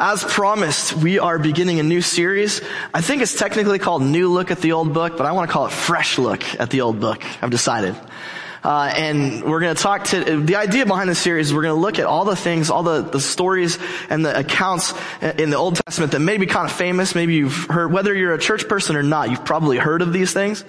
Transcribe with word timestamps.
As 0.00 0.22
promised, 0.22 0.92
we 0.92 1.18
are 1.18 1.40
beginning 1.40 1.80
a 1.80 1.82
new 1.82 2.02
series. 2.02 2.60
I 2.94 3.00
think 3.00 3.20
it's 3.20 3.34
technically 3.34 3.80
called 3.80 4.00
New 4.00 4.28
Look 4.28 4.52
at 4.52 4.60
the 4.60 4.70
Old 4.70 4.94
Book, 4.94 5.16
but 5.16 5.26
I 5.26 5.32
want 5.32 5.48
to 5.48 5.52
call 5.52 5.66
it 5.66 5.72
Fresh 5.72 6.18
Look 6.18 6.44
at 6.60 6.70
the 6.70 6.82
Old 6.82 7.00
Book. 7.00 7.24
I've 7.42 7.50
decided. 7.50 7.96
Uh, 8.62 8.92
and 8.94 9.44
we're 9.44 9.60
going 9.60 9.74
to 9.74 9.82
talk 9.82 10.04
to 10.04 10.40
the 10.40 10.56
idea 10.56 10.84
behind 10.84 11.08
this 11.08 11.18
series. 11.18 11.54
We're 11.54 11.62
going 11.62 11.74
to 11.74 11.80
look 11.80 11.98
at 11.98 12.06
all 12.06 12.24
the 12.24 12.36
things, 12.36 12.70
all 12.70 12.82
the, 12.82 13.02
the 13.02 13.20
stories 13.20 13.78
and 14.10 14.24
the 14.24 14.38
accounts 14.38 14.92
in 15.22 15.50
the 15.50 15.56
Old 15.56 15.76
Testament 15.76 16.12
that 16.12 16.20
may 16.20 16.38
be 16.38 16.46
kind 16.46 16.68
of 16.68 16.76
famous. 16.76 17.14
Maybe 17.14 17.34
you've 17.34 17.66
heard, 17.66 17.92
whether 17.92 18.14
you're 18.14 18.34
a 18.34 18.38
church 18.38 18.68
person 18.68 18.96
or 18.96 19.02
not, 19.02 19.30
you've 19.30 19.44
probably 19.44 19.78
heard 19.78 20.02
of 20.02 20.12
these 20.12 20.32
things. 20.32 20.64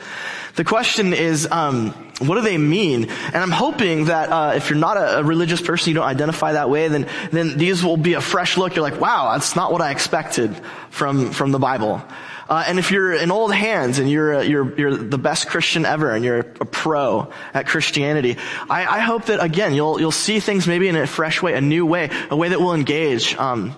The 0.55 0.63
question 0.63 1.13
is, 1.13 1.47
um, 1.49 1.91
what 2.19 2.36
do 2.36 2.41
they 2.41 2.57
mean? 2.57 3.09
And 3.09 3.37
I'm 3.37 3.51
hoping 3.51 4.05
that 4.05 4.29
uh, 4.29 4.53
if 4.55 4.69
you're 4.69 4.79
not 4.79 4.97
a, 4.97 5.19
a, 5.19 5.23
religious 5.23 5.61
person, 5.61 5.89
you 5.89 5.95
don't 5.95 6.05
identify 6.05 6.53
that 6.53 6.69
way, 6.69 6.89
then 6.89 7.07
then 7.31 7.57
these 7.57 7.83
will 7.83 7.97
be 7.97 8.13
a 8.13 8.21
fresh 8.21 8.57
look. 8.57 8.75
You're 8.75 8.83
like, 8.83 8.99
wow, 8.99 9.31
that's 9.31 9.55
not 9.55 9.71
what 9.71 9.81
I 9.81 9.91
expected 9.91 10.55
from 10.89 11.31
from 11.31 11.51
the 11.51 11.59
Bible. 11.59 12.03
Uh, 12.49 12.63
and 12.65 12.79
if 12.79 12.89
you're 12.89 13.13
in 13.13 13.29
old 13.29 13.53
hands 13.53 13.99
and 13.99 14.09
you're, 14.09 14.41
you're, 14.41 14.75
you're 14.75 14.97
the 14.97 15.19
best 15.19 15.47
Christian 15.47 15.85
ever 15.85 16.11
and 16.11 16.25
you're 16.25 16.39
a 16.39 16.65
pro 16.65 17.31
at 17.53 17.67
Christianity, 17.67 18.37
I, 18.67 18.97
I 18.97 18.99
hope 19.01 19.25
that 19.25 19.41
again, 19.41 19.75
you'll, 19.75 19.99
you'll 19.99 20.11
see 20.11 20.39
things 20.39 20.65
maybe 20.65 20.87
in 20.87 20.95
a 20.95 21.05
fresh 21.05 21.43
way, 21.43 21.53
a 21.53 21.61
new 21.61 21.85
way, 21.85 22.09
a 22.31 22.35
way 22.35 22.49
that 22.49 22.59
will 22.59 22.73
engage, 22.73 23.35
um, 23.35 23.77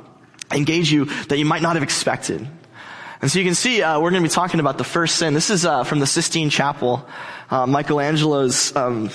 engage 0.53 0.89
you 0.89 1.05
that 1.25 1.37
you 1.37 1.43
might 1.43 1.61
not 1.61 1.75
have 1.75 1.83
expected. 1.83 2.47
And 3.21 3.29
so 3.29 3.39
you 3.39 3.45
can 3.45 3.55
see, 3.55 3.83
uh, 3.83 3.99
we're 3.99 4.09
going 4.09 4.23
to 4.23 4.29
be 4.29 4.33
talking 4.33 4.61
about 4.61 4.77
the 4.77 4.85
first 4.85 5.17
sin. 5.17 5.33
This 5.33 5.49
is 5.49 5.65
uh, 5.65 5.83
from 5.83 5.99
the 5.99 6.07
Sistine 6.07 6.49
Chapel, 6.49 7.05
uh, 7.49 7.65
Michelangelo's 7.65 8.73
um, 8.73 9.09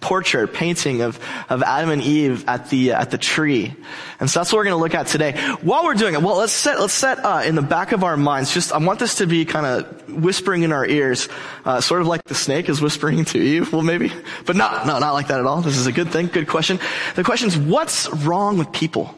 portrait, 0.00 0.52
painting 0.52 1.00
of, 1.00 1.18
of 1.48 1.62
Adam 1.62 1.90
and 1.90 2.02
Eve 2.02 2.44
at 2.46 2.70
the, 2.70 2.92
at 2.92 3.10
the 3.10 3.18
tree. 3.18 3.74
And 4.20 4.30
so 4.30 4.40
that's 4.40 4.52
what 4.52 4.58
we're 4.58 4.64
going 4.64 4.76
to 4.76 4.82
look 4.82 4.94
at 4.94 5.06
today. 5.08 5.32
While 5.62 5.84
we're 5.84 5.94
doing 5.94 6.14
it, 6.14 6.22
well, 6.22 6.36
let's 6.36 6.52
set, 6.52 6.78
let's 6.78 6.92
set, 6.92 7.18
uh, 7.24 7.42
in 7.44 7.54
the 7.54 7.62
back 7.62 7.92
of 7.92 8.04
our 8.04 8.16
minds, 8.16 8.54
just, 8.54 8.72
I 8.72 8.78
want 8.78 8.98
this 8.98 9.16
to 9.16 9.26
be 9.26 9.44
kind 9.44 9.66
of 9.66 10.08
whispering 10.22 10.62
in 10.62 10.72
our 10.72 10.86
ears, 10.86 11.28
uh, 11.64 11.80
sort 11.80 12.02
of 12.02 12.06
like 12.06 12.22
the 12.24 12.34
snake 12.34 12.68
is 12.68 12.80
whispering 12.80 13.24
to 13.26 13.38
Eve. 13.38 13.72
Well, 13.72 13.82
maybe, 13.82 14.12
but 14.44 14.54
not, 14.54 14.86
no, 14.86 14.98
not 14.98 15.12
like 15.12 15.28
that 15.28 15.40
at 15.40 15.46
all. 15.46 15.60
This 15.60 15.76
is 15.76 15.86
a 15.86 15.92
good 15.92 16.10
thing. 16.10 16.28
Good 16.28 16.46
question. 16.46 16.78
The 17.16 17.24
question 17.24 17.48
is, 17.48 17.56
what's 17.56 18.08
wrong 18.08 18.58
with 18.58 18.72
people? 18.72 19.14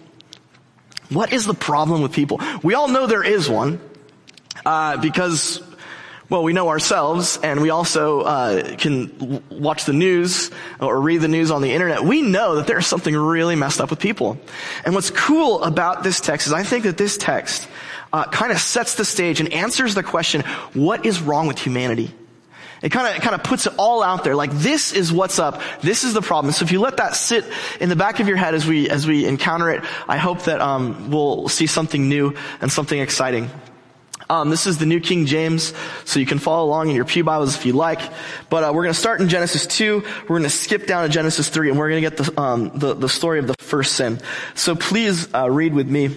What 1.11 1.33
is 1.33 1.45
the 1.45 1.55
problem 1.55 2.03
with 2.03 2.13
people? 2.13 2.41
We 2.63 2.75
all 2.75 2.89
know 2.89 3.07
there 3.07 3.25
is 3.25 3.49
one, 3.49 3.81
uh, 4.65 4.97
because 4.99 5.63
well, 6.31 6.43
we 6.43 6.53
know 6.53 6.69
ourselves, 6.69 7.39
and 7.43 7.63
we 7.63 7.71
also 7.71 8.21
uh, 8.21 8.77
can 8.77 9.43
watch 9.49 9.87
the 9.87 9.95
news 9.95 10.51
or 10.79 11.01
read 11.01 11.23
the 11.23 11.29
news 11.29 11.51
on 11.51 11.63
the 11.63 11.73
internet. 11.73 12.05
We 12.05 12.21
know 12.21 12.57
that 12.57 12.67
there's 12.67 12.87
something 12.87 13.17
really 13.17 13.57
messed 13.57 13.81
up 13.81 13.89
with 13.89 13.99
people. 13.99 14.39
And 14.85 14.95
what's 14.95 15.11
cool 15.11 15.63
about 15.63 16.03
this 16.03 16.21
text 16.21 16.47
is 16.47 16.53
I 16.53 16.65
think 16.65 16.85
that 16.85 16.99
this 16.99 17.17
text 17.17 17.67
uh, 18.13 18.25
kind 18.25 18.53
of 18.53 18.59
sets 18.59 18.97
the 18.97 19.07
stage 19.07 19.41
and 19.41 19.51
answers 19.55 19.95
the 19.95 20.03
question, 20.03 20.43
what 20.75 21.07
is 21.07 21.23
wrong 21.23 21.47
with 21.47 21.59
humanity? 21.59 22.15
It 22.83 22.91
kind 22.91 23.17
of 23.17 23.23
kind 23.23 23.35
of 23.35 23.43
puts 23.43 23.67
it 23.67 23.73
all 23.77 24.05
out 24.05 24.23
there. 24.23 24.37
Like 24.37 24.53
this 24.53 24.93
is 24.93 25.13
what's 25.13 25.41
up. 25.41 25.61
This 25.81 26.05
is 26.05 26.15
the 26.15 26.23
problem. 26.23 26.53
So 26.53 26.65
if 26.65 26.71
you 26.71 26.79
let 26.79 26.99
that 26.99 27.17
sit 27.17 27.45
in 27.81 27.89
the 27.89 27.97
back 27.97 28.21
of 28.21 28.29
your 28.29 28.37
head 28.37 28.55
as 28.55 28.67
we 28.67 28.89
as 28.89 29.05
we 29.05 29.27
encounter 29.27 29.71
it, 29.71 29.83
I 30.07 30.17
hope 30.17 30.43
that 30.43 30.61
um, 30.61 31.11
we'll 31.11 31.49
see 31.49 31.67
something 31.67 32.09
new 32.09 32.37
and 32.61 32.71
something 32.71 33.01
exciting. 33.01 33.51
Um, 34.31 34.51
this 34.51 34.67
is 34.67 34.77
the 34.77 34.85
New 34.85 35.01
King 35.01 35.25
James, 35.25 35.73
so 36.05 36.21
you 36.21 36.27
can 36.27 36.39
follow 36.39 36.67
along 36.67 36.91
in 36.91 36.97
your 36.97 37.07
Pew 37.07 37.25
Bibles 37.25 37.57
if 37.57 37.65
you 37.65 37.73
like. 37.73 38.01
But 38.51 38.63
uh, 38.63 38.73
we're 38.75 38.83
going 38.83 38.93
to 38.93 39.01
start 39.01 39.23
in 39.23 39.31
Genesis 39.31 39.67
2. 39.67 40.03
We're 40.23 40.29
going 40.29 40.43
to 40.43 40.51
skip 40.51 40.87
down 40.87 41.05
to 41.05 41.09
Genesis 41.09 41.49
3, 41.49 41.71
and 41.71 41.79
we're 41.79 41.89
going 41.89 42.03
to 42.03 42.11
get 42.11 42.17
the, 42.19 42.41
um, 42.41 42.79
the, 42.79 42.93
the, 42.93 43.09
story 43.09 43.39
of 43.39 43.47
the 43.47 43.55
first 43.59 43.97
sin. 43.97 44.21
So 44.55 44.77
please 44.77 45.33
uh, 45.35 45.51
read 45.51 45.73
with 45.73 45.89
me. 45.89 46.11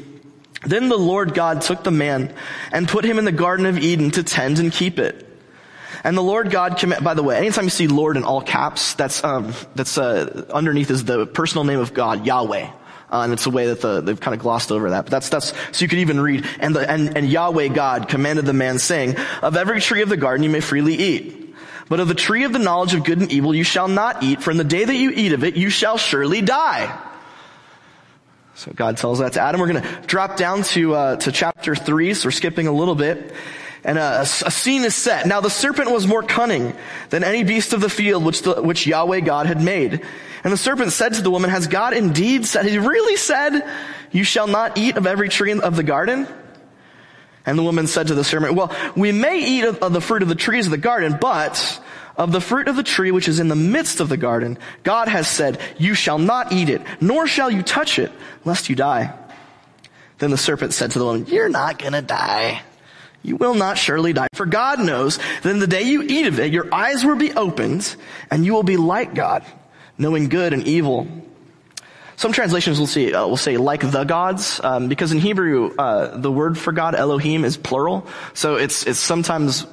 Then 0.66 0.90
the 0.90 0.98
Lord 0.98 1.34
God 1.34 1.62
took 1.62 1.86
the 1.86 1.92
man 1.92 2.36
and 2.74 2.86
put 2.86 3.06
him 3.06 3.18
in 3.18 3.24
the 3.24 3.32
Garden 3.32 3.66
of 3.66 3.80
Eden 3.80 4.12
to 4.12 4.24
tend 4.24 4.60
and 4.60 4.74
keep 4.74 5.00
it. 5.00 5.26
And 6.04 6.18
the 6.18 6.22
Lord 6.22 6.52
God 6.52 6.78
command, 6.78 7.06
by 7.06 7.14
the 7.14 7.24
way, 7.24 7.38
anytime 7.38 7.64
you 7.64 7.70
see 7.70 7.88
Lord 7.88 8.18
in 8.18 8.26
all 8.26 8.42
caps, 8.42 8.94
that's, 8.96 9.24
um, 9.24 9.54
that's, 9.76 9.98
uh, 9.98 10.48
underneath 10.54 10.92
is 10.92 11.06
the 11.06 11.28
personal 11.28 11.64
name 11.64 11.80
of 11.80 11.94
God, 11.94 12.26
Yahweh. 12.26 12.72
Uh, 13.12 13.24
and 13.24 13.34
it's 13.34 13.46
a 13.46 13.50
way 13.50 13.68
that 13.68 13.82
the, 13.82 14.00
they've 14.00 14.20
kind 14.20 14.34
of 14.34 14.40
glossed 14.40 14.72
over 14.72 14.92
that. 14.92 15.04
But 15.04 15.12
that's, 15.12 15.28
that's, 15.28 15.54
so 15.72 15.84
you 15.84 15.90
could 15.90 16.00
even 16.00 16.22
read, 16.22 16.48
and, 16.60 16.74
the, 16.74 16.90
and, 16.90 17.18
and 17.18 17.30
Yahweh 17.30 17.68
God 17.68 18.08
commanded 18.08 18.46
the 18.46 18.54
man 18.54 18.80
saying, 18.80 19.18
of 19.42 19.58
every 19.58 19.82
tree 19.82 20.02
of 20.02 20.08
the 20.08 20.16
garden 20.16 20.44
you 20.44 20.50
may 20.50 20.62
freely 20.62 20.96
eat. 20.96 21.54
But 21.90 22.00
of 22.00 22.08
the 22.08 22.16
tree 22.16 22.46
of 22.46 22.54
the 22.54 22.60
knowledge 22.60 22.94
of 22.94 23.04
good 23.04 23.20
and 23.20 23.30
evil 23.30 23.54
you 23.54 23.66
shall 23.66 23.90
not 23.90 24.24
eat, 24.24 24.42
for 24.42 24.52
in 24.52 24.56
the 24.56 24.64
day 24.64 24.86
that 24.86 24.96
you 24.96 25.12
eat 25.12 25.34
of 25.34 25.44
it, 25.44 25.58
you 25.58 25.70
shall 25.70 25.98
surely 25.98 26.42
die. 26.42 26.98
So 28.56 28.72
God 28.74 28.96
tells 28.96 29.20
that 29.20 29.34
to 29.34 29.42
Adam. 29.42 29.60
We're 29.60 29.68
going 29.74 29.84
to 29.84 30.02
drop 30.08 30.38
down 30.38 30.64
to 30.64 30.96
uh, 30.96 31.16
to 31.18 31.32
chapter 31.34 31.76
three. 31.76 32.14
So 32.14 32.28
we're 32.28 32.32
skipping 32.32 32.68
a 32.68 32.72
little 32.72 32.96
bit, 32.96 33.34
and 33.84 33.98
a, 33.98 34.22
a, 34.22 34.52
scene 34.52 34.84
is 34.84 34.96
set. 34.96 35.26
Now 35.26 35.42
the 35.42 35.50
serpent 35.50 35.92
was 35.92 36.06
more 36.06 36.22
cunning 36.22 36.74
than 37.10 37.24
any 37.24 37.44
beast 37.44 37.74
of 37.74 37.82
the 37.82 37.90
field 37.90 38.24
which 38.24 38.44
the, 38.44 38.62
which 38.62 38.86
Yahweh 38.86 39.22
God 39.22 39.48
had 39.48 39.62
made. 39.62 40.02
And 40.44 40.54
the 40.54 40.58
serpent 40.58 40.92
said 40.92 41.16
to 41.16 41.22
the 41.22 41.32
woman, 41.32 41.50
has 41.50 41.68
God 41.68 41.94
indeed 41.94 42.46
said, 42.46 42.66
he 42.66 42.78
really 42.78 43.16
said, 43.16 43.68
you 44.12 44.24
shall 44.24 44.48
not 44.48 44.78
eat 44.78 44.98
of 44.98 45.08
every 45.08 45.30
tree 45.30 45.52
of 45.52 45.76
the 45.76 45.84
garden? 45.84 46.28
And 47.46 47.58
the 47.58 47.64
woman 47.64 47.88
said 47.88 48.08
to 48.08 48.16
the 48.16 48.24
serpent, 48.24 48.54
well, 48.54 48.76
we 48.96 49.12
may 49.12 49.44
eat 49.44 49.64
of, 49.64 49.80
of 49.80 49.94
the 49.94 50.02
fruit 50.02 50.22
of 50.22 50.30
the 50.30 50.36
trees 50.36 50.68
of 50.68 50.72
the 50.72 50.78
garden, 50.78 51.18
but 51.20 51.82
of 52.18 52.32
the 52.32 52.42
fruit 52.42 52.68
of 52.68 52.76
the 52.76 52.84
tree 52.84 53.12
which 53.12 53.28
is 53.28 53.40
in 53.40 53.48
the 53.48 53.56
midst 53.56 54.00
of 54.00 54.10
the 54.10 54.18
garden, 54.18 54.60
God 54.84 55.08
has 55.08 55.28
said, 55.28 55.60
you 55.78 55.96
shall 55.96 56.20
not 56.20 56.52
eat 56.52 56.70
it, 56.70 56.82
nor 57.00 57.26
shall 57.26 57.50
you 57.50 57.64
touch 57.64 57.98
it, 57.98 58.12
lest 58.46 58.70
you 58.70 58.76
die. 58.76 59.18
Then 60.20 60.30
the 60.30 60.38
serpent 60.38 60.74
said 60.74 60.92
to 60.92 61.00
the 61.00 61.06
woman, 61.06 61.26
you're 61.26 61.50
not 61.50 61.80
gonna 61.80 62.04
die. 62.04 62.62
You 63.24 63.36
will 63.36 63.54
not 63.54 63.78
surely 63.78 64.14
die. 64.14 64.28
For 64.34 64.46
God 64.46 64.80
knows 64.80 65.18
that 65.18 65.50
in 65.50 65.60
the 65.60 65.68
day 65.68 65.84
you 65.84 66.02
eat 66.02 66.28
of 66.28 66.40
it, 66.40 66.52
your 66.52 66.74
eyes 66.74 67.06
will 67.06 67.16
be 67.16 67.32
opened 67.34 67.96
and 68.32 68.46
you 68.46 68.54
will 68.54 68.64
be 68.64 68.78
like 68.78 69.14
God, 69.14 69.44
knowing 69.98 70.30
good 70.30 70.54
and 70.54 70.68
evil. 70.68 71.08
Some 72.16 72.34
translations 72.34 72.80
will 72.80 72.88
say, 72.88 73.14
uh, 73.14 73.26
will 73.28 73.38
say 73.38 73.58
like 73.58 73.82
the 73.82 74.04
gods, 74.04 74.60
um, 74.64 74.88
because 74.88 75.12
in 75.12 75.20
Hebrew, 75.20 75.74
uh, 75.76 76.18
the 76.18 76.32
word 76.32 76.58
for 76.58 76.72
God, 76.72 76.96
Elohim, 76.96 77.46
is 77.46 77.58
plural. 77.58 78.08
So 78.34 78.56
it's, 78.56 78.86
it's 78.86 79.00
sometimes 79.00 79.66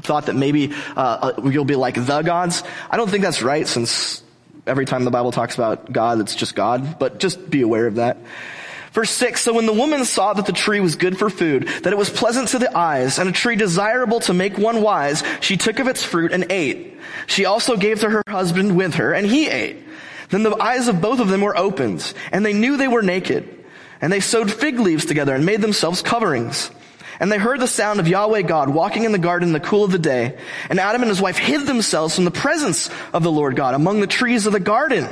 thought 0.00 0.26
that 0.26 0.34
maybe, 0.34 0.72
uh, 0.96 1.32
uh 1.36 1.48
you'll 1.48 1.64
be 1.64 1.76
like 1.76 1.94
the 1.94 2.22
gods. 2.22 2.62
I 2.90 2.96
don't 2.96 3.08
think 3.08 3.22
that's 3.22 3.42
right 3.42 3.66
since 3.66 4.22
every 4.66 4.84
time 4.84 5.04
the 5.04 5.10
Bible 5.10 5.32
talks 5.32 5.54
about 5.54 5.90
God, 5.92 6.20
it's 6.20 6.34
just 6.34 6.54
God, 6.54 6.98
but 6.98 7.18
just 7.18 7.50
be 7.50 7.62
aware 7.62 7.86
of 7.86 7.96
that. 7.96 8.16
Verse 8.92 9.10
6, 9.10 9.40
so 9.40 9.54
when 9.54 9.64
the 9.64 9.72
woman 9.72 10.04
saw 10.04 10.34
that 10.34 10.44
the 10.44 10.52
tree 10.52 10.80
was 10.80 10.96
good 10.96 11.18
for 11.18 11.30
food, 11.30 11.66
that 11.82 11.92
it 11.92 11.98
was 11.98 12.10
pleasant 12.10 12.48
to 12.48 12.58
the 12.58 12.76
eyes, 12.76 13.18
and 13.18 13.28
a 13.28 13.32
tree 13.32 13.56
desirable 13.56 14.20
to 14.20 14.34
make 14.34 14.58
one 14.58 14.82
wise, 14.82 15.22
she 15.40 15.56
took 15.56 15.78
of 15.78 15.88
its 15.88 16.04
fruit 16.04 16.30
and 16.30 16.52
ate. 16.52 16.98
She 17.26 17.46
also 17.46 17.76
gave 17.76 18.00
to 18.00 18.10
her 18.10 18.22
husband 18.28 18.76
with 18.76 18.94
her, 18.94 19.14
and 19.14 19.26
he 19.26 19.48
ate. 19.48 19.82
Then 20.28 20.42
the 20.42 20.56
eyes 20.56 20.88
of 20.88 21.00
both 21.00 21.20
of 21.20 21.28
them 21.28 21.40
were 21.40 21.56
opened, 21.56 22.12
and 22.32 22.44
they 22.44 22.52
knew 22.52 22.76
they 22.76 22.88
were 22.88 23.02
naked. 23.02 23.64
And 24.02 24.12
they 24.12 24.20
sewed 24.20 24.52
fig 24.52 24.78
leaves 24.78 25.06
together 25.06 25.34
and 25.34 25.46
made 25.46 25.62
themselves 25.62 26.02
coverings. 26.02 26.70
And 27.20 27.30
they 27.30 27.38
heard 27.38 27.60
the 27.60 27.68
sound 27.68 28.00
of 28.00 28.08
Yahweh 28.08 28.42
God 28.42 28.68
walking 28.68 29.04
in 29.04 29.12
the 29.12 29.18
garden 29.18 29.50
in 29.50 29.52
the 29.52 29.60
cool 29.60 29.84
of 29.84 29.92
the 29.92 29.98
day. 29.98 30.36
And 30.68 30.80
Adam 30.80 31.02
and 31.02 31.08
his 31.08 31.20
wife 31.20 31.38
hid 31.38 31.66
themselves 31.66 32.16
from 32.16 32.24
the 32.24 32.30
presence 32.30 32.90
of 33.12 33.22
the 33.22 33.30
Lord 33.30 33.54
God 33.56 33.74
among 33.74 34.00
the 34.00 34.06
trees 34.06 34.46
of 34.46 34.52
the 34.52 34.60
garden. 34.60 35.08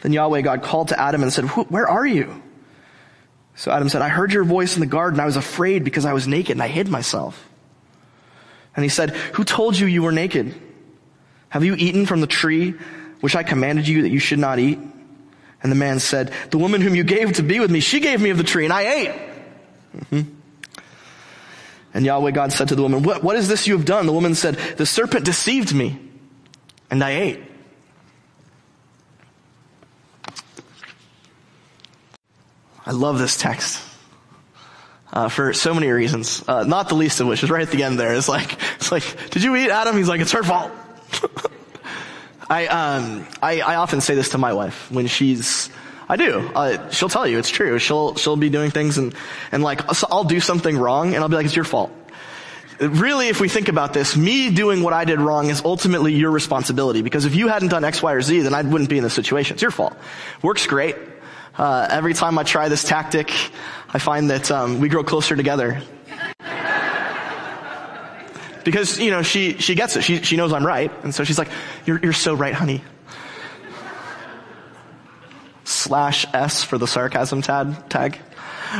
Then 0.00 0.12
Yahweh 0.12 0.42
God 0.42 0.62
called 0.62 0.88
to 0.88 1.00
Adam 1.00 1.22
and 1.22 1.32
said, 1.32 1.44
where 1.44 1.88
are 1.88 2.06
you? 2.06 2.42
So 3.56 3.72
Adam 3.72 3.88
said, 3.88 4.02
I 4.02 4.08
heard 4.08 4.32
your 4.32 4.44
voice 4.44 4.76
in 4.76 4.80
the 4.80 4.86
garden. 4.86 5.18
I 5.18 5.26
was 5.26 5.36
afraid 5.36 5.82
because 5.82 6.04
I 6.04 6.12
was 6.12 6.28
naked 6.28 6.52
and 6.52 6.62
I 6.62 6.68
hid 6.68 6.88
myself. 6.88 7.48
And 8.76 8.84
he 8.84 8.88
said, 8.88 9.10
who 9.10 9.42
told 9.42 9.76
you 9.76 9.88
you 9.88 10.02
were 10.02 10.12
naked? 10.12 10.54
Have 11.48 11.64
you 11.64 11.74
eaten 11.74 12.06
from 12.06 12.20
the 12.20 12.28
tree 12.28 12.74
which 13.20 13.34
I 13.34 13.42
commanded 13.42 13.88
you 13.88 14.02
that 14.02 14.10
you 14.10 14.20
should 14.20 14.38
not 14.38 14.60
eat? 14.60 14.78
And 15.60 15.72
the 15.72 15.76
man 15.76 15.98
said, 15.98 16.32
the 16.50 16.58
woman 16.58 16.80
whom 16.80 16.94
you 16.94 17.02
gave 17.02 17.32
to 17.32 17.42
be 17.42 17.58
with 17.58 17.72
me, 17.72 17.80
she 17.80 17.98
gave 17.98 18.20
me 18.20 18.30
of 18.30 18.38
the 18.38 18.44
tree 18.44 18.62
and 18.64 18.72
I 18.72 18.82
ate. 18.82 19.20
Mm-hmm. 19.96 20.34
And 21.94 22.04
Yahweh 22.04 22.30
God 22.30 22.52
said 22.52 22.68
to 22.68 22.76
the 22.76 22.82
woman, 22.82 23.02
what, 23.02 23.24
what 23.24 23.34
is 23.34 23.48
this 23.48 23.66
you 23.66 23.76
have 23.76 23.84
done? 23.86 24.06
The 24.06 24.12
woman 24.12 24.36
said, 24.36 24.54
the 24.76 24.86
serpent 24.86 25.24
deceived 25.24 25.74
me 25.74 25.98
and 26.92 27.02
I 27.02 27.10
ate. 27.10 27.42
I 32.88 32.92
love 32.92 33.18
this 33.18 33.36
text. 33.36 33.84
Uh, 35.12 35.28
for 35.28 35.52
so 35.52 35.74
many 35.74 35.90
reasons, 35.90 36.42
uh, 36.48 36.64
not 36.64 36.88
the 36.88 36.94
least 36.94 37.20
of 37.20 37.26
which 37.26 37.42
is 37.42 37.50
right 37.50 37.60
at 37.60 37.70
the 37.70 37.82
end 37.82 38.00
there. 38.00 38.14
It's 38.14 38.30
like, 38.30 38.56
it's 38.76 38.90
like, 38.90 39.30
did 39.30 39.42
you 39.42 39.54
eat 39.56 39.68
Adam? 39.68 39.94
He's 39.96 40.08
like, 40.08 40.22
it's 40.22 40.32
her 40.32 40.42
fault. 40.42 40.70
I, 42.50 42.66
um, 42.66 43.26
I, 43.42 43.60
I 43.60 43.74
often 43.74 44.00
say 44.00 44.14
this 44.14 44.30
to 44.30 44.38
my 44.38 44.54
wife 44.54 44.90
when 44.90 45.06
she's, 45.06 45.68
I 46.08 46.16
do. 46.16 46.50
Uh, 46.54 46.88
she'll 46.88 47.10
tell 47.10 47.26
you 47.26 47.38
it's 47.38 47.50
true. 47.50 47.78
She'll 47.78 48.14
she'll 48.14 48.36
be 48.36 48.48
doing 48.48 48.70
things 48.70 48.96
and 48.96 49.14
and 49.52 49.62
like 49.62 49.82
I'll 50.10 50.24
do 50.24 50.40
something 50.40 50.78
wrong 50.78 51.14
and 51.14 51.22
I'll 51.22 51.28
be 51.28 51.36
like 51.36 51.44
it's 51.44 51.56
your 51.56 51.66
fault. 51.66 51.90
Really, 52.80 53.28
if 53.28 53.38
we 53.38 53.50
think 53.50 53.68
about 53.68 53.92
this, 53.92 54.16
me 54.16 54.50
doing 54.50 54.82
what 54.82 54.94
I 54.94 55.04
did 55.04 55.20
wrong 55.20 55.50
is 55.50 55.62
ultimately 55.62 56.14
your 56.14 56.30
responsibility 56.30 57.02
because 57.02 57.26
if 57.26 57.34
you 57.34 57.48
hadn't 57.48 57.68
done 57.68 57.84
X, 57.84 58.02
Y, 58.02 58.12
or 58.14 58.22
Z, 58.22 58.40
then 58.40 58.54
I 58.54 58.62
wouldn't 58.62 58.88
be 58.88 58.96
in 58.96 59.04
this 59.04 59.12
situation. 59.12 59.56
It's 59.56 59.62
your 59.62 59.70
fault. 59.70 59.94
Works 60.40 60.66
great. 60.66 60.96
Uh, 61.58 61.88
every 61.90 62.14
time 62.14 62.38
I 62.38 62.44
try 62.44 62.68
this 62.68 62.84
tactic, 62.84 63.32
I 63.92 63.98
find 63.98 64.30
that 64.30 64.50
um, 64.50 64.78
we 64.80 64.88
grow 64.88 65.02
closer 65.02 65.34
together. 65.34 65.82
because 68.64 69.00
you 69.00 69.10
know 69.10 69.22
she 69.22 69.54
she 69.58 69.74
gets 69.74 69.96
it. 69.96 70.04
She 70.04 70.22
she 70.22 70.36
knows 70.36 70.52
I'm 70.52 70.64
right, 70.64 70.92
and 71.02 71.14
so 71.14 71.24
she's 71.24 71.38
like, 71.38 71.48
"You're 71.84 71.98
you're 72.00 72.12
so 72.12 72.34
right, 72.34 72.54
honey." 72.54 72.84
Slash 75.64 76.26
S 76.32 76.62
for 76.62 76.78
the 76.78 76.86
sarcasm 76.86 77.42
tag. 77.42 77.88
Tag. 77.88 78.20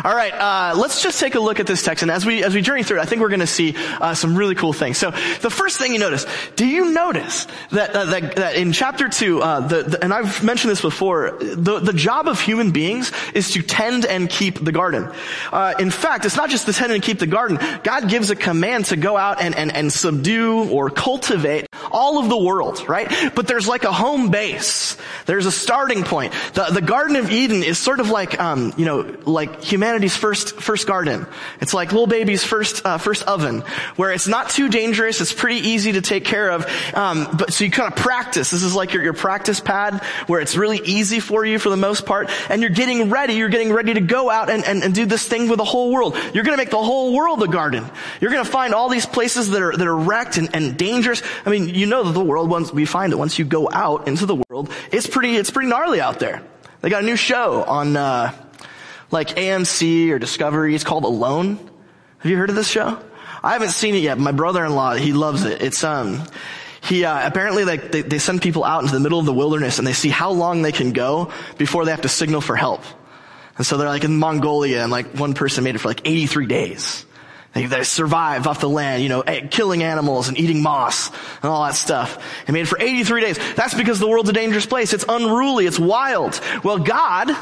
All 0.05 0.14
right, 0.14 0.32
uh, 0.32 0.76
let's 0.76 1.02
just 1.02 1.20
take 1.20 1.35
a 1.35 1.40
look 1.40 1.61
at 1.61 1.67
this 1.67 1.82
text, 1.82 2.02
and 2.02 2.11
as 2.11 2.26
we 2.26 2.44
as 2.44 2.55
we 2.55 2.61
journey 2.61 2.82
through 2.82 2.99
it, 2.99 3.02
I 3.02 3.05
think 3.06 3.20
we're 3.20 3.29
going 3.29 3.40
to 3.40 3.46
see 3.46 3.75
uh, 4.00 4.14
some 4.14 4.37
really 4.37 4.55
cool 4.55 4.73
things. 4.73 4.99
So, 4.99 5.11
the 5.11 5.50
first 5.50 5.79
thing 5.79 5.93
you 5.93 5.99
notice, 5.99 6.26
do 6.56 6.67
you 6.67 6.93
notice 6.93 7.46
that 7.70 7.94
uh, 7.94 8.05
that, 8.06 8.37
that, 8.37 8.56
in 8.56 8.73
chapter 8.73 9.08
two, 9.08 9.40
uh, 9.40 9.61
the, 9.61 9.82
the, 9.85 10.05
and 10.05 10.12
I've 10.12 10.43
mentioned 10.43 10.70
this 10.70 10.82
before, 10.82 11.38
the 11.40 11.79
the 11.79 11.93
job 11.93 12.29
of 12.29 12.40
human 12.40 12.70
beings 12.70 13.12
is 13.35 13.52
to 13.52 13.62
tend 13.62 14.05
and 14.05 14.29
keep 14.29 14.62
the 14.62 14.73
garden. 14.73 15.11
Uh, 15.52 15.75
in 15.79 15.90
fact, 15.90 16.25
it's 16.25 16.37
not 16.37 16.50
just 16.50 16.67
to 16.67 16.73
tend 16.73 16.93
and 16.93 17.02
keep 17.02 17.19
the 17.19 17.26
garden. 17.26 17.58
God 17.82 18.08
gives 18.08 18.31
a 18.31 18.37
command 18.37 18.87
to 18.87 18.96
go 18.96 19.17
out 19.17 19.40
and 19.40 19.55
and 19.55 19.73
and 19.73 19.93
subdue 19.93 20.69
or 20.70 20.90
cultivate 20.90 21.68
all 21.90 22.19
of 22.19 22.29
the 22.29 22.37
world, 22.37 22.88
right? 22.88 23.11
But 23.35 23.46
there's 23.46 23.69
like 23.69 23.85
a 23.85 23.93
home 23.93 24.31
base. 24.31 24.96
There's 25.26 25.46
a 25.46 25.52
starting 25.52 26.05
point. 26.05 26.32
The 26.55 26.64
the 26.64 26.82
Garden 26.82 27.17
of 27.17 27.31
Eden 27.31 27.62
is 27.62 27.79
sort 27.79 28.00
of 28.00 28.11
like 28.11 28.40
um, 28.40 28.73
you 28.76 28.85
know 28.85 29.17
like 29.25 29.62
humanity's 29.62 30.17
first 30.17 30.61
first 30.61 30.87
garden. 30.87 31.26
It's 31.61 31.75
like 31.75 31.93
little 31.93 32.06
baby's 32.06 32.44
first 32.44 32.85
uh, 32.85 32.99
first 32.99 33.23
oven, 33.25 33.61
where 33.96 34.12
it's 34.12 34.29
not 34.29 34.50
too 34.50 34.69
dangerous. 34.69 35.20
It's 35.20 35.32
pretty 35.32 35.69
easy 35.69 35.93
to 35.93 36.00
take 36.00 36.25
care 36.25 36.50
of. 36.50 36.67
Um, 36.94 37.29
but 37.37 37.52
so 37.52 37.64
you 37.64 37.70
kind 37.70 37.93
of 37.93 37.99
practice. 37.99 38.50
This 38.50 38.62
is 38.62 38.75
like 38.75 38.93
your, 38.93 39.02
your 39.02 39.12
practice 39.12 39.61
pad, 39.61 40.02
where 40.26 40.40
it's 40.40 40.56
really 40.56 40.81
easy 40.85 41.20
for 41.20 41.44
you 41.44 41.58
for 41.58 41.70
the 41.70 41.76
most 41.76 42.06
part, 42.06 42.31
and 42.49 42.61
you're 42.61 42.70
getting 42.70 43.11
ready. 43.11 43.35
You're 43.35 43.49
getting 43.49 43.73
ready 43.73 43.94
to 43.94 44.00
go 44.00 44.31
out 44.31 44.50
and, 44.50 44.64
and, 44.64 44.82
and 44.82 44.94
do 44.94 45.06
this 45.06 45.26
thing 45.26 45.49
with 45.49 45.58
the 45.58 45.64
whole 45.64 45.93
world. 45.93 46.17
You're 46.35 46.44
going 46.44 46.56
to 46.56 46.62
make 46.62 46.70
the 46.70 46.82
whole 46.82 47.14
world 47.14 47.43
a 47.43 47.49
garden. 47.49 47.88
You're 48.20 48.31
going 48.31 48.44
to 48.44 48.50
find 48.50 48.75
all 48.75 48.88
these 48.88 49.06
places 49.06 49.50
that 49.50 49.62
are 49.62 49.76
that 49.76 49.87
are 49.87 49.96
wrecked 49.96 50.37
and, 50.37 50.55
and 50.55 50.76
dangerous. 50.76 51.23
I 51.44 51.50
mean, 51.50 51.69
you 51.78 51.86
know 51.86 52.02
that 52.02 52.12
the 52.12 52.25
world 52.25 52.50
once 52.50 52.72
we 52.72 52.84
find 52.84 53.12
that 53.12 53.19
once 53.19 53.38
you 53.38 53.44
go 53.44 53.69
out 53.70 54.08
into 54.08 54.26
the 54.26 54.42
world, 54.48 54.70
it's 54.92 55.06
pretty 55.06 55.36
it's 55.36 55.50
pretty 55.50 55.69
gnarly 55.69 56.00
out 56.00 56.19
there. 56.19 56.42
They 56.80 56.90
got 56.90 57.02
a 57.02 57.06
new 57.06 57.16
show 57.16 57.62
on. 57.64 57.96
Uh, 57.96 58.32
like 59.10 59.28
AMC 59.28 60.10
or 60.10 60.19
Discovery. 60.19 60.75
It's 60.75 60.84
called 60.84 61.04
Alone. 61.04 61.56
Have 62.19 62.30
you 62.30 62.36
heard 62.36 62.50
of 62.50 62.56
this 62.56 62.69
show? 62.69 62.98
I 63.42 63.52
haven't 63.52 63.70
seen 63.70 63.94
it 63.94 63.98
yet. 63.98 64.16
But 64.16 64.22
My 64.25 64.32
brother-in-law, 64.32 64.94
he 64.94 65.12
loves 65.12 65.44
it. 65.44 65.62
It's, 65.62 65.84
um, 65.84 66.22
he, 66.80 67.04
uh, 67.04 67.26
apparently 67.26 67.64
like 67.64 67.92
they, 67.92 68.02
they 68.02 68.19
send 68.19 68.42
people 68.42 68.64
out 68.64 68.82
into 68.82 68.94
the 68.94 69.00
middle 69.00 69.19
of 69.19 69.26
the 69.26 69.34
wilderness 69.34 69.78
and 69.78 69.86
they 69.86 69.92
see 69.92 70.08
how 70.08 70.30
long 70.30 70.62
they 70.62 70.72
can 70.72 70.92
go 70.92 71.32
before 71.56 71.84
they 71.84 71.90
have 71.90 72.02
to 72.02 72.08
signal 72.08 72.40
for 72.40 72.56
help. 72.56 72.82
And 73.56 73.66
so 73.66 73.76
they're 73.76 73.88
like 73.88 74.04
in 74.04 74.19
Mongolia 74.19 74.82
and 74.82 74.92
like 74.92 75.19
one 75.19 75.34
person 75.34 75.64
made 75.64 75.75
it 75.75 75.78
for 75.78 75.88
like 75.88 76.02
83 76.04 76.46
days. 76.46 77.04
They, 77.55 77.67
they 77.67 77.83
survived 77.83 78.47
off 78.47 78.61
the 78.61 78.69
land, 78.69 79.03
you 79.03 79.09
know, 79.09 79.23
eh, 79.23 79.47
killing 79.47 79.83
animals 79.83 80.29
and 80.29 80.39
eating 80.39 80.62
moss 80.62 81.09
and 81.43 81.45
all 81.45 81.65
that 81.65 81.75
stuff. 81.75 82.23
They 82.47 82.53
made 82.53 82.69
for 82.69 82.81
83 82.81 83.21
days. 83.21 83.55
That's 83.55 83.75
because 83.75 83.99
the 83.99 84.09
world's 84.09 84.29
a 84.29 84.35
dangerous 84.35 84.67
place. 84.67 84.93
It's 84.93 85.05
unruly. 85.09 85.67
It's 85.67 85.79
wild. 85.79 86.41
Well, 86.62 86.79
God, 86.79 87.35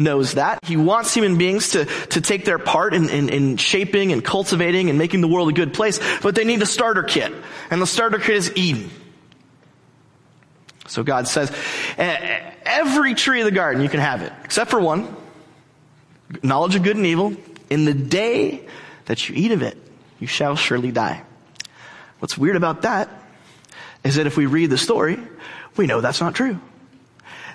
knows 0.00 0.34
that. 0.34 0.64
He 0.64 0.76
wants 0.76 1.12
human 1.12 1.36
beings 1.36 1.70
to, 1.70 1.84
to 1.84 2.20
take 2.20 2.44
their 2.44 2.58
part 2.58 2.94
in, 2.94 3.08
in, 3.10 3.28
in, 3.28 3.56
shaping 3.58 4.12
and 4.12 4.24
cultivating 4.24 4.88
and 4.88 4.98
making 4.98 5.20
the 5.20 5.28
world 5.28 5.48
a 5.50 5.52
good 5.52 5.74
place, 5.74 6.00
but 6.22 6.34
they 6.34 6.44
need 6.44 6.62
a 6.62 6.66
starter 6.66 7.02
kit. 7.02 7.32
And 7.70 7.82
the 7.82 7.86
starter 7.86 8.18
kit 8.18 8.36
is 8.36 8.52
Eden. 8.56 8.90
So 10.86 11.04
God 11.04 11.28
says, 11.28 11.52
every 11.98 13.14
tree 13.14 13.40
of 13.40 13.44
the 13.44 13.52
garden 13.52 13.82
you 13.82 13.88
can 13.88 14.00
have 14.00 14.22
it, 14.22 14.32
except 14.42 14.70
for 14.70 14.80
one, 14.80 15.14
knowledge 16.42 16.74
of 16.74 16.82
good 16.82 16.96
and 16.96 17.06
evil. 17.06 17.36
In 17.68 17.84
the 17.84 17.94
day 17.94 18.66
that 19.06 19.28
you 19.28 19.34
eat 19.34 19.52
of 19.52 19.62
it, 19.62 19.76
you 20.18 20.26
shall 20.26 20.56
surely 20.56 20.92
die. 20.92 21.22
What's 22.18 22.36
weird 22.36 22.56
about 22.56 22.82
that 22.82 23.08
is 24.04 24.16
that 24.16 24.26
if 24.26 24.36
we 24.36 24.46
read 24.46 24.70
the 24.70 24.78
story, 24.78 25.18
we 25.76 25.86
know 25.86 26.00
that's 26.00 26.20
not 26.20 26.34
true. 26.34 26.60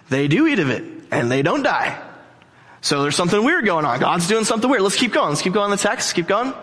They 0.10 0.28
do 0.28 0.48
eat 0.48 0.60
of 0.60 0.70
it, 0.70 0.84
and 1.12 1.32
they 1.32 1.42
don't 1.42 1.64
die. 1.64 2.02
So 2.82 3.02
there's 3.02 3.16
something 3.16 3.44
weird 3.44 3.66
going 3.66 3.86
on. 3.86 4.00
God's 4.00 4.28
doing 4.28 4.44
something 4.44 4.70
weird. 4.70 4.84
Let's 4.84 4.96
keep 4.96 5.12
going. 5.12 5.30
Let's 5.30 5.42
keep 5.42 5.54
going 5.54 5.72
the 5.72 5.78
text. 5.78 6.14
Keep 6.14 6.28
going. 6.28 6.54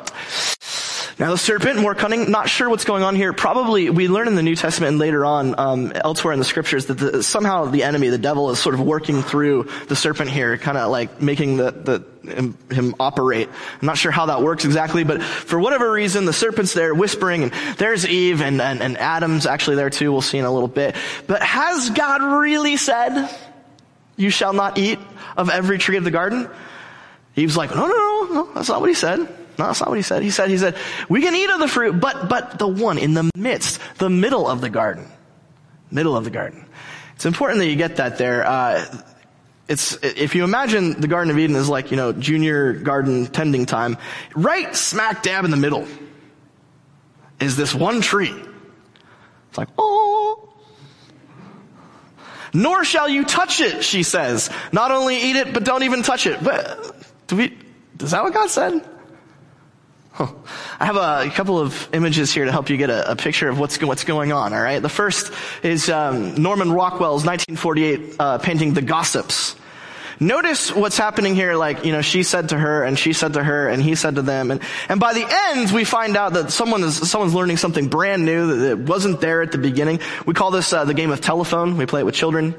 Now 1.19 1.31
the 1.31 1.39
serpent, 1.39 1.81
more 1.81 1.95
cunning, 1.95 2.31
not 2.31 2.49
sure 2.49 2.69
what's 2.71 2.85
going 2.85 3.03
on 3.03 3.17
here. 3.17 3.33
Probably, 3.33 3.91
we 3.91 4.09
learn 4.09 4.29
in 4.29 4.35
the 4.35 4.43
New 4.43 4.57
Testament 4.57 4.91
and 4.91 4.99
later 4.99 5.25
on, 5.25 5.59
um, 5.59 5.93
elsewhere 5.95 6.33
in 6.33 6.39
the 6.39 6.45
scriptures 6.45 6.87
that 6.87 6.95
the, 6.95 7.23
somehow 7.23 7.67
the 7.67 7.83
enemy, 7.83 8.09
the 8.09 8.19
devil 8.19 8.51
is 8.51 8.59
sort 8.59 8.75
of 8.75 8.81
working 8.81 9.23
through 9.23 9.69
the 9.89 9.97
serpent 9.97 10.31
here, 10.31 10.57
kind 10.57 10.79
of 10.79 10.91
like 10.91 11.21
making 11.21 11.59
the, 11.59 11.71
the, 11.71 12.05
him, 12.25 12.57
him, 12.71 12.95
operate. 13.01 13.49
I'm 13.81 13.87
not 13.87 13.99
sure 13.99 14.13
how 14.13 14.27
that 14.27 14.43
works 14.43 14.65
exactly, 14.65 15.05
but 15.05 15.23
for 15.23 15.59
whatever 15.59 15.91
reason, 15.91 16.25
the 16.25 16.33
serpent's 16.33 16.75
there 16.75 16.95
whispering 16.95 17.45
and 17.45 17.53
there's 17.79 18.07
Eve 18.07 18.41
and, 18.41 18.61
and, 18.61 18.81
and 18.83 18.97
Adam's 18.99 19.47
actually 19.47 19.77
there 19.77 19.91
too. 19.91 20.13
We'll 20.13 20.23
see 20.23 20.39
in 20.39 20.45
a 20.45 20.53
little 20.53 20.69
bit. 20.69 20.97
But 21.27 21.43
has 21.43 21.91
God 21.91 22.23
really 22.23 22.77
said, 22.77 23.29
you 24.17 24.31
shall 24.31 24.53
not 24.53 24.79
eat 24.79 24.99
of 25.37 25.51
every 25.51 25.79
tree 25.79 25.97
of 25.97 26.05
the 26.05 26.11
garden? 26.11 26.49
Eve's 27.35 27.57
like, 27.57 27.71
no, 27.71 27.87
no, 27.87 27.95
no, 27.95 28.29
no, 28.33 28.53
that's 28.55 28.69
not 28.69 28.81
what 28.81 28.89
he 28.89 28.95
said. 28.95 29.19
No, 29.19 29.67
that's 29.67 29.81
not 29.81 29.89
what 29.89 29.97
he 29.97 30.03
said. 30.03 30.23
He 30.23 30.31
said, 30.31 30.49
he 30.51 30.59
said, 30.59 30.77
we 31.09 31.21
can 31.21 31.35
eat 31.35 31.51
of 31.51 31.61
the 31.61 31.69
fruit, 31.69 31.99
but, 31.99 32.29
but 32.29 32.59
the 32.59 32.69
one 32.69 32.99
in 32.99 33.15
the 33.15 33.31
midst, 33.37 33.81
the 33.99 34.11
middle 34.11 34.49
of 34.49 34.61
the 34.61 34.71
garden. 34.71 35.07
Middle 35.91 36.17
of 36.17 36.25
the 36.25 36.31
garden. 36.31 36.67
It's 37.17 37.27
important 37.27 37.61
that 37.61 37.67
you 37.67 37.77
get 37.77 37.97
that 37.97 38.19
there. 38.19 38.47
Uh, 38.47 38.85
it's, 39.73 39.97
if 40.03 40.35
you 40.35 40.45
imagine 40.45 41.01
the 41.01 41.09
Garden 41.09 41.31
of 41.31 41.39
Eden 41.39 41.57
is 41.57 41.67
like, 41.67 41.91
you 41.91 41.97
know, 41.97 42.13
junior 42.13 42.75
garden 42.75 43.27
tending 43.27 43.65
time, 43.65 43.97
right 44.37 44.77
smack 44.77 45.23
dab 45.23 45.47
in 45.47 45.51
the 45.51 45.57
middle 45.57 45.89
is 47.41 47.57
this 47.57 47.75
one 47.75 48.03
tree. 48.03 48.35
It's 49.49 49.57
like, 49.57 49.69
oh, 49.79 50.53
nor 52.53 52.85
shall 52.85 53.09
you 53.09 53.25
touch 53.25 53.63
it, 53.63 53.83
she 53.83 54.03
says. 54.03 54.51
Not 54.73 54.91
only 54.91 55.17
eat 55.17 55.37
it, 55.37 55.55
but 55.55 55.65
don't 55.65 55.85
even 55.85 56.03
touch 56.03 56.27
it. 56.27 56.45
But, 56.45 56.95
do 57.29 57.37
we, 57.37 57.57
is 57.99 58.11
that 58.11 58.23
what 58.23 58.35
God 58.35 58.51
said? 58.51 58.87
Huh. 60.13 60.29
I 60.79 60.85
have 60.85 60.97
a, 60.97 61.29
a, 61.29 61.31
couple 61.31 61.59
of 61.59 61.89
images 61.95 62.31
here 62.31 62.45
to 62.45 62.53
help 62.53 62.69
you 62.69 62.77
get 62.77 62.91
a, 62.91 63.13
a 63.13 63.17
picture 63.17 63.49
of 63.49 63.59
what's, 63.59 63.81
what's 63.81 64.05
going 64.05 64.33
on, 64.33 64.53
alright? 64.53 64.83
The 64.83 64.91
first 64.91 65.33
is 65.63 65.89
um, 65.89 66.35
Norman 66.35 66.71
Rockwell's 66.71 67.25
1948 67.25 68.17
uh, 68.21 68.37
painting 68.37 68.75
The 68.75 68.83
Gossips. 68.83 69.57
Notice 70.23 70.73
what's 70.73 70.97
happening 70.97 71.35
here, 71.35 71.57
like, 71.57 71.85
you 71.85 71.91
know, 71.91 72.01
she 72.01 72.23
said 72.23 72.51
to 72.51 72.59
her, 72.59 72.85
and 72.85 72.97
she 72.97 73.13
said 73.13 73.33
to 73.33 73.43
her, 73.43 73.69
and 73.69 73.83
he 73.83 73.97
said 73.97 74.15
to 74.15 74.23
them, 74.23 74.53
and, 74.53 74.61
and 74.89 75.01
by 75.01 75.15
the 75.15 75.27
end, 75.29 75.73
we 75.73 75.83
find 75.83 76.17
out 76.17 76.35
that 76.35 76.53
someone 76.53 76.85
is, 76.85 77.11
someone's 77.11 77.35
learning 77.35 77.57
something 77.57 77.89
brand 77.89 78.25
new 78.25 78.69
that 78.69 78.79
wasn't 78.79 79.21
there 79.21 79.43
at 79.43 79.51
the 79.51 79.59
beginning. 79.59 79.99
We 80.25 80.33
call 80.33 80.53
this, 80.53 80.73
uh, 80.73 80.85
the 80.85 80.95
game 80.95 81.11
of 81.11 81.21
telephone. 81.21 81.77
We 81.77 81.87
play 81.87 82.03
it 82.03 82.05
with 82.05 82.15
children. 82.15 82.55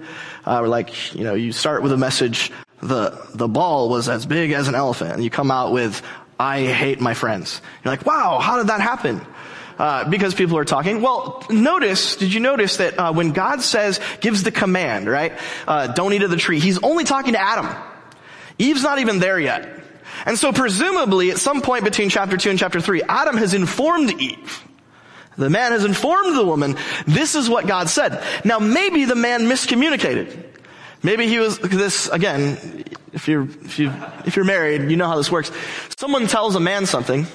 Uh, 0.46 0.60
we're 0.62 0.68
like, 0.68 1.16
you 1.16 1.24
know, 1.24 1.36
you 1.36 1.54
start 1.54 1.84
with 1.84 1.94
a 1.94 1.98
message, 1.98 2.52
the, 2.82 3.18
the 3.34 3.48
ball 3.48 3.88
was 3.88 4.10
as 4.10 4.26
big 4.26 4.52
as 4.52 4.68
an 4.68 4.76
elephant, 4.76 5.14
and 5.14 5.24
you 5.24 5.30
come 5.30 5.50
out 5.50 5.72
with, 5.72 6.02
I 6.38 6.66
hate 6.66 7.00
my 7.00 7.14
friends. 7.14 7.62
You're 7.86 7.94
like, 7.94 8.06
wow, 8.06 8.40
how 8.40 8.58
did 8.58 8.68
that 8.68 8.82
happen? 8.82 9.26
Uh, 9.78 10.08
because 10.08 10.36
people 10.36 10.58
are 10.58 10.66
talking. 10.66 11.02
Well, 11.02 11.44
notice, 11.50 12.16
did 12.16 12.32
you 12.32 12.40
notice 12.40 12.78
that 12.78 13.00
uh, 13.00 13.12
when 13.12 13.32
God 13.32 13.62
says, 13.62 14.00
gives 14.22 14.44
the 14.44 14.52
command, 14.52 15.10
right? 15.10 15.34
Uh, 15.68 15.88
don't 15.88 16.14
eat 16.14 16.22
of 16.22 16.30
the 16.30 16.38
tree, 16.38 16.60
he's 16.60 16.78
only 16.84 17.06
talking 17.06 17.34
to 17.34 17.42
Adam. 17.42 17.68
Eve's 18.60 18.84
not 18.84 19.00
even 19.00 19.20
there 19.20 19.40
yet. 19.40 19.84
And 20.26 20.38
so 20.38 20.54
presumably 20.54 21.32
at 21.32 21.38
some 21.38 21.62
point 21.62 21.84
between 21.84 22.10
chapter 22.10 22.38
2 22.38 22.52
and 22.52 22.60
chapter 22.60 22.80
3, 22.80 23.02
Adam 23.04 23.38
has 23.38 23.54
informed 23.54 24.22
Eve. 24.22 24.64
The 25.38 25.50
man 25.50 25.72
has 25.72 25.84
informed 25.84 26.38
the 26.38 26.46
woman, 26.46 26.78
this 27.08 27.36
is 27.36 27.50
what 27.50 27.66
God 27.66 27.90
said. 27.90 28.24
Now 28.46 28.60
maybe 28.60 29.06
the 29.06 29.16
man 29.16 29.42
miscommunicated. 29.42 30.52
Maybe 31.02 31.28
he 31.28 31.40
was, 31.40 31.60
this, 31.60 32.08
again, 32.08 32.86
if 33.12 33.28
you're, 33.28 33.44
if 33.44 33.80
you, 33.80 33.92
if 34.26 34.36
you're 34.36 34.46
married, 34.46 34.90
you 34.90 34.96
know 34.96 35.08
how 35.08 35.18
this 35.18 35.32
works. 35.32 35.52
Someone 35.98 36.28
tells 36.28 36.56
a 36.56 36.60
man 36.60 36.86
something, 36.86 37.28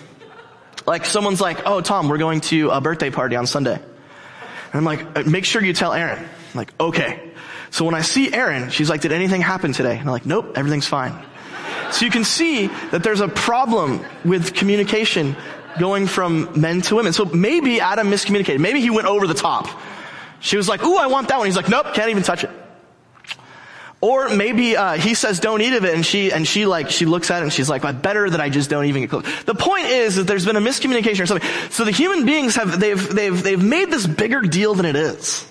like 0.88 1.04
someone's 1.04 1.40
like, 1.40 1.66
oh, 1.66 1.82
Tom, 1.82 2.08
we're 2.08 2.18
going 2.18 2.40
to 2.40 2.70
a 2.70 2.80
birthday 2.80 3.10
party 3.10 3.36
on 3.36 3.46
Sunday. 3.46 3.74
And 3.74 4.74
I'm 4.74 4.84
like, 4.84 5.04
uh, 5.16 5.22
make 5.24 5.44
sure 5.44 5.62
you 5.62 5.74
tell 5.74 5.92
Erin. 5.92 6.18
I'm 6.18 6.56
like, 6.56 6.72
okay. 6.80 7.30
So 7.70 7.84
when 7.84 7.94
I 7.94 8.00
see 8.00 8.32
Erin, 8.32 8.70
she's 8.70 8.88
like, 8.88 9.02
did 9.02 9.12
anything 9.12 9.42
happen 9.42 9.72
today? 9.72 9.92
And 9.92 10.00
I'm 10.00 10.12
like, 10.12 10.24
nope, 10.24 10.56
everything's 10.56 10.86
fine. 10.86 11.14
So 11.92 12.06
you 12.06 12.10
can 12.10 12.24
see 12.24 12.68
that 12.90 13.02
there's 13.02 13.20
a 13.20 13.28
problem 13.28 14.04
with 14.24 14.54
communication 14.54 15.36
going 15.78 16.06
from 16.06 16.58
men 16.58 16.80
to 16.82 16.96
women. 16.96 17.12
So 17.12 17.26
maybe 17.26 17.80
Adam 17.80 18.10
miscommunicated. 18.10 18.58
Maybe 18.58 18.80
he 18.80 18.90
went 18.90 19.06
over 19.06 19.26
the 19.26 19.34
top. 19.34 19.68
She 20.40 20.56
was 20.56 20.68
like, 20.68 20.82
ooh, 20.82 20.96
I 20.96 21.08
want 21.08 21.28
that 21.28 21.38
one. 21.38 21.46
He's 21.46 21.56
like, 21.56 21.68
nope, 21.68 21.92
can't 21.92 22.08
even 22.10 22.22
touch 22.22 22.44
it. 22.44 22.50
Or 24.00 24.28
maybe 24.28 24.76
uh, 24.76 24.92
he 24.92 25.14
says, 25.14 25.40
"Don't 25.40 25.60
eat 25.60 25.72
of 25.72 25.84
it," 25.84 25.94
and 25.94 26.06
she 26.06 26.30
and 26.30 26.46
she 26.46 26.66
like 26.66 26.90
she 26.90 27.04
looks 27.04 27.32
at 27.32 27.40
it 27.40 27.44
and 27.44 27.52
she's 27.52 27.68
like, 27.68 27.82
"Better 28.00 28.30
that 28.30 28.40
I 28.40 28.48
just 28.48 28.70
don't 28.70 28.84
even 28.84 29.02
get 29.02 29.10
close." 29.10 29.44
The 29.44 29.56
point 29.56 29.86
is 29.86 30.14
that 30.16 30.24
there's 30.28 30.46
been 30.46 30.54
a 30.54 30.60
miscommunication 30.60 31.20
or 31.20 31.26
something. 31.26 31.48
So 31.70 31.84
the 31.84 31.90
human 31.90 32.24
beings 32.24 32.54
have 32.54 32.78
they've 32.78 33.12
they've 33.12 33.42
they've 33.42 33.62
made 33.62 33.90
this 33.90 34.06
bigger 34.06 34.40
deal 34.42 34.74
than 34.74 34.86
it 34.86 34.94
is. 34.94 35.44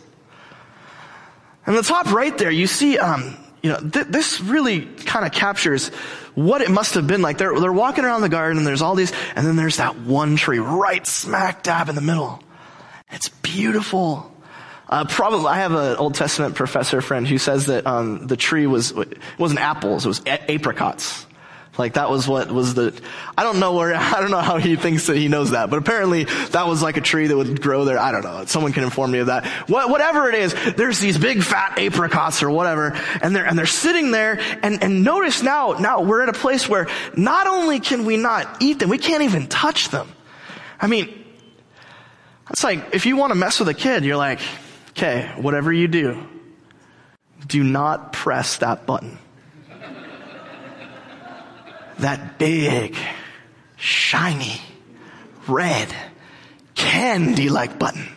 And 1.65 1.77
the 1.77 1.83
top 1.83 2.09
right 2.13 2.35
there, 2.37 2.49
you 2.49 2.65
see, 2.65 2.97
um, 2.97 3.35
you 3.61 3.69
know, 3.69 3.79
th- 3.79 4.07
this 4.07 4.39
really 4.39 4.85
kind 4.85 5.25
of 5.25 5.33
captures 5.33 5.89
what 6.33 6.61
it 6.61 6.71
must 6.71 6.93
have 6.93 7.05
been 7.05 7.21
like. 7.21 7.37
They're, 7.37 7.59
they're 7.59 7.73
walking 7.73 8.05
around 8.05 8.21
the 8.21 8.29
garden 8.29 8.57
and 8.57 8.65
there's 8.65 8.81
all 8.81 8.95
these, 8.95 9.11
and 9.35 9.45
then 9.45 9.57
there's 9.57 9.77
that 9.77 9.97
one 9.97 10.37
tree 10.37 10.59
right 10.59 11.05
smack 11.05 11.63
dab 11.63 11.89
in 11.89 11.95
the 11.95 12.01
middle. 12.01 12.41
It's 13.09 13.27
beautiful. 13.27 14.31
Uh, 14.89 15.05
probably, 15.05 15.47
I 15.47 15.57
have 15.57 15.73
an 15.73 15.97
Old 15.97 16.15
Testament 16.15 16.55
professor 16.55 17.01
friend 17.01 17.27
who 17.27 17.37
says 17.37 17.65
that 17.65 17.85
um, 17.85 18.25
the 18.27 18.37
tree 18.37 18.67
was 18.67 18.91
it 18.91 19.17
wasn't 19.37 19.59
apples; 19.59 20.05
it 20.05 20.07
was 20.07 20.21
a- 20.25 20.51
apricots. 20.51 21.25
Like 21.77 21.93
that 21.93 22.09
was 22.09 22.27
what 22.27 22.51
was 22.51 22.73
the, 22.73 22.99
I 23.37 23.43
don't 23.43 23.59
know 23.59 23.73
where, 23.73 23.93
I 23.95 24.19
don't 24.19 24.31
know 24.31 24.41
how 24.41 24.57
he 24.57 24.75
thinks 24.75 25.07
that 25.07 25.17
he 25.17 25.27
knows 25.27 25.51
that, 25.51 25.69
but 25.69 25.77
apparently 25.77 26.23
that 26.23 26.67
was 26.67 26.81
like 26.81 26.97
a 26.97 27.01
tree 27.01 27.27
that 27.27 27.37
would 27.37 27.61
grow 27.61 27.85
there. 27.85 27.99
I 27.99 28.11
don't 28.11 28.23
know. 28.23 28.45
Someone 28.45 28.73
can 28.73 28.83
inform 28.83 29.11
me 29.11 29.19
of 29.19 29.27
that. 29.27 29.45
What, 29.69 29.89
whatever 29.89 30.29
it 30.29 30.35
is, 30.35 30.55
there's 30.75 30.99
these 30.99 31.17
big 31.17 31.43
fat 31.43 31.77
apricots 31.77 32.41
or 32.41 32.49
whatever, 32.49 32.93
and 33.21 33.35
they're, 33.35 33.45
and 33.45 33.57
they're 33.57 33.65
sitting 33.65 34.11
there, 34.11 34.39
and, 34.63 34.81
and 34.83 35.03
notice 35.03 35.43
now, 35.43 35.73
now 35.73 36.01
we're 36.01 36.23
at 36.23 36.29
a 36.29 36.33
place 36.33 36.67
where 36.67 36.87
not 37.15 37.47
only 37.47 37.79
can 37.79 38.05
we 38.05 38.17
not 38.17 38.61
eat 38.61 38.79
them, 38.79 38.89
we 38.89 38.97
can't 38.97 39.23
even 39.23 39.47
touch 39.47 39.89
them. 39.89 40.09
I 40.79 40.87
mean, 40.87 41.25
it's 42.49 42.63
like, 42.63 42.93
if 42.93 43.05
you 43.05 43.17
want 43.17 43.31
to 43.31 43.35
mess 43.35 43.59
with 43.59 43.69
a 43.69 43.73
kid, 43.73 44.05
you're 44.05 44.17
like, 44.17 44.39
okay, 44.97 45.31
whatever 45.37 45.71
you 45.71 45.87
do, 45.87 46.27
do 47.45 47.63
not 47.63 48.11
press 48.11 48.57
that 48.57 48.85
button 48.85 49.19
that 51.99 52.37
big, 52.37 52.95
shiny, 53.75 54.61
red, 55.47 55.93
candy-like 56.75 57.79
button. 57.79 58.07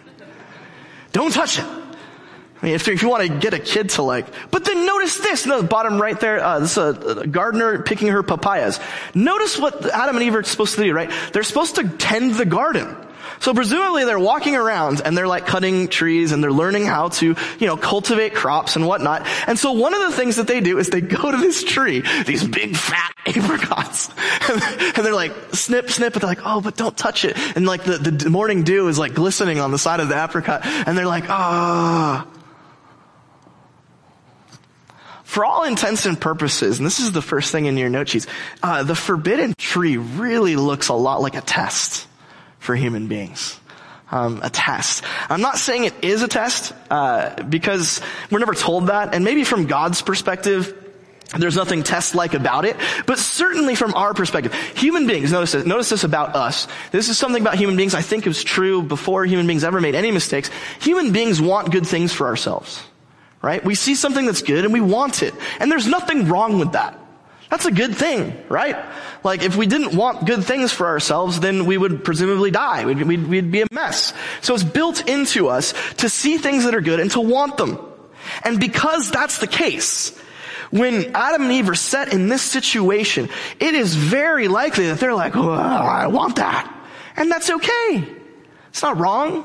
Don't 1.13 1.33
touch 1.33 1.59
it. 1.59 1.65
I 1.65 2.67
mean, 2.67 2.75
if, 2.75 2.87
if 2.89 3.03
you 3.03 3.09
want 3.09 3.27
to 3.27 3.39
get 3.39 3.55
a 3.55 3.59
kid 3.59 3.89
to 3.91 4.03
like, 4.03 4.27
but 4.51 4.67
then 4.67 4.85
notice 4.85 5.17
this, 5.17 5.47
no, 5.47 5.63
the 5.63 5.67
bottom 5.67 6.01
right 6.01 6.19
there, 6.21 6.45
uh, 6.45 6.61
this 6.61 6.73
is 6.73 6.77
a, 6.77 7.21
a, 7.21 7.27
gardener 7.27 7.83
picking 7.83 8.09
her 8.09 8.23
papayas. 8.23 8.79
Notice 9.15 9.59
what 9.59 9.87
Adam 9.87 10.17
and 10.17 10.25
Eve 10.25 10.35
are 10.35 10.43
supposed 10.43 10.75
to 10.75 10.83
do, 10.83 10.93
right? 10.93 11.11
They're 11.33 11.43
supposed 11.43 11.77
to 11.77 11.89
tend 11.89 12.35
the 12.35 12.45
garden. 12.45 12.95
So 13.41 13.55
presumably 13.55 14.05
they're 14.05 14.19
walking 14.19 14.55
around 14.55 15.00
and 15.05 15.17
they're 15.17 15.27
like 15.27 15.47
cutting 15.47 15.89
trees 15.89 16.33
and 16.33 16.43
they're 16.43 16.53
learning 16.53 16.85
how 16.85 17.09
to, 17.09 17.35
you 17.59 17.67
know, 17.67 17.77
cultivate 17.77 18.35
crops 18.35 18.77
and 18.77 18.87
whatnot. 18.87 19.27
And 19.47 19.59
so 19.59 19.73
one 19.73 19.95
of 19.95 20.00
the 20.00 20.12
things 20.17 20.37
that 20.37 20.47
they 20.47 20.61
do 20.61 20.79
is 20.79 20.89
they 20.89 21.00
go 21.00 21.31
to 21.31 21.37
this 21.39 21.65
tree, 21.65 22.03
these 22.27 22.47
big 22.47 22.77
fat 22.77 23.12
apricots, 23.27 24.09
and 24.50 25.07
they're 25.07 25.15
like 25.15 25.33
snip, 25.53 25.91
snip, 25.91 26.12
but 26.12 26.23
they're 26.23 26.31
like, 26.31 26.43
oh, 26.45 26.61
but 26.61 26.77
don't 26.77 26.97
touch 26.97 27.25
it. 27.25 27.37
And 27.57 27.67
like 27.67 27.85
the, 27.85 27.99
the 27.99 28.31
morning 28.31 28.62
dew 28.62 28.89
is 28.89 28.99
like 28.99 29.15
glistening 29.15 29.59
on 29.59 29.71
the 29.71 29.79
side 29.79 30.00
of 30.00 30.09
the 30.09 30.23
apricot 30.23 30.61
and 30.65 30.97
they're 30.97 31.07
like, 31.07 31.29
ah. 31.29 32.27
Oh. 32.27 32.37
For 35.25 35.45
all 35.45 35.62
intents 35.62 36.07
and 36.07 36.21
purposes, 36.21 36.79
and 36.79 36.87
this 36.87 36.99
is 36.99 37.12
the 37.12 37.23
first 37.23 37.53
thing 37.53 37.67
in 37.67 37.77
your 37.77 37.89
note 37.89 38.09
sheets, 38.09 38.27
uh, 38.65 38.83
the 38.83 38.97
forbidden 38.97 39.55
tree 39.57 39.97
really 39.97 40.57
looks 40.57 40.89
a 40.89 40.95
lot 40.95 41.23
like 41.23 41.37
a 41.37 41.41
test 41.41 42.09
for 42.61 42.76
human 42.76 43.09
beings. 43.09 43.59
Um, 44.12 44.40
a 44.43 44.50
test. 44.50 45.05
I'm 45.29 45.40
not 45.40 45.59
saying 45.59 45.85
it 45.85 45.95
is 46.02 46.23
a 46.23 46.29
test 46.29 46.73
uh, 46.90 47.43
because 47.45 48.00
we're 48.31 48.40
never 48.40 48.55
told 48.55 48.87
that, 48.88 49.14
and 49.14 49.25
maybe 49.25 49.45
from 49.45 49.67
God's 49.67 50.02
perspective, 50.02 50.76
there's 51.38 51.55
nothing 51.55 51.85
test-like 51.85 52.35
about 52.35 52.64
it, 52.64 52.76
but 53.07 53.19
certainly 53.19 53.76
from 53.76 53.95
our 53.95 54.12
perspective, 54.14 54.52
human 54.75 55.07
beings, 55.07 55.31
notice 55.31 55.52
this, 55.52 55.64
notice 55.64 55.88
this 55.88 56.02
about 56.02 56.35
us. 56.35 56.67
This 56.90 57.09
is 57.09 57.19
something 57.19 57.40
about 57.40 57.55
human 57.55 57.76
beings 57.76 57.95
I 57.95 58.02
think 58.02 58.26
was 58.26 58.43
true 58.43 58.83
before 58.83 59.25
human 59.25 59.47
beings 59.47 59.62
ever 59.62 59.81
made 59.81 59.95
any 59.95 60.11
mistakes. 60.11 60.50
Human 60.81 61.12
beings 61.12 61.40
want 61.40 61.71
good 61.71 61.87
things 61.87 62.12
for 62.12 62.26
ourselves. 62.26 62.83
Right? 63.43 63.64
We 63.64 63.75
see 63.75 63.95
something 63.95 64.26
that's 64.26 64.43
good 64.43 64.64
and 64.64 64.73
we 64.75 64.83
want 64.83 65.23
it. 65.23 65.33
And 65.61 65.71
there's 65.71 65.87
nothing 65.87 66.29
wrong 66.29 66.59
with 66.59 66.73
that. 66.73 66.99
That's 67.50 67.66
a 67.66 67.73
good 67.73 67.97
thing, 67.97 68.40
right? 68.49 68.76
Like 69.25 69.42
if 69.42 69.57
we 69.57 69.66
didn't 69.66 69.95
want 69.97 70.25
good 70.25 70.45
things 70.45 70.73
for 70.73 70.87
ourselves, 70.87 71.40
then 71.40 71.66
we 71.66 71.76
would 71.76 72.04
presumably 72.04 72.52
die. 72.52 72.85
We'd, 72.85 73.02
we'd, 73.02 73.26
we'd, 73.26 73.50
be 73.50 73.62
a 73.62 73.66
mess. 73.73 74.12
So 74.40 74.54
it's 74.54 74.62
built 74.62 75.09
into 75.09 75.49
us 75.49 75.75
to 75.97 76.09
see 76.09 76.38
things 76.38 76.64
that 76.64 76.76
are 76.76 76.80
good 76.80 77.00
and 77.00 77.11
to 77.11 77.21
want 77.21 77.57
them. 77.57 77.78
And 78.45 78.61
because 78.61 79.11
that's 79.11 79.38
the 79.38 79.49
case, 79.49 80.16
when 80.71 81.16
Adam 81.16 81.42
and 81.42 81.52
Eve 81.52 81.69
are 81.69 81.75
set 81.75 82.12
in 82.12 82.28
this 82.28 82.42
situation, 82.42 83.28
it 83.59 83.75
is 83.75 83.97
very 83.97 84.47
likely 84.47 84.87
that 84.87 85.00
they're 85.00 85.14
like, 85.14 85.35
oh, 85.35 85.50
I 85.50 86.07
want 86.07 86.37
that. 86.37 86.73
And 87.16 87.30
that's 87.30 87.50
okay. 87.50 88.07
It's 88.69 88.83
not 88.83 88.97
wrong. 88.97 89.45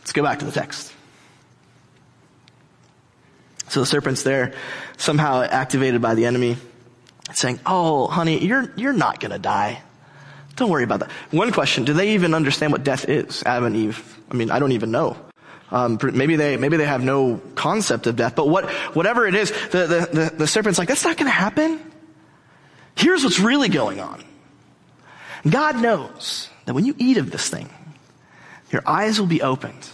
Let's 0.00 0.12
go 0.12 0.22
back 0.22 0.38
to 0.38 0.46
the 0.46 0.52
text. 0.52 0.93
So 3.74 3.80
the 3.80 3.86
serpent's 3.86 4.22
there, 4.22 4.52
somehow 4.98 5.42
activated 5.42 6.00
by 6.00 6.14
the 6.14 6.26
enemy, 6.26 6.58
saying, 7.32 7.58
Oh, 7.66 8.06
honey, 8.06 8.38
you're, 8.38 8.72
you're 8.76 8.92
not 8.92 9.18
gonna 9.18 9.40
die. 9.40 9.82
Don't 10.54 10.70
worry 10.70 10.84
about 10.84 11.00
that. 11.00 11.10
One 11.32 11.50
question, 11.50 11.84
do 11.84 11.92
they 11.92 12.14
even 12.14 12.34
understand 12.34 12.70
what 12.70 12.84
death 12.84 13.08
is? 13.08 13.42
Adam 13.44 13.64
and 13.64 13.74
Eve. 13.74 14.20
I 14.30 14.34
mean, 14.34 14.52
I 14.52 14.60
don't 14.60 14.70
even 14.70 14.92
know. 14.92 15.16
Um, 15.72 15.98
maybe 16.00 16.36
they, 16.36 16.56
maybe 16.56 16.76
they 16.76 16.84
have 16.84 17.02
no 17.02 17.40
concept 17.56 18.06
of 18.06 18.14
death, 18.14 18.36
but 18.36 18.48
what, 18.48 18.70
whatever 18.94 19.26
it 19.26 19.34
is, 19.34 19.50
the, 19.70 19.88
the, 19.88 20.20
the, 20.20 20.34
the 20.36 20.46
serpent's 20.46 20.78
like, 20.78 20.86
that's 20.86 21.02
not 21.02 21.16
gonna 21.16 21.30
happen. 21.30 21.80
Here's 22.94 23.24
what's 23.24 23.40
really 23.40 23.70
going 23.70 23.98
on. 23.98 24.22
God 25.50 25.82
knows 25.82 26.48
that 26.66 26.74
when 26.74 26.84
you 26.84 26.94
eat 26.96 27.16
of 27.16 27.32
this 27.32 27.50
thing, 27.50 27.68
your 28.70 28.84
eyes 28.86 29.18
will 29.18 29.26
be 29.26 29.42
opened 29.42 29.90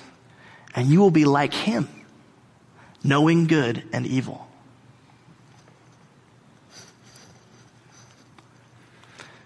and 0.74 0.88
you 0.88 1.00
will 1.00 1.10
be 1.10 1.24
like 1.24 1.54
him 1.54 1.88
knowing 3.02 3.46
good 3.46 3.82
and 3.92 4.06
evil. 4.06 4.46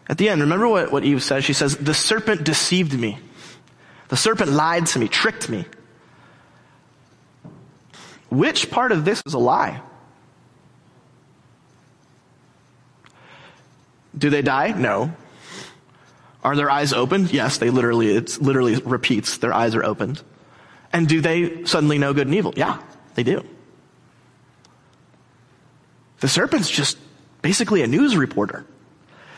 At 0.09 0.19
the 0.19 0.29
end, 0.29 0.43
remember 0.43 0.69
what, 0.69 0.93
what 0.93 1.05
Eve 1.05 1.23
says? 1.23 1.45
She 1.45 1.55
says, 1.55 1.77
the 1.77 1.95
serpent 1.95 2.45
deceived 2.45 2.99
me. 2.99 3.19
The 4.09 4.17
serpent 4.17 4.51
lied 4.51 4.87
to 4.87 4.99
me, 4.99 5.09
tricked 5.09 5.49
me. 5.49 5.65
Which 8.29 8.71
part 8.71 8.93
of 8.93 9.05
this 9.05 9.23
is 9.25 9.35
a 9.35 9.39
lie? 9.39 9.81
Do 14.17 14.31
they 14.31 14.43
die? 14.43 14.73
No. 14.73 15.13
Are 16.43 16.55
their 16.55 16.71
eyes 16.71 16.93
opened? 16.93 17.33
Yes, 17.33 17.59
they 17.59 17.71
literally, 17.71 18.15
it 18.15 18.41
literally 18.41 18.77
repeats, 18.77 19.39
their 19.39 19.53
eyes 19.53 19.75
are 19.75 19.85
opened. 19.85 20.23
And 20.93 21.09
do 21.09 21.21
they 21.21 21.65
suddenly 21.65 21.99
know 21.99 22.13
good 22.13 22.27
and 22.27 22.37
evil? 22.37 22.53
Yeah. 22.57 22.79
They 23.15 23.23
do. 23.23 23.45
The 26.21 26.29
serpent's 26.29 26.71
just 26.71 26.99
basically 27.43 27.83
a 27.83 27.87
news 27.87 28.17
reporter. 28.17 28.65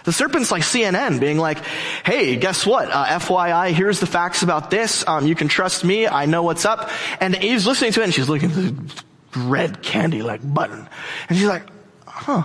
The 0.04 0.12
serpent's 0.12 0.52
like 0.52 0.62
CNN 0.62 1.18
being 1.18 1.36
like, 1.36 1.58
hey, 2.04 2.36
guess 2.36 2.64
what? 2.64 2.88
Uh, 2.88 3.18
FYI, 3.18 3.72
here's 3.72 3.98
the 3.98 4.06
facts 4.06 4.44
about 4.44 4.70
this. 4.70 5.04
Um, 5.06 5.26
you 5.26 5.34
can 5.34 5.48
trust 5.48 5.84
me. 5.84 6.06
I 6.06 6.26
know 6.26 6.44
what's 6.44 6.64
up. 6.64 6.88
And 7.20 7.34
Eve's 7.42 7.66
listening 7.66 7.92
to 7.92 8.02
it 8.02 8.04
and 8.04 8.14
she's 8.14 8.28
looking 8.28 8.52
at 8.52 8.56
the 8.56 9.40
red 9.40 9.82
candy 9.82 10.22
like 10.22 10.40
button. 10.42 10.88
And 11.28 11.36
she's 11.36 11.48
like, 11.48 11.64
huh. 12.06 12.44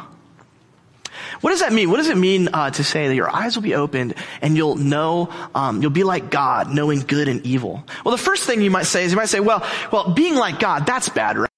What 1.41 1.51
does 1.51 1.59
that 1.61 1.73
mean? 1.73 1.89
What 1.89 1.97
does 1.97 2.09
it 2.09 2.17
mean 2.17 2.49
uh, 2.53 2.69
to 2.71 2.83
say 2.83 3.07
that 3.07 3.15
your 3.15 3.29
eyes 3.29 3.55
will 3.55 3.63
be 3.63 3.75
opened 3.75 4.13
and 4.41 4.55
you'll 4.55 4.75
know, 4.75 5.29
um, 5.55 5.81
you'll 5.81 5.91
be 5.91 6.03
like 6.03 6.29
God, 6.29 6.73
knowing 6.73 6.99
good 6.99 7.27
and 7.27 7.45
evil? 7.45 7.83
Well, 8.05 8.15
the 8.15 8.21
first 8.21 8.45
thing 8.45 8.61
you 8.61 8.71
might 8.71 8.85
say 8.85 9.03
is 9.03 9.11
you 9.11 9.17
might 9.17 9.29
say, 9.29 9.39
well, 9.39 9.65
well, 9.91 10.13
being 10.13 10.35
like 10.35 10.59
God, 10.59 10.85
that's 10.85 11.09
bad, 11.09 11.37
right? 11.37 11.49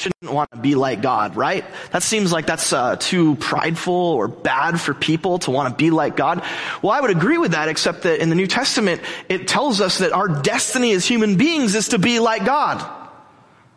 shouldn't 0.00 0.32
want 0.32 0.50
to 0.50 0.56
be 0.56 0.74
like 0.74 1.02
God, 1.02 1.36
right? 1.36 1.64
That 1.92 2.02
seems 2.02 2.32
like 2.32 2.46
that's 2.46 2.72
uh, 2.72 2.96
too 2.96 3.36
prideful 3.36 3.94
or 3.94 4.28
bad 4.28 4.80
for 4.80 4.94
people 4.94 5.38
to 5.40 5.50
want 5.50 5.68
to 5.68 5.74
be 5.74 5.90
like 5.90 6.16
God. 6.16 6.42
Well, 6.82 6.92
I 6.92 7.00
would 7.00 7.10
agree 7.10 7.36
with 7.36 7.52
that, 7.52 7.68
except 7.68 8.02
that 8.02 8.20
in 8.20 8.30
the 8.30 8.34
New 8.34 8.46
Testament, 8.46 9.02
it 9.28 9.46
tells 9.46 9.80
us 9.80 9.98
that 9.98 10.12
our 10.12 10.26
destiny 10.26 10.92
as 10.92 11.06
human 11.06 11.36
beings 11.36 11.74
is 11.74 11.88
to 11.88 11.98
be 11.98 12.18
like 12.18 12.46
God. 12.46 12.98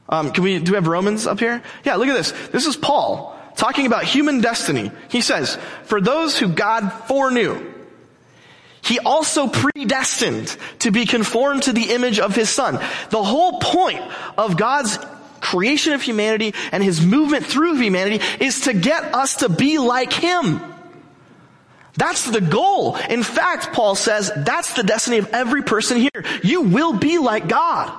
Um, 0.08 0.32
can 0.32 0.43
we 0.43 0.60
do 0.60 0.72
we 0.72 0.75
have 0.75 0.88
Romans 0.88 1.27
up 1.27 1.39
here? 1.39 1.62
Yeah, 1.84 1.96
look 1.96 2.08
at 2.08 2.15
this. 2.15 2.32
This 2.50 2.67
is 2.67 2.77
Paul 2.77 3.38
talking 3.63 3.86
about 3.86 4.03
human 4.03 4.41
destiny. 4.41 4.91
He 5.08 5.22
says, 5.22 5.58
for 5.86 6.01
those 6.01 6.38
who 6.38 6.50
God 6.50 6.89
foreknew, 7.08 7.74
he 8.82 9.00
also 9.00 9.48
predestined 9.48 10.58
to 10.79 10.91
be 10.91 11.05
conformed 11.05 11.63
to 11.63 11.72
the 11.72 11.93
image 11.93 12.20
of 12.20 12.36
his 12.36 12.50
son. 12.50 12.74
The 13.10 13.24
whole 13.24 13.62
point 13.62 14.01
of 14.38 14.58
God's 14.58 15.00
creation 15.39 15.93
of 15.93 16.01
humanity 16.01 16.53
and 16.74 16.84
his 16.84 17.05
movement 17.05 17.46
through 17.46 17.75
humanity 17.75 18.20
is 18.41 18.62
to 18.62 18.74
get 18.74 19.15
us 19.15 19.38
to 19.38 19.48
be 19.48 19.77
like 19.77 20.12
him. 20.12 20.60
That's 21.96 22.29
the 22.29 22.41
goal. 22.41 22.98
In 22.98 23.24
fact, 23.24 23.72
Paul 23.72 23.96
says, 23.96 24.29
that's 24.36 24.74
the 24.74 24.84
destiny 24.84 25.20
of 25.20 25.29
every 25.29 25.63
person 25.63 26.00
here. 26.00 26.25
You 26.43 26.63
will 26.63 26.98
be 26.98 27.17
like 27.17 27.48
God. 27.48 27.98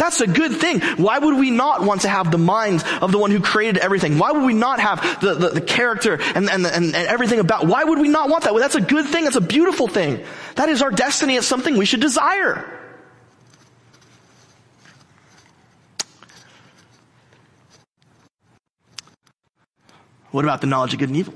That's 0.00 0.22
a 0.22 0.26
good 0.26 0.56
thing. 0.56 0.80
Why 0.96 1.18
would 1.18 1.38
we 1.38 1.50
not 1.50 1.82
want 1.82 2.00
to 2.00 2.08
have 2.08 2.30
the 2.30 2.38
mind 2.38 2.82
of 3.02 3.12
the 3.12 3.18
one 3.18 3.30
who 3.30 3.38
created 3.38 3.76
everything? 3.76 4.16
Why 4.16 4.32
would 4.32 4.44
we 4.44 4.54
not 4.54 4.80
have 4.80 5.20
the, 5.20 5.34
the, 5.34 5.48
the 5.50 5.60
character 5.60 6.18
and, 6.18 6.48
and, 6.48 6.66
and, 6.66 6.84
and 6.86 6.94
everything 6.94 7.38
about, 7.38 7.66
why 7.66 7.84
would 7.84 7.98
we 7.98 8.08
not 8.08 8.30
want 8.30 8.44
that? 8.44 8.54
Well, 8.54 8.62
that's 8.62 8.76
a 8.76 8.80
good 8.80 9.04
thing. 9.04 9.24
That's 9.24 9.36
a 9.36 9.42
beautiful 9.42 9.88
thing. 9.88 10.24
That 10.54 10.70
is 10.70 10.80
our 10.80 10.90
destiny. 10.90 11.36
It's 11.36 11.46
something 11.46 11.76
we 11.76 11.84
should 11.84 12.00
desire. 12.00 12.78
What 20.30 20.46
about 20.46 20.62
the 20.62 20.66
knowledge 20.66 20.94
of 20.94 20.98
good 20.98 21.10
and 21.10 21.18
evil? 21.18 21.34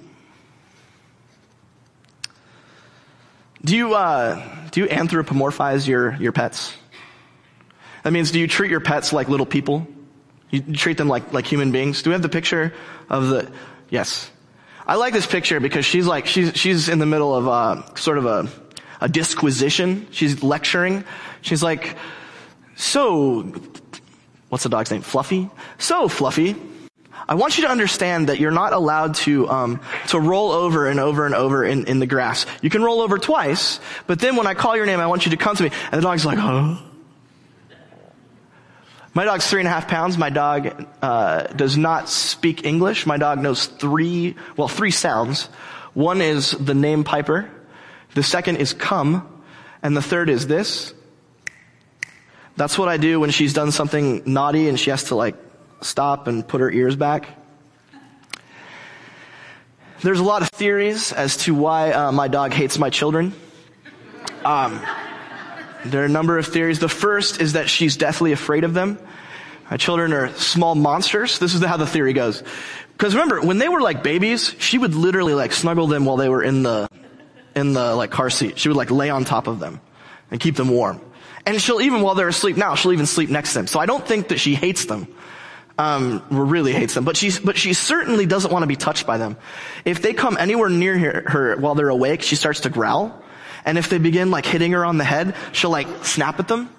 Do 3.62 3.76
you, 3.76 3.94
uh, 3.94 4.42
do 4.70 4.80
you 4.80 4.86
anthropomorphize 4.86 5.86
your, 5.86 6.16
your 6.16 6.32
pets? 6.32 6.72
That 8.04 8.12
means 8.12 8.30
do 8.30 8.38
you 8.38 8.46
treat 8.46 8.70
your 8.70 8.80
pets 8.80 9.12
like 9.12 9.28
little 9.28 9.46
people? 9.46 9.86
You 10.50 10.60
treat 10.74 10.98
them 10.98 11.08
like, 11.08 11.32
like 11.32 11.46
human 11.46 11.72
beings? 11.72 12.02
Do 12.02 12.10
we 12.10 12.12
have 12.12 12.22
the 12.22 12.28
picture 12.28 12.72
of 13.10 13.28
the, 13.28 13.50
yes. 13.90 14.30
I 14.86 14.96
like 14.96 15.12
this 15.12 15.26
picture 15.26 15.58
because 15.58 15.84
she's 15.84 16.06
like, 16.06 16.26
she's, 16.26 16.56
she's 16.56 16.88
in 16.88 16.98
the 16.98 17.06
middle 17.06 17.34
of, 17.34 17.48
uh, 17.48 17.94
sort 17.96 18.18
of 18.18 18.26
a, 18.26 18.48
a 19.00 19.08
disquisition. 19.08 20.06
She's 20.10 20.42
lecturing. 20.42 21.04
She's 21.40 21.62
like, 21.62 21.96
so, 22.76 23.52
what's 24.48 24.64
the 24.64 24.70
dog's 24.70 24.90
name? 24.90 25.02
Fluffy? 25.02 25.48
So, 25.78 26.06
Fluffy, 26.06 26.56
I 27.26 27.36
want 27.36 27.56
you 27.56 27.64
to 27.64 27.70
understand 27.70 28.28
that 28.28 28.38
you're 28.38 28.50
not 28.50 28.72
allowed 28.72 29.14
to 29.16 29.48
um, 29.48 29.80
to 30.08 30.20
roll 30.20 30.52
over 30.52 30.88
and 30.88 31.00
over 31.00 31.24
and 31.24 31.34
over 31.34 31.64
in, 31.64 31.86
in 31.86 31.98
the 31.98 32.06
grass. 32.06 32.44
You 32.60 32.68
can 32.68 32.82
roll 32.82 33.00
over 33.00 33.18
twice, 33.18 33.80
but 34.06 34.18
then 34.18 34.36
when 34.36 34.46
I 34.46 34.54
call 34.54 34.76
your 34.76 34.86
name, 34.86 35.00
I 35.00 35.06
want 35.06 35.24
you 35.24 35.30
to 35.30 35.36
come 35.36 35.56
to 35.56 35.62
me. 35.62 35.70
And 35.90 35.98
the 35.98 36.02
dog's 36.02 36.26
like, 36.26 36.38
huh? 36.38 36.76
My 39.14 39.24
dog's 39.24 39.46
three 39.46 39.60
and 39.60 39.68
a 39.68 39.70
half 39.70 39.86
pounds. 39.86 40.18
My 40.18 40.30
dog 40.30 40.86
uh, 41.00 41.44
does 41.44 41.76
not 41.76 42.08
speak 42.08 42.64
English. 42.64 43.06
My 43.06 43.16
dog 43.16 43.38
knows 43.38 43.66
three, 43.66 44.34
well, 44.56 44.66
three 44.66 44.90
sounds. 44.90 45.44
One 45.94 46.20
is 46.20 46.50
the 46.50 46.74
name 46.74 47.04
Piper. 47.04 47.48
The 48.14 48.24
second 48.24 48.56
is 48.56 48.72
come. 48.72 49.30
And 49.84 49.96
the 49.96 50.02
third 50.02 50.30
is 50.30 50.48
this. 50.48 50.92
That's 52.56 52.76
what 52.76 52.88
I 52.88 52.96
do 52.96 53.20
when 53.20 53.30
she's 53.30 53.52
done 53.52 53.70
something 53.70 54.22
naughty 54.26 54.68
and 54.68 54.80
she 54.80 54.90
has 54.90 55.04
to 55.04 55.14
like 55.14 55.36
stop 55.80 56.26
and 56.26 56.46
put 56.46 56.60
her 56.60 56.70
ears 56.70 56.96
back. 56.96 57.28
There's 60.02 60.20
a 60.20 60.24
lot 60.24 60.42
of 60.42 60.48
theories 60.48 61.12
as 61.12 61.36
to 61.38 61.54
why 61.54 61.92
uh, 61.92 62.12
my 62.12 62.28
dog 62.28 62.52
hates 62.52 62.78
my 62.78 62.90
children. 62.90 63.32
Um, 64.44 64.80
there 65.84 66.02
are 66.02 66.06
a 66.06 66.08
number 66.08 66.38
of 66.38 66.46
theories. 66.46 66.78
The 66.78 66.88
first 66.88 67.40
is 67.40 67.54
that 67.54 67.68
she's 67.68 67.96
deathly 67.96 68.32
afraid 68.32 68.64
of 68.64 68.74
them. 68.74 68.98
My 69.70 69.76
children 69.76 70.12
are 70.12 70.28
small 70.34 70.74
monsters. 70.74 71.38
This 71.38 71.54
is 71.54 71.62
how 71.64 71.76
the 71.76 71.86
theory 71.86 72.12
goes. 72.12 72.42
Because 72.92 73.14
remember, 73.14 73.40
when 73.40 73.58
they 73.58 73.68
were 73.68 73.80
like 73.80 74.02
babies, 74.02 74.54
she 74.58 74.78
would 74.78 74.94
literally 74.94 75.34
like 75.34 75.52
snuggle 75.52 75.86
them 75.86 76.04
while 76.04 76.16
they 76.16 76.28
were 76.28 76.42
in 76.42 76.62
the, 76.62 76.88
in 77.54 77.72
the 77.72 77.94
like 77.94 78.10
car 78.10 78.30
seat. 78.30 78.58
She 78.58 78.68
would 78.68 78.76
like 78.76 78.90
lay 78.90 79.10
on 79.10 79.24
top 79.24 79.46
of 79.46 79.58
them 79.58 79.80
and 80.30 80.38
keep 80.38 80.56
them 80.56 80.68
warm. 80.68 81.00
And 81.46 81.60
she'll 81.60 81.80
even 81.80 82.02
while 82.02 82.14
they're 82.14 82.28
asleep 82.28 82.56
now, 82.56 82.74
she'll 82.74 82.92
even 82.92 83.06
sleep 83.06 83.30
next 83.30 83.50
to 83.50 83.60
them. 83.60 83.66
So 83.66 83.80
I 83.80 83.86
don't 83.86 84.06
think 84.06 84.28
that 84.28 84.38
she 84.38 84.54
hates 84.54 84.84
them 84.86 85.08
um, 85.78 86.22
really 86.30 86.72
hates 86.72 86.94
them, 86.94 87.04
but 87.04 87.16
she 87.16 87.32
but 87.42 87.56
she 87.56 87.72
certainly 87.72 88.26
doesn't 88.26 88.52
want 88.52 88.62
to 88.62 88.66
be 88.66 88.76
touched 88.76 89.06
by 89.06 89.18
them. 89.18 89.36
If 89.84 90.02
they 90.02 90.12
come 90.12 90.36
anywhere 90.38 90.68
near 90.68 90.96
her, 90.98 91.24
her 91.26 91.56
while 91.56 91.74
they're 91.74 91.88
awake, 91.88 92.22
she 92.22 92.36
starts 92.36 92.60
to 92.60 92.70
growl, 92.70 93.22
and 93.64 93.78
if 93.78 93.88
they 93.88 93.98
begin 93.98 94.30
like 94.30 94.46
hitting 94.46 94.72
her 94.72 94.84
on 94.84 94.98
the 94.98 95.04
head, 95.04 95.34
she'll 95.52 95.70
like 95.70 96.04
snap 96.04 96.38
at 96.38 96.48
them. 96.48 96.70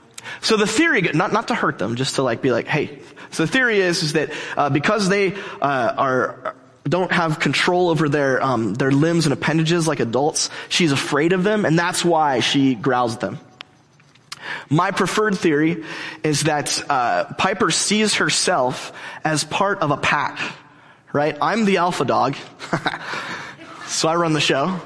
So 0.41 0.57
the 0.57 0.67
theory, 0.67 1.01
not 1.01 1.31
not 1.33 1.49
to 1.49 1.55
hurt 1.55 1.77
them, 1.77 1.95
just 1.95 2.15
to 2.15 2.23
like 2.23 2.41
be 2.41 2.51
like, 2.51 2.67
hey. 2.67 2.99
So 3.31 3.45
the 3.45 3.51
theory 3.51 3.79
is 3.79 4.03
is 4.03 4.13
that 4.13 4.31
uh, 4.57 4.69
because 4.69 5.09
they 5.09 5.33
uh, 5.61 5.93
are 5.97 6.55
don't 6.87 7.11
have 7.11 7.39
control 7.39 7.89
over 7.89 8.07
their 8.07 8.41
um, 8.41 8.73
their 8.73 8.91
limbs 8.91 9.25
and 9.25 9.33
appendages 9.33 9.87
like 9.87 9.99
adults, 9.99 10.49
she's 10.69 10.91
afraid 10.91 11.33
of 11.33 11.43
them, 11.43 11.65
and 11.65 11.77
that's 11.77 12.05
why 12.05 12.39
she 12.39 12.75
growls 12.75 13.15
at 13.15 13.21
them. 13.21 13.39
My 14.69 14.91
preferred 14.91 15.37
theory 15.37 15.83
is 16.23 16.43
that 16.43 16.83
uh, 16.89 17.33
Piper 17.33 17.71
sees 17.71 18.15
herself 18.15 18.93
as 19.23 19.43
part 19.43 19.79
of 19.79 19.89
a 19.89 19.97
pack, 19.97 20.39
right? 21.11 21.35
I'm 21.41 21.65
the 21.65 21.77
alpha 21.77 22.05
dog, 22.05 22.35
so 23.87 24.07
I 24.07 24.15
run 24.15 24.33
the 24.33 24.41
show. 24.41 24.79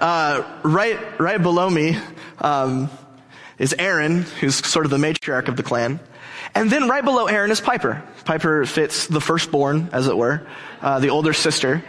Uh, 0.00 0.44
right, 0.62 1.18
right 1.18 1.42
below 1.42 1.70
me 1.70 1.96
um, 2.38 2.90
is 3.58 3.74
Erin, 3.78 4.22
who's 4.40 4.54
sort 4.54 4.84
of 4.84 4.90
the 4.90 4.98
matriarch 4.98 5.48
of 5.48 5.56
the 5.56 5.62
clan, 5.62 6.00
and 6.54 6.70
then 6.70 6.88
right 6.88 7.04
below 7.04 7.26
Erin 7.26 7.50
is 7.50 7.60
Piper. 7.60 8.02
Piper 8.24 8.66
fits 8.66 9.06
the 9.06 9.20
firstborn, 9.20 9.88
as 9.92 10.06
it 10.06 10.16
were, 10.16 10.46
uh, 10.82 11.00
the 11.00 11.08
older 11.08 11.32
sister. 11.32 11.82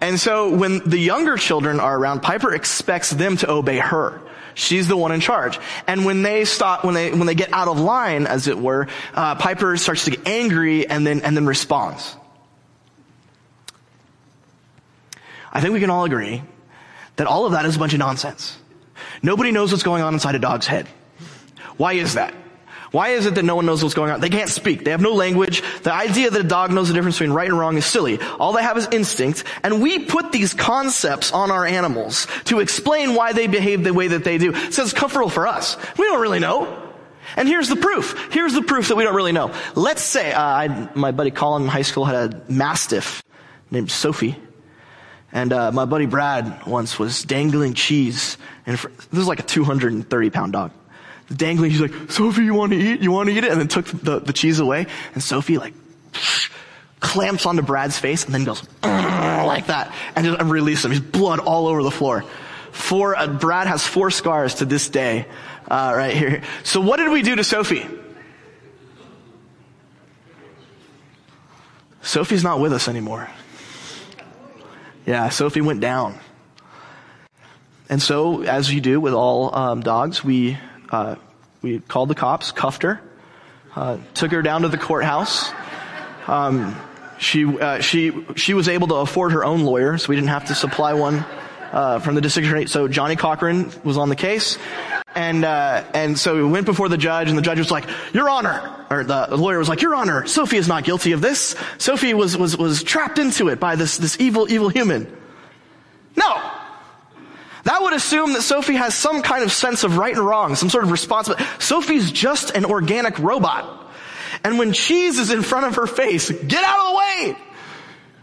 And 0.00 0.20
so 0.20 0.54
when 0.54 0.88
the 0.88 0.98
younger 0.98 1.36
children 1.36 1.80
are 1.80 1.96
around, 1.96 2.20
Piper 2.20 2.54
expects 2.54 3.10
them 3.10 3.36
to 3.38 3.50
obey 3.50 3.78
her. 3.78 4.20
She's 4.54 4.88
the 4.88 4.96
one 4.96 5.12
in 5.12 5.20
charge. 5.20 5.58
And 5.86 6.04
when 6.04 6.22
they 6.22 6.44
stop, 6.44 6.84
when 6.84 6.94
they, 6.94 7.10
when 7.10 7.26
they 7.26 7.34
get 7.34 7.52
out 7.52 7.68
of 7.68 7.80
line, 7.80 8.26
as 8.26 8.48
it 8.48 8.58
were, 8.58 8.88
uh, 9.14 9.36
Piper 9.36 9.76
starts 9.76 10.04
to 10.04 10.10
get 10.10 10.26
angry 10.26 10.86
and 10.86 11.06
then, 11.06 11.20
and 11.22 11.36
then 11.36 11.46
responds. 11.46 12.16
I 15.52 15.60
think 15.60 15.72
we 15.72 15.80
can 15.80 15.90
all 15.90 16.04
agree 16.04 16.42
that 17.18 17.26
all 17.26 17.46
of 17.46 17.52
that 17.52 17.64
is 17.64 17.76
a 17.76 17.78
bunch 17.78 17.92
of 17.92 17.98
nonsense. 17.98 18.56
Nobody 19.22 19.52
knows 19.52 19.70
what's 19.70 19.84
going 19.84 20.02
on 20.02 20.14
inside 20.14 20.34
a 20.34 20.38
dog's 20.38 20.66
head. 20.66 20.88
Why 21.76 21.92
is 21.92 22.14
that? 22.14 22.34
Why 22.90 23.10
is 23.10 23.26
it 23.26 23.34
that 23.34 23.44
no 23.44 23.54
one 23.54 23.66
knows 23.66 23.82
what's 23.82 23.94
going 23.94 24.10
on? 24.10 24.20
They 24.20 24.30
can't 24.30 24.48
speak. 24.48 24.84
They 24.84 24.92
have 24.92 25.02
no 25.02 25.12
language. 25.12 25.62
The 25.82 25.92
idea 25.92 26.30
that 26.30 26.40
a 26.40 26.48
dog 26.48 26.72
knows 26.72 26.88
the 26.88 26.94
difference 26.94 27.16
between 27.16 27.34
right 27.34 27.48
and 27.48 27.58
wrong 27.58 27.76
is 27.76 27.84
silly. 27.84 28.18
All 28.38 28.52
they 28.54 28.62
have 28.62 28.78
is 28.78 28.88
instinct. 28.90 29.44
And 29.62 29.82
we 29.82 30.06
put 30.06 30.32
these 30.32 30.54
concepts 30.54 31.30
on 31.32 31.50
our 31.50 31.66
animals 31.66 32.26
to 32.44 32.60
explain 32.60 33.14
why 33.14 33.34
they 33.34 33.46
behave 33.46 33.84
the 33.84 33.92
way 33.92 34.08
that 34.08 34.24
they 34.24 34.38
do. 34.38 34.54
So 34.72 34.82
it's 34.82 34.94
comfortable 34.94 35.28
for 35.28 35.46
us. 35.46 35.76
We 35.98 36.06
don't 36.06 36.20
really 36.20 36.38
know. 36.38 36.82
And 37.36 37.46
here's 37.46 37.68
the 37.68 37.76
proof. 37.76 38.32
Here's 38.32 38.54
the 38.54 38.62
proof 38.62 38.88
that 38.88 38.96
we 38.96 39.04
don't 39.04 39.14
really 39.14 39.32
know. 39.32 39.52
Let's 39.74 40.02
say, 40.02 40.32
uh, 40.32 40.42
I, 40.42 40.88
my 40.94 41.12
buddy 41.12 41.30
Colin 41.30 41.64
in 41.64 41.68
high 41.68 41.82
school 41.82 42.06
had 42.06 42.32
a 42.32 42.42
mastiff 42.50 43.22
named 43.70 43.90
Sophie. 43.90 44.36
And 45.32 45.52
uh, 45.52 45.72
my 45.72 45.84
buddy 45.84 46.06
Brad 46.06 46.66
once 46.66 46.98
was 46.98 47.22
dangling 47.22 47.74
cheese. 47.74 48.38
And 48.66 48.78
for, 48.78 48.88
this 48.88 49.20
is 49.20 49.28
like 49.28 49.40
a 49.40 49.44
230 49.44 50.30
pound 50.30 50.52
dog 50.52 50.72
dangling. 51.34 51.70
He's 51.70 51.80
like, 51.80 52.10
Sophie, 52.10 52.44
you 52.44 52.54
want 52.54 52.72
to 52.72 52.78
eat? 52.78 53.00
You 53.00 53.12
want 53.12 53.28
to 53.28 53.34
eat 53.34 53.44
it? 53.44 53.50
And 53.50 53.60
then 53.60 53.68
took 53.68 53.86
the, 53.86 54.20
the 54.20 54.32
cheese 54.32 54.58
away. 54.58 54.86
And 55.14 55.22
Sophie 55.22 55.58
like 55.58 55.74
clamps 57.00 57.46
onto 57.46 57.62
Brad's 57.62 57.98
face 57.98 58.24
and 58.24 58.34
then 58.34 58.44
goes 58.44 58.62
like 58.82 59.66
that 59.66 59.94
and 60.16 60.26
just 60.26 60.42
release 60.42 60.84
him. 60.84 60.90
He's 60.90 61.00
blood 61.00 61.40
all 61.40 61.66
over 61.66 61.82
the 61.82 61.90
floor. 61.90 62.24
Four, 62.72 63.16
uh, 63.16 63.26
Brad 63.26 63.66
has 63.66 63.86
four 63.86 64.10
scars 64.10 64.56
to 64.56 64.64
this 64.64 64.88
day, 64.88 65.26
uh, 65.68 65.92
right 65.96 66.14
here. 66.14 66.42
So 66.64 66.80
what 66.80 66.98
did 66.98 67.10
we 67.10 67.22
do 67.22 67.34
to 67.36 67.44
Sophie? 67.44 67.86
Sophie's 72.02 72.44
not 72.44 72.60
with 72.60 72.72
us 72.72 72.88
anymore. 72.88 73.28
Yeah, 75.08 75.30
Sophie 75.30 75.62
went 75.62 75.80
down. 75.80 76.18
And 77.88 78.02
so, 78.02 78.42
as 78.42 78.70
you 78.70 78.82
do 78.82 79.00
with 79.00 79.14
all 79.14 79.56
um, 79.56 79.80
dogs, 79.80 80.22
we 80.22 80.58
uh, 80.90 81.16
we 81.62 81.78
called 81.80 82.10
the 82.10 82.14
cops, 82.14 82.52
cuffed 82.52 82.82
her, 82.82 83.00
uh, 83.74 83.96
took 84.12 84.32
her 84.32 84.42
down 84.42 84.62
to 84.62 84.68
the 84.68 84.76
courthouse. 84.76 85.50
Um, 86.26 86.78
she 87.18 87.46
uh, 87.46 87.80
she 87.80 88.12
she 88.36 88.52
was 88.52 88.68
able 88.68 88.88
to 88.88 88.96
afford 88.96 89.32
her 89.32 89.46
own 89.46 89.62
lawyer, 89.62 89.96
so 89.96 90.10
we 90.10 90.14
didn't 90.16 90.28
have 90.28 90.48
to 90.48 90.54
supply 90.54 90.92
one 90.92 91.24
uh, 91.72 92.00
from 92.00 92.14
the 92.14 92.20
district 92.20 92.46
attorney. 92.46 92.66
So 92.66 92.86
Johnnie 92.86 93.16
Cochran 93.16 93.72
was 93.84 93.96
on 93.96 94.10
the 94.10 94.16
case, 94.16 94.58
and 95.14 95.44
uh, 95.44 95.84
and 95.94 96.18
so 96.18 96.36
we 96.36 96.44
went 96.44 96.66
before 96.66 96.88
the 96.88 96.98
judge, 96.98 97.28
and 97.28 97.36
the 97.36 97.42
judge 97.42 97.58
was 97.58 97.70
like, 97.70 97.84
"Your 98.12 98.28
Honor," 98.28 98.86
or 98.90 99.04
the, 99.04 99.36
lawyer 99.36 99.58
was 99.58 99.68
like, 99.68 99.82
"Your 99.82 99.94
Honor, 99.94 100.26
Sophie 100.26 100.58
is 100.58 100.68
not 100.68 100.84
guilty 100.84 101.12
of 101.12 101.20
this. 101.20 101.56
Sophie 101.78 102.14
was 102.14 102.36
was 102.36 102.56
was 102.56 102.82
trapped 102.82 103.18
into 103.18 103.48
it 103.48 103.58
by 103.58 103.76
this 103.76 103.96
this 103.98 104.20
evil 104.20 104.50
evil 104.50 104.68
human." 104.68 105.06
No, 106.16 106.50
that 107.64 107.82
would 107.82 107.92
assume 107.92 108.32
that 108.32 108.42
Sophie 108.42 108.74
has 108.74 108.94
some 108.94 109.22
kind 109.22 109.44
of 109.44 109.52
sense 109.52 109.84
of 109.84 109.98
right 109.98 110.14
and 110.14 110.24
wrong, 110.24 110.54
some 110.54 110.70
sort 110.70 110.84
of 110.84 110.90
responsibility. 110.90 111.44
Sophie's 111.58 112.10
just 112.10 112.50
an 112.50 112.64
organic 112.64 113.18
robot. 113.18 113.86
And 114.44 114.58
when 114.58 114.72
cheese 114.72 115.18
is 115.18 115.30
in 115.30 115.42
front 115.42 115.66
of 115.66 115.74
her 115.76 115.86
face, 115.86 116.30
get 116.30 116.64
out 116.64 116.78
of 116.78 116.92
the 116.92 116.98
way! 116.98 117.36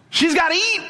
She's 0.09 0.33
gotta 0.33 0.55
eat! 0.55 0.81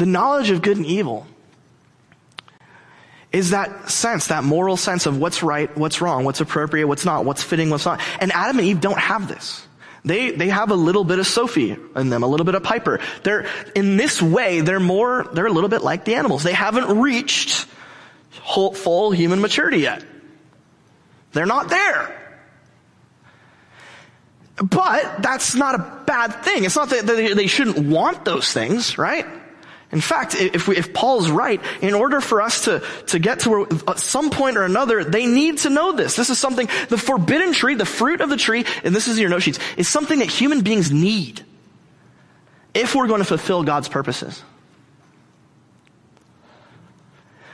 The 0.00 0.06
knowledge 0.06 0.48
of 0.48 0.62
good 0.62 0.78
and 0.78 0.86
evil 0.86 1.26
is 3.32 3.50
that 3.50 3.90
sense, 3.90 4.28
that 4.28 4.44
moral 4.44 4.78
sense 4.78 5.04
of 5.04 5.18
what's 5.18 5.42
right, 5.42 5.76
what's 5.76 6.00
wrong, 6.00 6.24
what's 6.24 6.40
appropriate, 6.40 6.86
what's 6.86 7.04
not, 7.04 7.26
what's 7.26 7.42
fitting, 7.42 7.68
what's 7.68 7.84
not. 7.84 8.00
And 8.18 8.32
Adam 8.32 8.60
and 8.60 8.66
Eve 8.66 8.80
don't 8.80 8.98
have 8.98 9.28
this. 9.28 9.66
They, 10.02 10.30
they 10.30 10.48
have 10.48 10.70
a 10.70 10.74
little 10.74 11.04
bit 11.04 11.18
of 11.18 11.26
Sophie 11.26 11.76
in 11.94 12.08
them, 12.08 12.22
a 12.22 12.26
little 12.26 12.46
bit 12.46 12.54
of 12.54 12.62
Piper. 12.62 12.98
They're, 13.24 13.46
in 13.74 13.98
this 13.98 14.22
way, 14.22 14.62
they're 14.62 14.80
more, 14.80 15.28
they're 15.34 15.44
a 15.44 15.52
little 15.52 15.68
bit 15.68 15.82
like 15.82 16.06
the 16.06 16.14
animals. 16.14 16.44
They 16.44 16.54
haven't 16.54 16.98
reached 16.98 17.66
whole, 18.40 18.72
full 18.72 19.10
human 19.10 19.42
maturity 19.42 19.80
yet. 19.80 20.02
They're 21.32 21.44
not 21.44 21.68
there. 21.68 22.38
But 24.56 25.20
that's 25.20 25.54
not 25.54 25.74
a 25.74 26.02
bad 26.06 26.42
thing. 26.42 26.64
It's 26.64 26.76
not 26.76 26.88
that 26.88 27.06
they, 27.06 27.34
they 27.34 27.48
shouldn't 27.48 27.86
want 27.86 28.24
those 28.24 28.50
things, 28.50 28.96
right? 28.96 29.26
In 29.92 30.00
fact, 30.00 30.36
if, 30.36 30.68
we, 30.68 30.76
if 30.76 30.92
Paul's 30.92 31.30
right, 31.30 31.60
in 31.80 31.94
order 31.94 32.20
for 32.20 32.40
us 32.40 32.64
to, 32.66 32.82
to 33.08 33.18
get 33.18 33.40
to 33.40 33.50
where, 33.50 33.66
at 33.88 33.98
some 33.98 34.30
point 34.30 34.56
or 34.56 34.62
another, 34.62 35.02
they 35.02 35.26
need 35.26 35.58
to 35.58 35.70
know 35.70 35.92
this. 35.92 36.14
This 36.14 36.30
is 36.30 36.38
something, 36.38 36.68
the 36.88 36.98
forbidden 36.98 37.52
tree, 37.52 37.74
the 37.74 37.84
fruit 37.84 38.20
of 38.20 38.30
the 38.30 38.36
tree, 38.36 38.64
and 38.84 38.94
this 38.94 39.08
is 39.08 39.18
your 39.18 39.28
note 39.28 39.42
sheets, 39.42 39.58
is 39.76 39.88
something 39.88 40.20
that 40.20 40.28
human 40.28 40.60
beings 40.60 40.92
need 40.92 41.44
if 42.72 42.94
we're 42.94 43.08
going 43.08 43.18
to 43.20 43.24
fulfill 43.24 43.64
God's 43.64 43.88
purposes. 43.88 44.40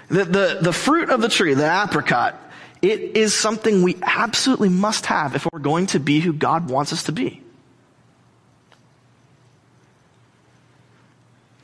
The, 0.09 0.25
the, 0.25 0.59
the 0.61 0.73
fruit 0.75 1.09
of 1.09 1.23
the 1.23 1.31
tree, 1.31 1.55
the 1.55 1.85
apricot, 1.85 2.39
it 2.83 3.17
is 3.17 3.35
something 3.35 3.83
we 3.83 3.97
absolutely 4.03 4.69
must 4.69 5.07
have 5.07 5.35
if 5.35 5.49
we're 5.51 5.59
going 5.59 5.87
to 5.87 6.01
be 6.01 6.21
who 6.21 6.35
God 6.35 6.69
wants 6.69 6.93
us 6.93 7.05
to 7.05 7.13
be. 7.13 7.43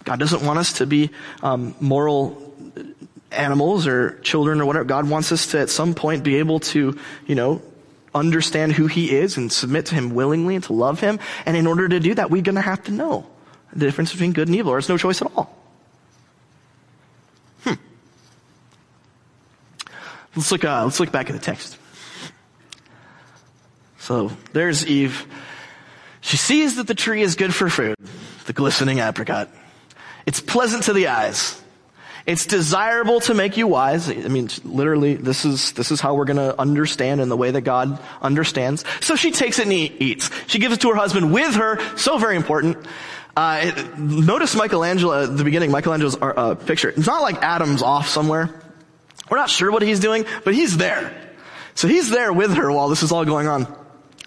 God 0.04 0.18
doesn't 0.18 0.44
want 0.44 0.58
us 0.58 0.74
to 0.74 0.86
be 0.86 1.10
um, 1.42 1.74
moral 1.80 2.52
animals 3.30 3.86
or 3.86 4.18
children 4.20 4.60
or 4.60 4.66
whatever. 4.66 4.84
God 4.84 5.08
wants 5.08 5.32
us 5.32 5.48
to 5.48 5.60
at 5.60 5.70
some 5.70 5.94
point 5.94 6.24
be 6.24 6.36
able 6.36 6.60
to, 6.60 6.98
you 7.26 7.34
know, 7.34 7.62
understand 8.14 8.72
who 8.72 8.86
He 8.86 9.10
is 9.10 9.36
and 9.36 9.50
submit 9.50 9.86
to 9.86 9.94
Him 9.94 10.14
willingly 10.14 10.54
and 10.54 10.64
to 10.64 10.72
love 10.72 11.00
Him. 11.00 11.18
And 11.46 11.56
in 11.56 11.66
order 11.66 11.88
to 11.88 12.00
do 12.00 12.14
that, 12.14 12.30
we're 12.30 12.42
going 12.42 12.56
to 12.56 12.60
have 12.60 12.82
to 12.84 12.92
know 12.92 13.26
the 13.72 13.86
difference 13.86 14.12
between 14.12 14.32
good 14.32 14.48
and 14.48 14.56
evil, 14.56 14.72
or 14.72 14.78
it's 14.78 14.88
no 14.88 14.98
choice 14.98 15.22
at 15.22 15.30
all. 15.34 15.56
Hmm. 17.64 17.74
Let's 20.36 20.52
look. 20.52 20.64
Uh, 20.64 20.84
let's 20.84 21.00
look 21.00 21.12
back 21.12 21.30
at 21.30 21.32
the 21.32 21.38
text. 21.38 21.78
So 23.98 24.32
there's 24.52 24.86
Eve. 24.86 25.26
She 26.20 26.36
sees 26.36 26.76
that 26.76 26.86
the 26.86 26.94
tree 26.94 27.22
is 27.22 27.34
good 27.34 27.54
for 27.54 27.70
food, 27.70 27.96
the 28.46 28.52
glistening 28.52 28.98
apricot. 28.98 29.48
It's 30.26 30.40
pleasant 30.40 30.84
to 30.84 30.92
the 30.92 31.08
eyes. 31.08 31.60
It's 32.24 32.46
desirable 32.46 33.20
to 33.20 33.34
make 33.34 33.56
you 33.56 33.66
wise. 33.66 34.08
I 34.08 34.14
mean, 34.14 34.48
literally, 34.64 35.14
this 35.14 35.44
is, 35.44 35.72
this 35.72 35.90
is 35.90 36.00
how 36.00 36.14
we're 36.14 36.24
gonna 36.24 36.54
understand 36.56 37.20
in 37.20 37.28
the 37.28 37.36
way 37.36 37.50
that 37.50 37.62
God 37.62 37.98
understands. 38.20 38.84
So 39.00 39.16
she 39.16 39.32
takes 39.32 39.58
it 39.58 39.64
and 39.64 39.72
eats. 39.72 40.30
She 40.46 40.58
gives 40.60 40.74
it 40.74 40.80
to 40.82 40.90
her 40.90 40.94
husband 40.94 41.32
with 41.32 41.54
her, 41.56 41.80
so 41.96 42.18
very 42.18 42.36
important. 42.36 42.76
Uh, 43.36 43.72
notice 43.96 44.54
Michelangelo 44.54 45.24
at 45.24 45.36
the 45.36 45.42
beginning, 45.42 45.72
Michelangelo's 45.72 46.16
uh, 46.20 46.54
picture. 46.54 46.90
It's 46.90 47.06
not 47.06 47.22
like 47.22 47.42
Adam's 47.42 47.82
off 47.82 48.08
somewhere. 48.08 48.50
We're 49.30 49.38
not 49.38 49.50
sure 49.50 49.72
what 49.72 49.82
he's 49.82 50.00
doing, 50.00 50.26
but 50.44 50.54
he's 50.54 50.76
there. 50.76 51.12
So 51.74 51.88
he's 51.88 52.10
there 52.10 52.32
with 52.32 52.54
her 52.54 52.70
while 52.70 52.88
this 52.88 53.02
is 53.02 53.10
all 53.10 53.24
going 53.24 53.48
on. 53.48 53.81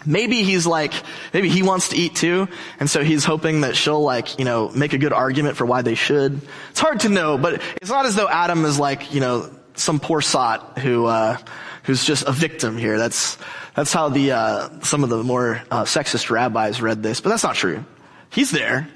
Maybe 0.05 0.43
he's 0.43 0.67
like, 0.67 0.93
maybe 1.33 1.49
he 1.49 1.63
wants 1.63 1.89
to 1.89 1.97
eat 1.97 2.15
too, 2.15 2.47
and 2.79 2.89
so 2.89 3.03
he's 3.03 3.25
hoping 3.25 3.61
that 3.61 3.75
she'll 3.75 4.01
like, 4.01 4.37
you 4.39 4.45
know, 4.45 4.69
make 4.69 4.93
a 4.93 4.97
good 4.97 5.13
argument 5.13 5.57
for 5.57 5.65
why 5.65 5.81
they 5.81 5.95
should. 5.95 6.41
It's 6.69 6.79
hard 6.79 7.01
to 7.01 7.09
know, 7.09 7.37
but 7.37 7.61
it's 7.81 7.89
not 7.89 8.05
as 8.05 8.15
though 8.15 8.29
Adam 8.29 8.65
is 8.65 8.79
like, 8.79 9.13
you 9.13 9.19
know, 9.19 9.49
some 9.75 9.99
poor 9.99 10.21
sot 10.21 10.79
who, 10.79 11.05
uh, 11.05 11.37
who's 11.83 12.05
just 12.05 12.27
a 12.27 12.31
victim 12.31 12.77
here. 12.77 12.97
That's, 12.97 13.37
that's 13.75 13.91
how 13.91 14.09
the, 14.09 14.31
uh, 14.31 14.81
some 14.81 15.03
of 15.03 15.09
the 15.09 15.23
more, 15.23 15.61
uh, 15.71 15.83
sexist 15.83 16.29
rabbis 16.29 16.81
read 16.81 17.03
this, 17.03 17.21
but 17.21 17.29
that's 17.29 17.43
not 17.43 17.55
true. 17.55 17.83
He's 18.29 18.51
there. 18.51 18.87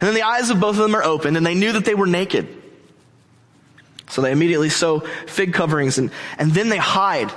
And 0.00 0.08
then 0.08 0.14
the 0.14 0.22
eyes 0.22 0.50
of 0.50 0.60
both 0.60 0.76
of 0.76 0.82
them 0.82 0.94
are 0.94 1.04
opened 1.04 1.36
and 1.36 1.46
they 1.46 1.54
knew 1.54 1.72
that 1.72 1.84
they 1.84 1.94
were 1.94 2.06
naked. 2.06 2.62
So 4.08 4.22
they 4.22 4.32
immediately 4.32 4.68
sew 4.68 5.00
fig 5.26 5.54
coverings 5.54 5.98
and, 5.98 6.10
and 6.38 6.52
then 6.52 6.68
they 6.68 6.76
hide 6.76 7.32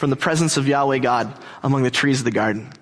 from 0.00 0.08
the 0.08 0.16
presence 0.16 0.56
of 0.56 0.66
Yahweh 0.66 0.96
God 0.96 1.30
among 1.62 1.82
the 1.82 1.90
trees 1.90 2.20
of 2.20 2.24
the 2.24 2.30
garden. 2.30 2.72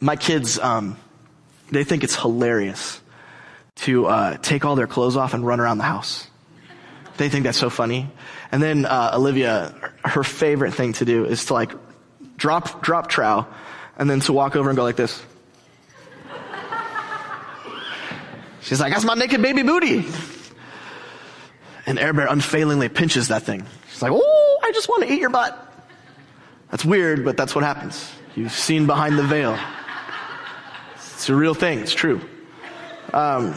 My 0.00 0.16
kids, 0.16 0.58
um, 0.58 0.96
they 1.70 1.84
think 1.84 2.02
it's 2.02 2.16
hilarious 2.16 2.98
to 3.76 4.06
uh, 4.06 4.36
take 4.38 4.64
all 4.64 4.74
their 4.74 4.86
clothes 4.86 5.18
off 5.18 5.34
and 5.34 5.46
run 5.46 5.60
around 5.60 5.76
the 5.76 5.84
house. 5.84 6.26
They 7.18 7.28
think 7.28 7.44
that's 7.44 7.58
so 7.58 7.68
funny. 7.68 8.08
And 8.50 8.62
then 8.62 8.86
uh, 8.86 9.10
Olivia, 9.12 9.74
her 10.02 10.24
favorite 10.24 10.72
thing 10.72 10.94
to 10.94 11.04
do 11.04 11.26
is 11.26 11.44
to 11.46 11.52
like 11.52 11.72
drop 12.38 12.82
drop 12.82 13.08
trow, 13.08 13.46
and 13.98 14.08
then 14.08 14.20
to 14.20 14.32
walk 14.32 14.56
over 14.56 14.70
and 14.70 14.76
go 14.78 14.82
like 14.82 14.96
this. 14.96 15.22
She's 18.62 18.80
like, 18.80 18.94
"That's 18.94 19.04
my 19.04 19.14
naked 19.14 19.42
baby 19.42 19.62
booty." 19.62 20.06
And 21.86 21.98
Air 21.98 22.12
Bear 22.12 22.26
unfailingly 22.26 22.88
pinches 22.88 23.28
that 23.28 23.42
thing. 23.42 23.66
She's 23.90 24.02
like, 24.02 24.12
oh, 24.12 24.60
I 24.62 24.72
just 24.72 24.88
want 24.88 25.02
to 25.04 25.12
eat 25.12 25.20
your 25.20 25.30
butt. 25.30 25.60
That's 26.70 26.84
weird, 26.84 27.24
but 27.24 27.36
that's 27.36 27.54
what 27.54 27.62
happens. 27.62 28.10
You've 28.34 28.52
seen 28.52 28.86
behind 28.86 29.18
the 29.18 29.22
veil. 29.22 29.58
It's 30.96 31.28
a 31.28 31.34
real 31.34 31.54
thing. 31.54 31.80
It's 31.80 31.94
true. 31.94 32.20
Um, 33.12 33.54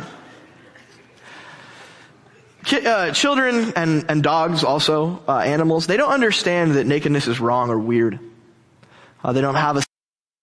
uh, 2.71 3.11
children 3.11 3.73
and, 3.75 4.05
and 4.09 4.21
dogs 4.21 4.63
also, 4.63 5.23
uh, 5.27 5.37
animals, 5.39 5.87
they 5.87 5.97
don't 5.97 6.11
understand 6.11 6.73
that 6.73 6.85
nakedness 6.85 7.27
is 7.27 7.39
wrong 7.39 7.69
or 7.69 7.79
weird. 7.79 8.19
Uh, 9.23 9.33
they 9.33 9.41
don't 9.41 9.55
have 9.55 9.77
a 9.77 9.83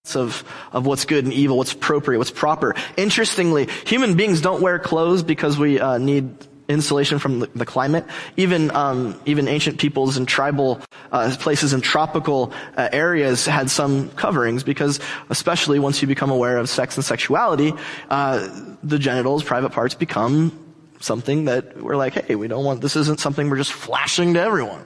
sense 0.04 0.16
of, 0.16 0.44
of 0.72 0.86
what's 0.86 1.04
good 1.04 1.24
and 1.24 1.32
evil, 1.32 1.56
what's 1.58 1.72
appropriate, 1.72 2.18
what's 2.18 2.30
proper. 2.30 2.74
Interestingly, 2.96 3.68
human 3.86 4.16
beings 4.16 4.40
don't 4.40 4.62
wear 4.62 4.78
clothes 4.78 5.22
because 5.22 5.58
we 5.58 5.78
uh, 5.78 5.98
need 5.98 6.34
insulation 6.68 7.18
from 7.18 7.40
the, 7.40 7.46
the 7.54 7.66
climate. 7.66 8.04
Even 8.36 8.70
um, 8.74 9.20
even 9.26 9.48
ancient 9.48 9.78
peoples 9.78 10.16
and 10.16 10.26
tribal 10.26 10.80
uh, 11.12 11.34
places 11.38 11.72
in 11.72 11.80
tropical 11.80 12.52
uh, 12.76 12.88
areas 12.92 13.46
had 13.46 13.70
some 13.70 14.08
coverings 14.10 14.62
because, 14.62 15.00
especially 15.30 15.78
once 15.78 16.00
you 16.02 16.08
become 16.08 16.30
aware 16.30 16.58
of 16.58 16.68
sex 16.68 16.96
and 16.96 17.04
sexuality, 17.04 17.72
uh, 18.10 18.48
the 18.82 18.98
genitals, 18.98 19.42
private 19.42 19.70
parts, 19.70 19.94
become 19.94 20.58
something 21.00 21.44
that 21.44 21.76
we're 21.80 21.96
like, 21.96 22.14
hey, 22.14 22.34
we 22.34 22.48
don't 22.48 22.64
want. 22.64 22.80
This 22.80 22.96
isn't 22.96 23.20
something 23.20 23.50
we're 23.50 23.58
just 23.58 23.72
flashing 23.72 24.34
to 24.34 24.40
everyone. 24.40 24.84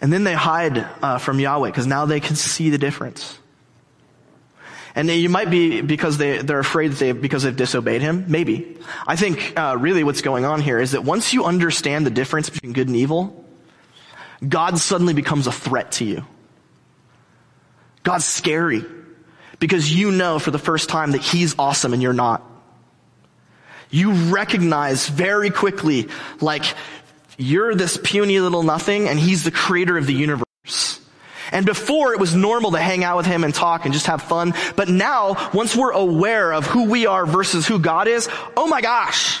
And 0.00 0.12
then 0.12 0.24
they 0.24 0.34
hide 0.34 0.76
uh, 1.02 1.16
from 1.16 1.40
Yahweh 1.40 1.70
because 1.70 1.86
now 1.86 2.04
they 2.04 2.20
can 2.20 2.36
see 2.36 2.68
the 2.68 2.76
difference. 2.76 3.38
And 4.96 5.10
you 5.10 5.28
might 5.28 5.50
be 5.50 5.80
because 5.80 6.18
they, 6.18 6.38
they're 6.38 6.60
afraid 6.60 6.92
that 6.92 6.98
they, 6.98 7.12
because 7.12 7.42
they've 7.42 7.56
disobeyed 7.56 8.00
him. 8.00 8.26
Maybe. 8.28 8.78
I 9.06 9.16
think, 9.16 9.58
uh, 9.58 9.76
really 9.78 10.04
what's 10.04 10.22
going 10.22 10.44
on 10.44 10.60
here 10.60 10.78
is 10.78 10.92
that 10.92 11.02
once 11.02 11.32
you 11.32 11.44
understand 11.44 12.06
the 12.06 12.10
difference 12.10 12.48
between 12.48 12.72
good 12.72 12.86
and 12.86 12.96
evil, 12.96 13.44
God 14.46 14.78
suddenly 14.78 15.14
becomes 15.14 15.46
a 15.46 15.52
threat 15.52 15.92
to 15.92 16.04
you. 16.04 16.24
God's 18.04 18.24
scary 18.24 18.84
because 19.58 19.92
you 19.92 20.10
know 20.10 20.38
for 20.38 20.50
the 20.50 20.58
first 20.58 20.88
time 20.88 21.12
that 21.12 21.22
he's 21.22 21.54
awesome 21.58 21.92
and 21.92 22.02
you're 22.02 22.12
not. 22.12 22.42
You 23.90 24.12
recognize 24.32 25.08
very 25.08 25.50
quickly 25.50 26.08
like 26.40 26.64
you're 27.38 27.74
this 27.74 27.96
puny 27.96 28.38
little 28.40 28.62
nothing 28.62 29.08
and 29.08 29.18
he's 29.18 29.44
the 29.44 29.50
creator 29.50 29.96
of 29.96 30.06
the 30.06 30.12
universe. 30.12 31.00
And 31.52 31.66
before 31.66 32.12
it 32.12 32.20
was 32.20 32.34
normal 32.34 32.72
to 32.72 32.78
hang 32.78 33.04
out 33.04 33.16
with 33.16 33.26
him 33.26 33.44
and 33.44 33.54
talk 33.54 33.84
and 33.84 33.92
just 33.92 34.06
have 34.06 34.22
fun. 34.22 34.54
But 34.76 34.88
now, 34.88 35.50
once 35.52 35.76
we're 35.76 35.92
aware 35.92 36.52
of 36.52 36.66
who 36.66 36.84
we 36.84 37.06
are 37.06 37.26
versus 37.26 37.66
who 37.66 37.78
God 37.78 38.08
is, 38.08 38.28
oh 38.56 38.66
my 38.66 38.80
gosh. 38.80 39.40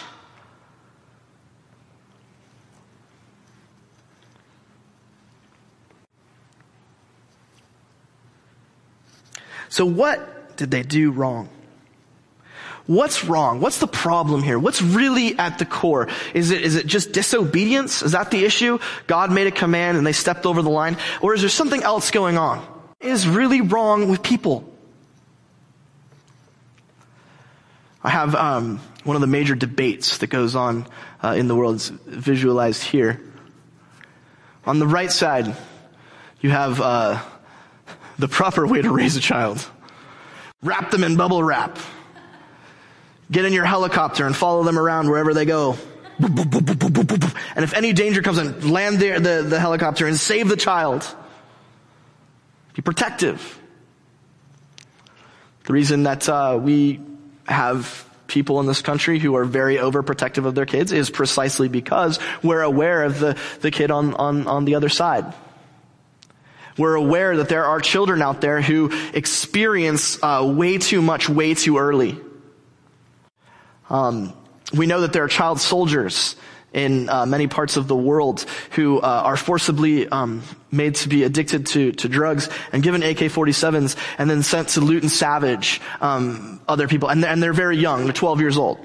So 9.68 9.84
what 9.84 10.56
did 10.56 10.70
they 10.70 10.84
do 10.84 11.10
wrong? 11.10 11.48
What's 12.86 13.24
wrong? 13.24 13.60
What's 13.60 13.78
the 13.78 13.86
problem 13.86 14.42
here? 14.42 14.58
What's 14.58 14.82
really 14.82 15.38
at 15.38 15.58
the 15.58 15.64
core? 15.64 16.08
Is 16.34 16.50
it, 16.50 16.62
is 16.62 16.76
it 16.76 16.86
just 16.86 17.12
disobedience? 17.12 18.02
Is 18.02 18.12
that 18.12 18.30
the 18.30 18.44
issue? 18.44 18.78
God 19.06 19.32
made 19.32 19.46
a 19.46 19.50
command 19.50 19.96
and 19.96 20.06
they 20.06 20.12
stepped 20.12 20.44
over 20.44 20.60
the 20.60 20.70
line? 20.70 20.98
Or 21.22 21.32
is 21.34 21.40
there 21.40 21.48
something 21.48 21.82
else 21.82 22.10
going 22.10 22.36
on? 22.36 22.58
What 22.58 23.08
is 23.08 23.26
really 23.26 23.62
wrong 23.62 24.10
with 24.10 24.22
people? 24.22 24.70
I 28.02 28.10
have 28.10 28.34
um, 28.34 28.80
one 29.04 29.16
of 29.16 29.22
the 29.22 29.28
major 29.28 29.54
debates 29.54 30.18
that 30.18 30.26
goes 30.26 30.54
on 30.54 30.86
uh, 31.22 31.34
in 31.38 31.48
the 31.48 31.56
world 31.56 31.76
is 31.76 31.88
visualized 31.88 32.82
here. 32.82 33.18
On 34.66 34.78
the 34.78 34.86
right 34.86 35.10
side, 35.10 35.56
you 36.42 36.50
have 36.50 36.82
uh, 36.82 37.22
the 38.18 38.28
proper 38.28 38.66
way 38.66 38.82
to 38.82 38.90
raise 38.90 39.16
a 39.16 39.20
child. 39.20 39.66
Wrap 40.62 40.90
them 40.90 41.02
in 41.02 41.16
bubble 41.16 41.42
wrap. 41.42 41.78
Get 43.30 43.44
in 43.44 43.52
your 43.52 43.64
helicopter 43.64 44.26
and 44.26 44.36
follow 44.36 44.62
them 44.62 44.78
around 44.78 45.08
wherever 45.08 45.34
they 45.34 45.44
go. 45.44 45.76
And 46.18 47.64
if 47.64 47.74
any 47.74 47.92
danger 47.92 48.22
comes 48.22 48.38
in, 48.38 48.70
land 48.70 48.98
the, 48.98 49.18
the, 49.18 49.46
the 49.48 49.60
helicopter 49.60 50.06
and 50.06 50.16
save 50.16 50.48
the 50.48 50.56
child. 50.56 51.06
Be 52.74 52.82
protective. 52.82 53.60
The 55.64 55.72
reason 55.72 56.02
that 56.04 56.28
uh, 56.28 56.58
we 56.60 57.00
have 57.46 58.06
people 58.26 58.60
in 58.60 58.66
this 58.66 58.82
country 58.82 59.18
who 59.18 59.36
are 59.36 59.44
very 59.44 59.76
overprotective 59.76 60.44
of 60.44 60.54
their 60.54 60.66
kids 60.66 60.92
is 60.92 61.10
precisely 61.10 61.68
because 61.68 62.18
we're 62.42 62.62
aware 62.62 63.04
of 63.04 63.18
the, 63.18 63.38
the 63.60 63.70
kid 63.70 63.90
on, 63.90 64.14
on, 64.14 64.46
on 64.46 64.64
the 64.64 64.74
other 64.74 64.88
side. 64.88 65.32
We're 66.76 66.94
aware 66.96 67.36
that 67.36 67.48
there 67.48 67.64
are 67.64 67.80
children 67.80 68.20
out 68.20 68.40
there 68.40 68.60
who 68.60 68.90
experience 69.12 70.18
uh, 70.22 70.44
way 70.44 70.78
too 70.78 71.00
much 71.00 71.28
way 71.28 71.54
too 71.54 71.78
early. 71.78 72.18
Um, 73.90 74.32
we 74.72 74.86
know 74.86 75.02
that 75.02 75.12
there 75.12 75.24
are 75.24 75.28
child 75.28 75.60
soldiers 75.60 76.36
in 76.74 77.08
uh, 77.08 77.24
many 77.24 77.46
parts 77.46 77.76
of 77.76 77.86
the 77.88 77.96
world 77.96 78.44
who 78.72 78.98
uh, 78.98 79.22
are 79.24 79.36
forcibly 79.36 80.08
um, 80.08 80.42
made 80.72 80.96
to 80.96 81.08
be 81.08 81.22
addicted 81.22 81.66
to, 81.66 81.92
to 81.92 82.08
drugs 82.08 82.50
and 82.72 82.82
given 82.82 83.02
AK-47s 83.02 83.96
and 84.18 84.28
then 84.28 84.42
sent 84.42 84.70
to 84.70 84.80
loot 84.80 85.02
and 85.02 85.10
savage 85.10 85.80
um, 86.00 86.60
other 86.66 86.88
people. 86.88 87.08
And 87.08 87.22
they're, 87.22 87.30
and 87.30 87.42
they're 87.42 87.52
very 87.52 87.78
young. 87.78 88.04
They're 88.04 88.12
12 88.12 88.40
years 88.40 88.58
old. 88.58 88.84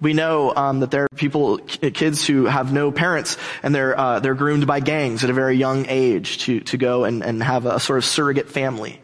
We 0.00 0.12
know 0.12 0.52
um, 0.54 0.80
that 0.80 0.90
there 0.90 1.04
are 1.04 1.08
people, 1.14 1.58
kids 1.58 2.26
who 2.26 2.44
have 2.46 2.72
no 2.72 2.90
parents, 2.90 3.38
and 3.62 3.74
they're 3.74 3.98
uh, 3.98 4.20
they're 4.20 4.34
groomed 4.34 4.66
by 4.66 4.80
gangs 4.80 5.24
at 5.24 5.30
a 5.30 5.32
very 5.32 5.56
young 5.56 5.86
age 5.88 6.38
to 6.38 6.60
to 6.60 6.76
go 6.76 7.04
and, 7.04 7.24
and 7.24 7.42
have 7.42 7.64
a 7.64 7.80
sort 7.80 7.98
of 7.98 8.04
surrogate 8.04 8.50
family. 8.50 9.00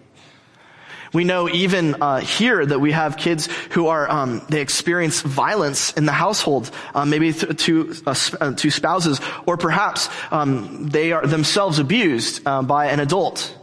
We 1.13 1.25
know 1.25 1.49
even 1.49 2.01
uh, 2.01 2.21
here 2.21 2.65
that 2.65 2.79
we 2.79 2.93
have 2.93 3.17
kids 3.17 3.49
who 3.71 3.89
are 3.89 4.09
um, 4.09 4.43
they 4.49 4.61
experience 4.61 5.23
violence 5.23 5.93
in 5.93 6.07
the 6.07 6.13
household, 6.13 6.71
uh, 6.95 7.05
maybe 7.05 7.33
th- 7.33 7.57
to 7.65 7.95
uh, 8.07 8.15
uh 8.41 8.53
to 8.53 8.71
spouses, 8.71 9.21
or 9.45 9.57
perhaps 9.57 10.09
um, 10.31 10.89
they 10.89 11.11
are 11.11 11.27
themselves 11.27 11.81
abused 11.81 12.47
uh, 12.47 12.63
by 12.63 12.87
an 12.87 13.01
adult. 13.01 13.57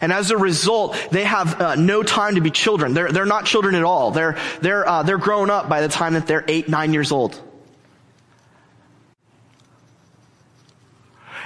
And 0.00 0.12
as 0.12 0.30
a 0.30 0.36
result, 0.36 0.96
they 1.10 1.24
have 1.24 1.60
uh, 1.60 1.74
no 1.74 2.02
time 2.02 2.36
to 2.36 2.40
be 2.40 2.50
children. 2.50 2.94
They're 2.94 3.12
they're 3.12 3.26
not 3.26 3.44
children 3.44 3.74
at 3.74 3.84
all. 3.84 4.12
They're 4.12 4.38
they're 4.62 5.02
they're 5.04 5.18
grown 5.18 5.50
up 5.50 5.68
by 5.68 5.82
the 5.82 5.88
time 5.88 6.14
that 6.14 6.26
they're 6.26 6.44
eight 6.48 6.70
nine 6.70 6.94
years 6.94 7.12
old. 7.12 7.40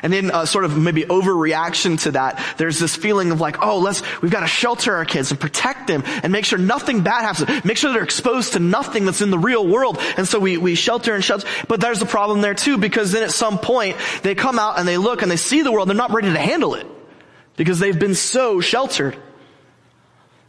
And 0.03 0.13
then 0.13 0.31
uh, 0.31 0.47
sort 0.47 0.65
of 0.65 0.77
maybe 0.77 1.05
overreaction 1.05 2.01
to 2.03 2.13
that. 2.13 2.43
There's 2.57 2.79
this 2.79 2.97
feeling 2.97 3.31
of 3.31 3.41
like, 3.41 3.63
oh, 3.63 3.79
let's, 3.79 4.03
we've 4.21 4.31
got 4.31 4.41
to 4.41 4.47
shelter 4.47 4.95
our 4.95 5.05
kids 5.05 5.31
and 5.31 5.41
protect 5.41 5.87
them 5.87 6.03
and 6.07 6.33
make 6.33 6.45
sure 6.45 6.59
nothing 6.59 7.03
bad 7.03 7.23
happens. 7.23 7.65
Make 7.65 7.77
sure 7.77 7.93
they're 7.93 8.03
exposed 8.03 8.55
to 8.55 8.59
nothing 8.59 9.05
that's 9.05 9.21
in 9.21 9.31
the 9.31 9.39
real 9.39 9.67
world. 9.67 9.99
And 10.17 10.27
so 10.27 10.39
we, 10.39 10.57
we 10.57 10.75
shelter 10.75 11.15
and 11.15 11.25
shelter. 11.25 11.47
But 11.69 11.81
there's 11.81 12.03
a 12.03 12.07
problem 12.07 12.41
there 12.41 12.55
too 12.55 12.79
because 12.79 13.13
then 13.13 13.23
at 13.23 13.33
some 13.33 13.59
point 13.59 13.97
they 14.23 14.35
come 14.35 14.59
out 14.59 14.79
and 14.79 14.87
they 14.87 14.99
look 14.99 15.23
and 15.23 15.31
they 15.31 15.37
see 15.37 15.63
the 15.63 15.73
world. 15.73 15.89
They're 15.89 15.97
not 15.97 16.13
ready 16.13 16.33
to 16.33 16.39
handle 16.39 16.75
it 16.75 16.87
because 17.57 17.79
they've 17.79 17.99
been 17.99 18.15
so 18.15 18.61
sheltered. 18.61 19.17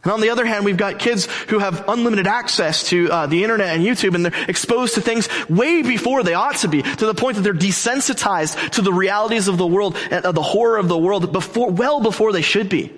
And 0.02 0.12
on 0.12 0.20
the 0.20 0.30
other 0.30 0.46
hand, 0.46 0.64
we've 0.64 0.78
got 0.78 0.98
kids 0.98 1.26
who 1.48 1.58
have 1.58 1.86
unlimited 1.86 2.26
access 2.26 2.88
to 2.88 3.10
uh, 3.10 3.26
the 3.26 3.42
internet 3.42 3.76
and 3.76 3.84
YouTube, 3.84 4.14
and 4.14 4.24
they're 4.24 4.44
exposed 4.48 4.94
to 4.94 5.02
things 5.02 5.28
way 5.50 5.82
before 5.82 6.22
they 6.22 6.32
ought 6.32 6.56
to 6.56 6.68
be, 6.68 6.80
to 6.82 7.06
the 7.06 7.14
point 7.14 7.36
that 7.36 7.42
they're 7.42 7.52
desensitized 7.52 8.70
to 8.70 8.82
the 8.82 8.92
realities 8.92 9.46
of 9.46 9.58
the 9.58 9.66
world 9.66 9.96
and 10.10 10.24
of 10.24 10.34
the 10.34 10.42
horror 10.42 10.78
of 10.78 10.88
the 10.88 10.96
world 10.96 11.32
before, 11.32 11.70
well 11.70 12.00
before 12.00 12.32
they 12.32 12.40
should 12.40 12.70
be. 12.70 12.94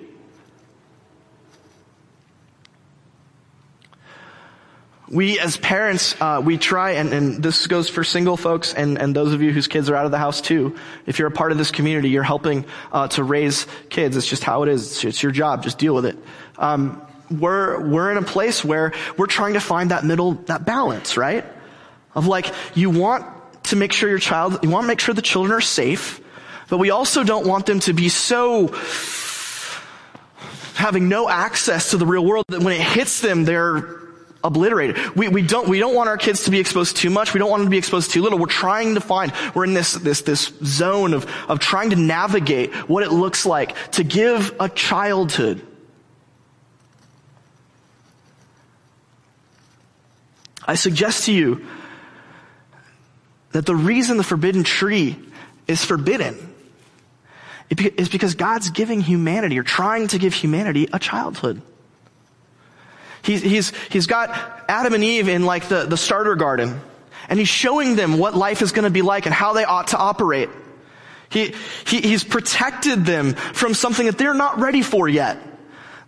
We 5.09 5.39
as 5.39 5.57
parents, 5.57 6.15
uh, 6.19 6.41
we 6.43 6.57
try, 6.57 6.91
and, 6.91 7.13
and, 7.13 7.43
this 7.43 7.67
goes 7.67 7.87
for 7.87 8.03
single 8.03 8.35
folks 8.35 8.73
and, 8.73 8.97
and 8.97 9.15
those 9.15 9.31
of 9.31 9.43
you 9.43 9.51
whose 9.51 9.67
kids 9.67 9.87
are 9.91 9.95
out 9.95 10.05
of 10.05 10.11
the 10.11 10.17
house 10.17 10.41
too. 10.41 10.75
If 11.05 11.19
you're 11.19 11.27
a 11.27 11.31
part 11.31 11.51
of 11.51 11.59
this 11.59 11.69
community, 11.69 12.09
you're 12.09 12.23
helping 12.23 12.65
uh, 12.91 13.09
to 13.09 13.23
raise 13.23 13.67
kids. 13.89 14.17
It's 14.17 14.25
just 14.25 14.43
how 14.43 14.63
it 14.63 14.69
is. 14.69 14.87
It's, 14.87 15.03
it's 15.03 15.21
your 15.21 15.31
job. 15.31 15.61
Just 15.61 15.77
deal 15.77 15.93
with 15.93 16.07
it 16.07 16.17
um, 16.57 17.01
we're 17.29 17.79
we're 17.87 18.11
in 18.11 18.17
a 18.17 18.23
place 18.23 18.63
where 18.63 18.93
we're 19.17 19.27
trying 19.27 19.53
to 19.53 19.59
find 19.59 19.91
that 19.91 20.03
middle 20.05 20.33
that 20.45 20.65
balance, 20.65 21.17
right? 21.17 21.45
Of 22.15 22.27
like 22.27 22.53
you 22.75 22.89
want 22.89 23.25
to 23.65 23.75
make 23.75 23.93
sure 23.93 24.09
your 24.09 24.19
child, 24.19 24.59
you 24.63 24.69
want 24.69 24.83
to 24.83 24.87
make 24.87 24.99
sure 24.99 25.15
the 25.15 25.21
children 25.21 25.53
are 25.53 25.61
safe, 25.61 26.21
but 26.69 26.77
we 26.77 26.89
also 26.89 27.23
don't 27.23 27.47
want 27.47 27.65
them 27.65 27.79
to 27.81 27.93
be 27.93 28.09
so 28.09 28.67
having 30.75 31.07
no 31.07 31.29
access 31.29 31.91
to 31.91 31.97
the 31.97 32.05
real 32.05 32.25
world 32.25 32.45
that 32.49 32.61
when 32.61 32.73
it 32.73 32.81
hits 32.81 33.21
them, 33.21 33.45
they're 33.45 33.99
obliterated. 34.43 35.15
We, 35.15 35.29
we 35.29 35.41
don't, 35.41 35.69
we 35.69 35.79
don't 35.79 35.95
want 35.95 36.09
our 36.09 36.17
kids 36.17 36.43
to 36.45 36.51
be 36.51 36.59
exposed 36.59 36.97
too 36.97 37.09
much. 37.09 37.33
We 37.33 37.39
don't 37.39 37.49
want 37.49 37.61
them 37.61 37.67
to 37.67 37.71
be 37.71 37.77
exposed 37.77 38.11
too 38.11 38.21
little. 38.21 38.37
We're 38.37 38.47
trying 38.47 38.95
to 38.95 39.01
find, 39.01 39.31
we're 39.55 39.63
in 39.63 39.73
this, 39.73 39.93
this, 39.93 40.21
this 40.21 40.51
zone 40.63 41.13
of, 41.13 41.25
of 41.47 41.59
trying 41.59 41.91
to 41.91 41.95
navigate 41.95 42.73
what 42.89 43.03
it 43.03 43.11
looks 43.11 43.45
like 43.45 43.91
to 43.91 44.03
give 44.03 44.53
a 44.59 44.67
childhood 44.67 45.65
I 50.65 50.75
suggest 50.75 51.25
to 51.25 51.33
you 51.33 51.65
that 53.51 53.65
the 53.65 53.75
reason 53.75 54.17
the 54.17 54.23
forbidden 54.23 54.63
tree 54.63 55.17
is 55.67 55.83
forbidden 55.83 56.53
is 57.69 58.09
because 58.09 58.35
God's 58.35 58.69
giving 58.69 59.01
humanity 59.01 59.57
or 59.57 59.63
trying 59.63 60.07
to 60.09 60.19
give 60.19 60.33
humanity 60.33 60.87
a 60.91 60.99
childhood. 60.99 61.61
He's, 63.23 63.41
he's, 63.41 63.71
he's 63.89 64.07
got 64.07 64.29
Adam 64.67 64.93
and 64.93 65.03
Eve 65.03 65.29
in 65.29 65.45
like 65.45 65.69
the, 65.69 65.85
the 65.85 65.97
starter 65.97 66.35
garden 66.35 66.81
and 67.29 67.39
he's 67.39 67.49
showing 67.49 67.95
them 67.95 68.17
what 68.17 68.35
life 68.35 68.61
is 68.61 68.71
going 68.73 68.83
to 68.83 68.89
be 68.89 69.01
like 69.01 69.25
and 69.25 69.33
how 69.33 69.53
they 69.53 69.63
ought 69.63 69.87
to 69.89 69.97
operate. 69.97 70.49
He, 71.29 71.55
he, 71.87 72.01
he's 72.01 72.23
protected 72.23 73.05
them 73.05 73.33
from 73.33 73.73
something 73.73 74.05
that 74.05 74.17
they're 74.17 74.33
not 74.33 74.59
ready 74.59 74.81
for 74.81 75.07
yet. 75.07 75.37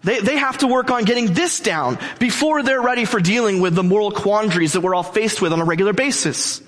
They, 0.05 0.19
they 0.19 0.37
have 0.37 0.59
to 0.59 0.67
work 0.67 0.91
on 0.91 1.03
getting 1.03 1.33
this 1.33 1.59
down 1.59 1.97
before 2.19 2.61
they're 2.61 2.81
ready 2.81 3.05
for 3.05 3.19
dealing 3.19 3.59
with 3.59 3.73
the 3.73 3.81
moral 3.81 4.11
quandaries 4.11 4.73
that 4.73 4.81
we're 4.81 4.93
all 4.93 5.01
faced 5.01 5.41
with 5.41 5.51
on 5.51 5.59
a 5.59 5.65
regular 5.65 5.93
basis. 5.93 6.61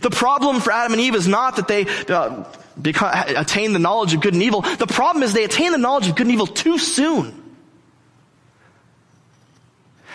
The 0.00 0.08
problem 0.08 0.60
for 0.60 0.72
Adam 0.72 0.92
and 0.92 1.02
Eve 1.02 1.14
is 1.14 1.28
not 1.28 1.56
that 1.56 1.68
they 1.68 1.86
uh, 2.08 2.44
become, 2.80 3.10
attain 3.12 3.74
the 3.74 3.78
knowledge 3.78 4.14
of 4.14 4.22
good 4.22 4.32
and 4.32 4.42
evil. 4.42 4.62
The 4.62 4.86
problem 4.86 5.22
is 5.22 5.34
they 5.34 5.44
attain 5.44 5.72
the 5.72 5.78
knowledge 5.78 6.08
of 6.08 6.16
good 6.16 6.26
and 6.26 6.32
evil 6.32 6.46
too 6.46 6.78
soon. 6.78 7.36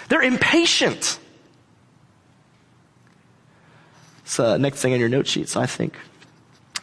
They're 0.10 0.24
impatient. 0.24 1.20
It's 4.24 4.40
uh, 4.40 4.58
next 4.58 4.82
thing 4.82 4.94
on 4.94 5.00
your 5.00 5.10
note 5.10 5.28
sheets, 5.28 5.56
I 5.56 5.68
think. 5.68 5.96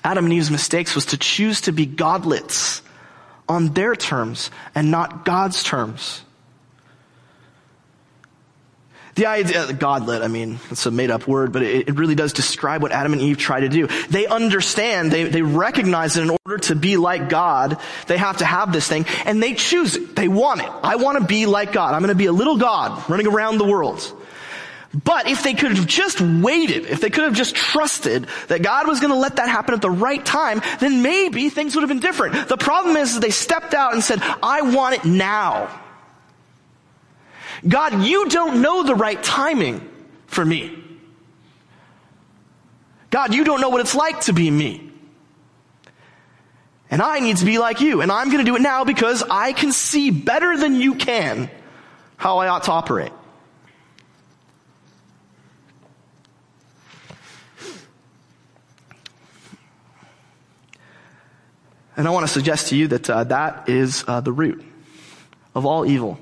Adam 0.05 0.25
and 0.25 0.35
Eve's 0.35 0.53
mistakes 0.53 0.95
was 0.95 1.07
to 1.07 1.17
choose 1.17 1.63
to 1.63 1.73
be 1.73 1.85
godlets 1.85 2.81
on 3.53 3.69
their 3.75 3.95
terms 3.95 4.51
and 4.75 4.91
not 4.91 5.25
God's 5.25 5.63
terms. 5.63 6.23
The 9.15 9.27
idea, 9.27 9.71
godlet, 9.75 10.23
I 10.23 10.29
mean, 10.29 10.59
it's 10.71 10.87
a 10.87 10.91
made 10.91 11.11
up 11.11 11.29
word, 11.29 11.53
but 11.53 11.63
it, 11.63 11.89
it, 11.91 11.99
really 11.99 12.15
does 12.15 12.33
describe 12.33 12.81
what 12.81 12.93
Adam 12.93 13.13
and 13.13 13.21
Eve 13.21 13.37
try 13.37 13.61
to 13.61 13.69
do. 13.69 13.87
They 14.09 14.27
understand, 14.27 15.11
they, 15.11 15.25
they 15.25 15.43
recognize 15.43 16.15
that 16.15 16.23
in 16.23 16.31
order 16.31 16.57
to 16.69 16.75
be 16.75 16.97
like 16.97 17.29
God, 17.29 17.79
they 18.07 18.17
have 18.17 18.39
to 18.39 18.47
have 18.47 18.73
this 18.73 18.89
thing, 18.89 19.05
and 19.27 19.43
they 19.43 19.53
choose 19.53 19.97
it. 19.97 20.17
They 20.17 20.29
want 20.29 20.63
it. 20.63 20.71
I 20.83 20.97
want 20.97 21.19
to 21.19 21.25
be 21.25 21.45
like 21.45 21.73
God. 21.73 21.93
I'm 21.93 22.01
going 22.01 22.09
to 22.09 22.15
be 22.15 22.25
a 22.25 22.33
little 22.33 22.57
God 22.57 23.11
running 23.11 23.27
around 23.27 23.59
the 23.59 23.67
world. 23.67 24.01
But 24.93 25.27
if 25.27 25.43
they 25.43 25.55
could 25.55 25.73
have 25.77 25.87
just 25.87 26.21
waited, 26.21 26.85
if 26.87 27.01
they 27.01 27.09
could 27.09 27.25
have 27.25 27.35
just 27.35 27.55
trusted 27.55 28.27
that 28.49 28.63
God 28.63 28.87
was 28.87 29.01
going 29.01 29.13
to 29.13 29.19
let 29.19 29.37
that 29.37 29.49
happen 29.49 29.75
at 29.75 29.81
the 29.81 29.91
right 29.91 30.23
time, 30.23 30.61
then 30.81 31.03
maybe 31.03 31.49
things 31.49 31.75
would 31.75 31.81
have 31.81 31.89
been 31.89 32.01
different. 32.01 32.49
The 32.49 32.59
problem 32.59 32.97
is 32.97 33.19
they 33.19 33.31
stepped 33.31 33.73
out 33.73 33.95
and 33.95 34.03
said, 34.05 34.21
I 34.43 34.63
want 34.63 34.97
it 34.97 35.05
now. 35.07 35.81
God, 37.67 38.03
you 38.03 38.29
don't 38.29 38.61
know 38.61 38.83
the 38.83 38.95
right 38.95 39.23
timing 39.23 39.89
for 40.27 40.45
me. 40.45 40.79
God, 43.09 43.35
you 43.35 43.45
don't 43.45 43.61
know 43.61 43.69
what 43.71 43.81
it's 43.81 43.95
like 43.95 44.21
to 44.23 44.33
be 44.33 44.51
me. 44.51 44.91
And 46.91 47.01
I 47.01 47.21
need 47.21 47.39
to 47.39 47.47
be 47.47 47.59
like 47.59 47.81
you. 47.81 48.03
And 48.03 48.13
I'm 48.13 48.27
going 48.27 48.45
to 48.45 48.51
do 48.51 48.57
it 48.57 48.63
now 48.63 48.85
because 48.85 49.23
I 49.23 49.55
can 49.55 49.73
see 49.73 50.11
better 50.11 50.59
than 50.59 50.75
you 50.75 50.97
can 50.97 51.51
how 52.19 52.39
I 52.39 52.49
ought 52.49 52.65
to 52.65 52.73
operate. 52.73 53.13
And 61.97 62.09
I 62.09 62.11
want 62.11 62.27
to 62.27 62.33
suggest 62.33 62.69
to 62.69 62.77
you 62.77 62.89
that 62.89 63.09
uh, 63.09 63.25
that 63.25 63.69
is 63.69 64.05
uh, 64.07 64.21
the 64.21 64.33
root 64.33 64.65
of 65.55 65.67
all 65.67 65.85
evil 65.85 66.19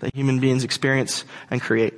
that 0.00 0.14
human 0.14 0.40
beings 0.40 0.64
experience 0.64 1.24
and 1.50 1.60
create. 1.60 1.94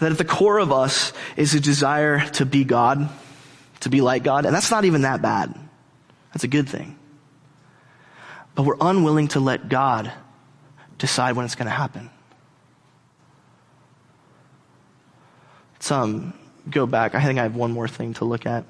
That 0.00 0.12
at 0.12 0.18
the 0.18 0.24
core 0.24 0.58
of 0.58 0.72
us 0.72 1.12
is 1.36 1.54
a 1.54 1.60
desire 1.60 2.20
to 2.30 2.46
be 2.46 2.64
God, 2.64 3.08
to 3.80 3.88
be 3.88 4.00
like 4.00 4.22
God, 4.22 4.46
and 4.46 4.54
that's 4.54 4.70
not 4.70 4.84
even 4.84 5.02
that 5.02 5.22
bad. 5.22 5.54
That's 6.32 6.44
a 6.44 6.48
good 6.48 6.68
thing. 6.68 6.98
But 8.54 8.62
we're 8.62 8.76
unwilling 8.80 9.28
to 9.28 9.40
let 9.40 9.68
God 9.68 10.12
decide 10.98 11.36
when 11.36 11.44
it's 11.44 11.54
going 11.54 11.66
to 11.66 11.72
happen. 11.72 12.10
Let's 15.74 15.90
um, 15.92 16.32
go 16.68 16.86
back. 16.86 17.14
I 17.14 17.24
think 17.24 17.38
I 17.38 17.44
have 17.44 17.54
one 17.54 17.72
more 17.72 17.88
thing 17.88 18.14
to 18.14 18.24
look 18.24 18.46
at. 18.46 18.64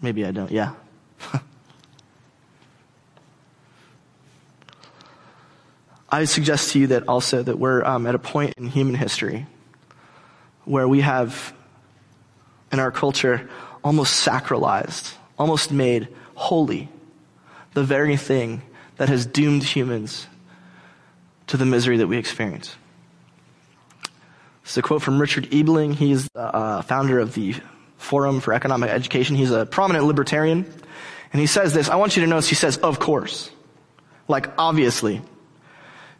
Maybe 0.00 0.24
I 0.24 0.30
don't. 0.30 0.50
Yeah. 0.50 0.72
I 6.10 6.24
suggest 6.24 6.72
to 6.72 6.78
you 6.78 6.86
that 6.88 7.08
also 7.08 7.42
that 7.42 7.58
we're 7.58 7.84
um, 7.84 8.06
at 8.06 8.14
a 8.14 8.18
point 8.18 8.54
in 8.56 8.68
human 8.68 8.94
history 8.94 9.46
where 10.64 10.86
we 10.86 11.00
have, 11.00 11.52
in 12.72 12.78
our 12.80 12.90
culture, 12.90 13.48
almost 13.82 14.26
sacralized, 14.26 15.14
almost 15.38 15.72
made 15.72 16.08
holy, 16.34 16.88
the 17.74 17.84
very 17.84 18.16
thing 18.16 18.62
that 18.96 19.08
has 19.08 19.26
doomed 19.26 19.62
humans 19.62 20.26
to 21.46 21.56
the 21.56 21.66
misery 21.66 21.98
that 21.98 22.06
we 22.06 22.16
experience. 22.18 22.74
Is 24.64 24.76
a 24.76 24.82
quote 24.82 25.02
from 25.02 25.20
Richard 25.20 25.50
Ebeling. 25.50 25.94
He's 25.94 26.28
the 26.34 26.40
uh, 26.40 26.82
founder 26.82 27.20
of 27.20 27.34
the 27.34 27.54
Forum 27.96 28.40
for 28.40 28.52
Economic 28.52 28.90
Education. 28.90 29.36
He's 29.36 29.50
a 29.50 29.66
prominent 29.66 30.04
libertarian. 30.04 30.64
And 31.32 31.40
he 31.40 31.46
says 31.46 31.74
this. 31.74 31.88
I 31.88 31.96
want 31.96 32.16
you 32.16 32.22
to 32.22 32.28
notice 32.28 32.48
he 32.48 32.54
says, 32.54 32.78
of 32.78 32.98
course. 32.98 33.50
Like, 34.28 34.50
obviously. 34.58 35.22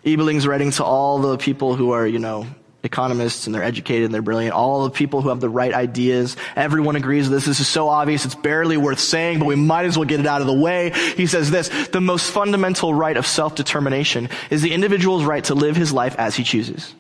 Ebeling's 0.05 0.47
writing 0.47 0.71
to 0.73 0.85
all 0.85 1.19
the 1.19 1.37
people 1.37 1.75
who 1.75 1.93
are, 1.93 2.07
you 2.07 2.19
know, 2.19 2.47
economists 2.83 3.47
and 3.47 3.55
they're 3.55 3.63
educated 3.63 4.05
and 4.07 4.15
they're 4.15 4.23
brilliant. 4.23 4.55
All 4.55 4.85
the 4.85 4.91
people 4.91 5.21
who 5.21 5.29
have 5.29 5.41
the 5.41 5.49
right 5.49 5.75
ideas. 5.75 6.37
Everyone 6.55 6.97
agrees 6.97 7.29
this. 7.29 7.45
This 7.45 7.61
is 7.61 7.69
so 7.69 7.89
obvious. 7.89 8.25
It's 8.25 8.35
barely 8.35 8.77
worth 8.77 9.01
saying, 9.01 9.41
but 9.41 9.47
we 9.47 9.57
might 9.57 9.85
as 9.85 9.99
well 9.99 10.07
get 10.07 10.21
it 10.21 10.27
out 10.27 10.41
of 10.41 10.47
the 10.47 10.55
way. 10.55 10.93
He 11.17 11.27
says 11.27 11.51
this, 11.51 11.69
the 11.89 12.01
most 12.01 12.31
fundamental 12.31 12.95
right 12.95 13.17
of 13.17 13.27
self-determination 13.27 14.29
is 14.51 14.63
the 14.63 14.73
individual's 14.73 15.25
right 15.25 15.45
to 15.45 15.55
live 15.55 15.77
his 15.77 15.93
life 15.93 16.15
as 16.17 16.37
he 16.37 16.45
chooses. 16.45 16.95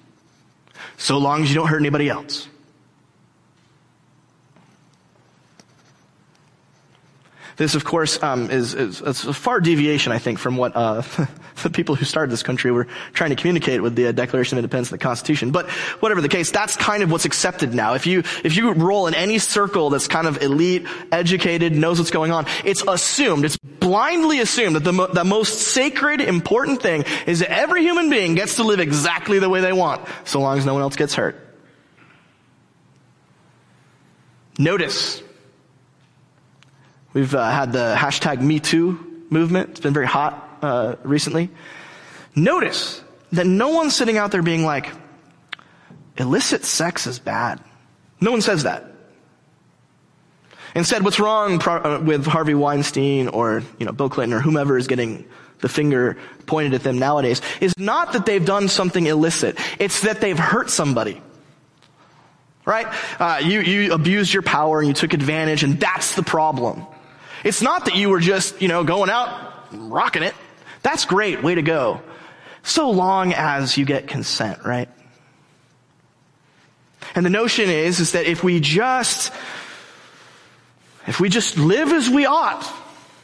So 0.98 1.18
long 1.18 1.42
as 1.42 1.48
you 1.48 1.54
don't 1.54 1.68
hurt 1.68 1.80
anybody 1.80 2.08
else. 2.08 2.48
This, 7.56 7.74
of 7.74 7.84
course, 7.84 8.22
um, 8.22 8.50
is, 8.50 8.74
is, 8.74 9.00
is, 9.00 9.24
a 9.24 9.32
far 9.32 9.60
deviation, 9.60 10.12
I 10.12 10.18
think, 10.18 10.38
from 10.38 10.58
what 10.58 10.76
uh, 10.76 11.02
the 11.62 11.70
people 11.70 11.94
who 11.94 12.04
started 12.04 12.30
this 12.30 12.42
country 12.42 12.70
were 12.70 12.86
trying 13.14 13.30
to 13.30 13.36
communicate 13.36 13.82
with 13.82 13.96
the 13.96 14.08
uh, 14.08 14.12
Declaration 14.12 14.58
of 14.58 14.64
Independence 14.64 14.90
and 14.90 15.00
the 15.00 15.02
Constitution. 15.02 15.52
But 15.52 15.70
whatever 16.00 16.20
the 16.20 16.28
case, 16.28 16.50
that's 16.50 16.76
kind 16.76 17.02
of 17.02 17.10
what's 17.10 17.24
accepted 17.24 17.72
now. 17.72 17.94
If 17.94 18.06
you 18.06 18.20
if 18.44 18.56
you 18.56 18.72
roll 18.72 19.06
in 19.06 19.14
any 19.14 19.38
circle 19.38 19.88
that's 19.88 20.06
kind 20.06 20.26
of 20.26 20.42
elite, 20.42 20.86
educated, 21.10 21.74
knows 21.74 21.98
what's 21.98 22.10
going 22.10 22.30
on, 22.30 22.44
it's 22.62 22.84
assumed, 22.86 23.46
it's 23.46 23.56
blindly 23.56 24.40
assumed 24.40 24.76
that 24.76 24.84
the 24.84 24.92
mo- 24.92 25.06
the 25.06 25.24
most 25.24 25.58
sacred, 25.58 26.20
important 26.20 26.82
thing 26.82 27.06
is 27.26 27.38
that 27.38 27.50
every 27.50 27.80
human 27.80 28.10
being 28.10 28.34
gets 28.34 28.56
to 28.56 28.64
live 28.64 28.80
exactly 28.80 29.38
the 29.38 29.48
way 29.48 29.62
they 29.62 29.72
want, 29.72 30.06
so 30.24 30.40
long 30.40 30.58
as 30.58 30.66
no 30.66 30.74
one 30.74 30.82
else 30.82 30.96
gets 30.96 31.14
hurt. 31.14 31.42
Notice 34.58 35.22
We've 37.16 37.34
uh, 37.34 37.50
had 37.50 37.72
the 37.72 37.94
hashtag 37.98 38.42
MeToo 38.42 39.30
movement. 39.30 39.70
It's 39.70 39.80
been 39.80 39.94
very 39.94 40.06
hot 40.06 40.58
uh, 40.60 40.96
recently. 41.02 41.48
Notice 42.34 43.02
that 43.32 43.46
no 43.46 43.70
one's 43.70 43.96
sitting 43.96 44.18
out 44.18 44.32
there 44.32 44.42
being 44.42 44.66
like, 44.66 44.92
illicit 46.18 46.66
sex 46.66 47.06
is 47.06 47.18
bad. 47.18 47.58
No 48.20 48.32
one 48.32 48.42
says 48.42 48.64
that. 48.64 48.92
Instead, 50.74 51.04
what's 51.04 51.18
wrong 51.18 51.58
pro- 51.58 51.76
uh, 51.76 52.00
with 52.00 52.26
Harvey 52.26 52.52
Weinstein 52.52 53.28
or 53.28 53.62
you 53.78 53.86
know 53.86 53.92
Bill 53.92 54.10
Clinton 54.10 54.36
or 54.36 54.42
whomever 54.42 54.76
is 54.76 54.86
getting 54.86 55.24
the 55.60 55.70
finger 55.70 56.18
pointed 56.44 56.74
at 56.74 56.82
them 56.82 56.98
nowadays 56.98 57.40
is 57.62 57.78
not 57.78 58.12
that 58.12 58.26
they've 58.26 58.44
done 58.44 58.68
something 58.68 59.06
illicit. 59.06 59.56
It's 59.78 60.00
that 60.00 60.20
they've 60.20 60.38
hurt 60.38 60.68
somebody. 60.68 61.22
Right? 62.66 62.86
Uh, 63.18 63.40
you 63.42 63.60
you 63.60 63.94
abused 63.94 64.34
your 64.34 64.42
power 64.42 64.80
and 64.80 64.88
you 64.88 64.92
took 64.92 65.14
advantage, 65.14 65.62
and 65.62 65.80
that's 65.80 66.14
the 66.14 66.22
problem. 66.22 66.86
It's 67.44 67.62
not 67.62 67.84
that 67.84 67.94
you 67.94 68.08
were 68.10 68.20
just, 68.20 68.60
you 68.60 68.68
know, 68.68 68.84
going 68.84 69.10
out, 69.10 69.66
rocking 69.72 70.22
it. 70.22 70.34
That's 70.82 71.04
great. 71.04 71.42
Way 71.42 71.54
to 71.54 71.62
go. 71.62 72.00
So 72.62 72.90
long 72.90 73.32
as 73.32 73.76
you 73.78 73.84
get 73.84 74.08
consent, 74.08 74.64
right? 74.64 74.88
And 77.14 77.24
the 77.24 77.30
notion 77.30 77.70
is, 77.70 78.00
is 78.00 78.12
that 78.12 78.26
if 78.26 78.42
we 78.42 78.60
just, 78.60 79.32
if 81.06 81.20
we 81.20 81.28
just 81.28 81.56
live 81.56 81.92
as 81.92 82.10
we 82.10 82.26
ought, 82.26 82.70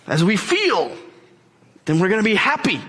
as 0.06 0.24
we 0.24 0.36
feel, 0.36 0.96
then 1.84 1.98
we're 1.98 2.08
going 2.08 2.22
to 2.22 2.28
be 2.28 2.34
happy. 2.34 2.80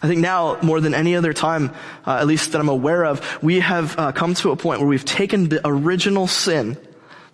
I 0.00 0.06
think 0.06 0.20
now, 0.20 0.58
more 0.62 0.80
than 0.80 0.94
any 0.94 1.16
other 1.16 1.32
time, 1.32 1.74
uh, 2.06 2.18
at 2.20 2.26
least 2.26 2.52
that 2.52 2.60
I'm 2.60 2.68
aware 2.68 3.04
of, 3.04 3.42
we 3.42 3.60
have 3.60 3.98
uh, 3.98 4.12
come 4.12 4.34
to 4.34 4.52
a 4.52 4.56
point 4.56 4.80
where 4.80 4.88
we've 4.88 5.04
taken 5.04 5.48
the 5.48 5.60
original 5.64 6.28
sin, 6.28 6.76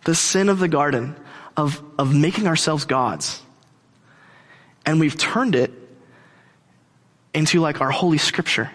the 0.04 0.14
sin 0.14 0.48
of 0.48 0.58
the 0.58 0.68
garden, 0.68 1.14
of, 1.56 1.82
of 1.98 2.14
making 2.14 2.46
ourselves 2.46 2.86
gods, 2.86 3.42
and 4.86 4.98
we've 4.98 5.16
turned 5.16 5.54
it 5.54 5.70
into 7.34 7.60
like 7.60 7.80
our 7.80 7.90
holy 7.90 8.18
scripture. 8.18 8.70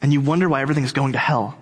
And 0.00 0.12
you 0.12 0.20
wonder 0.20 0.48
why 0.48 0.62
everything 0.62 0.84
is 0.84 0.92
going 0.92 1.14
to 1.14 1.18
hell. 1.18 1.58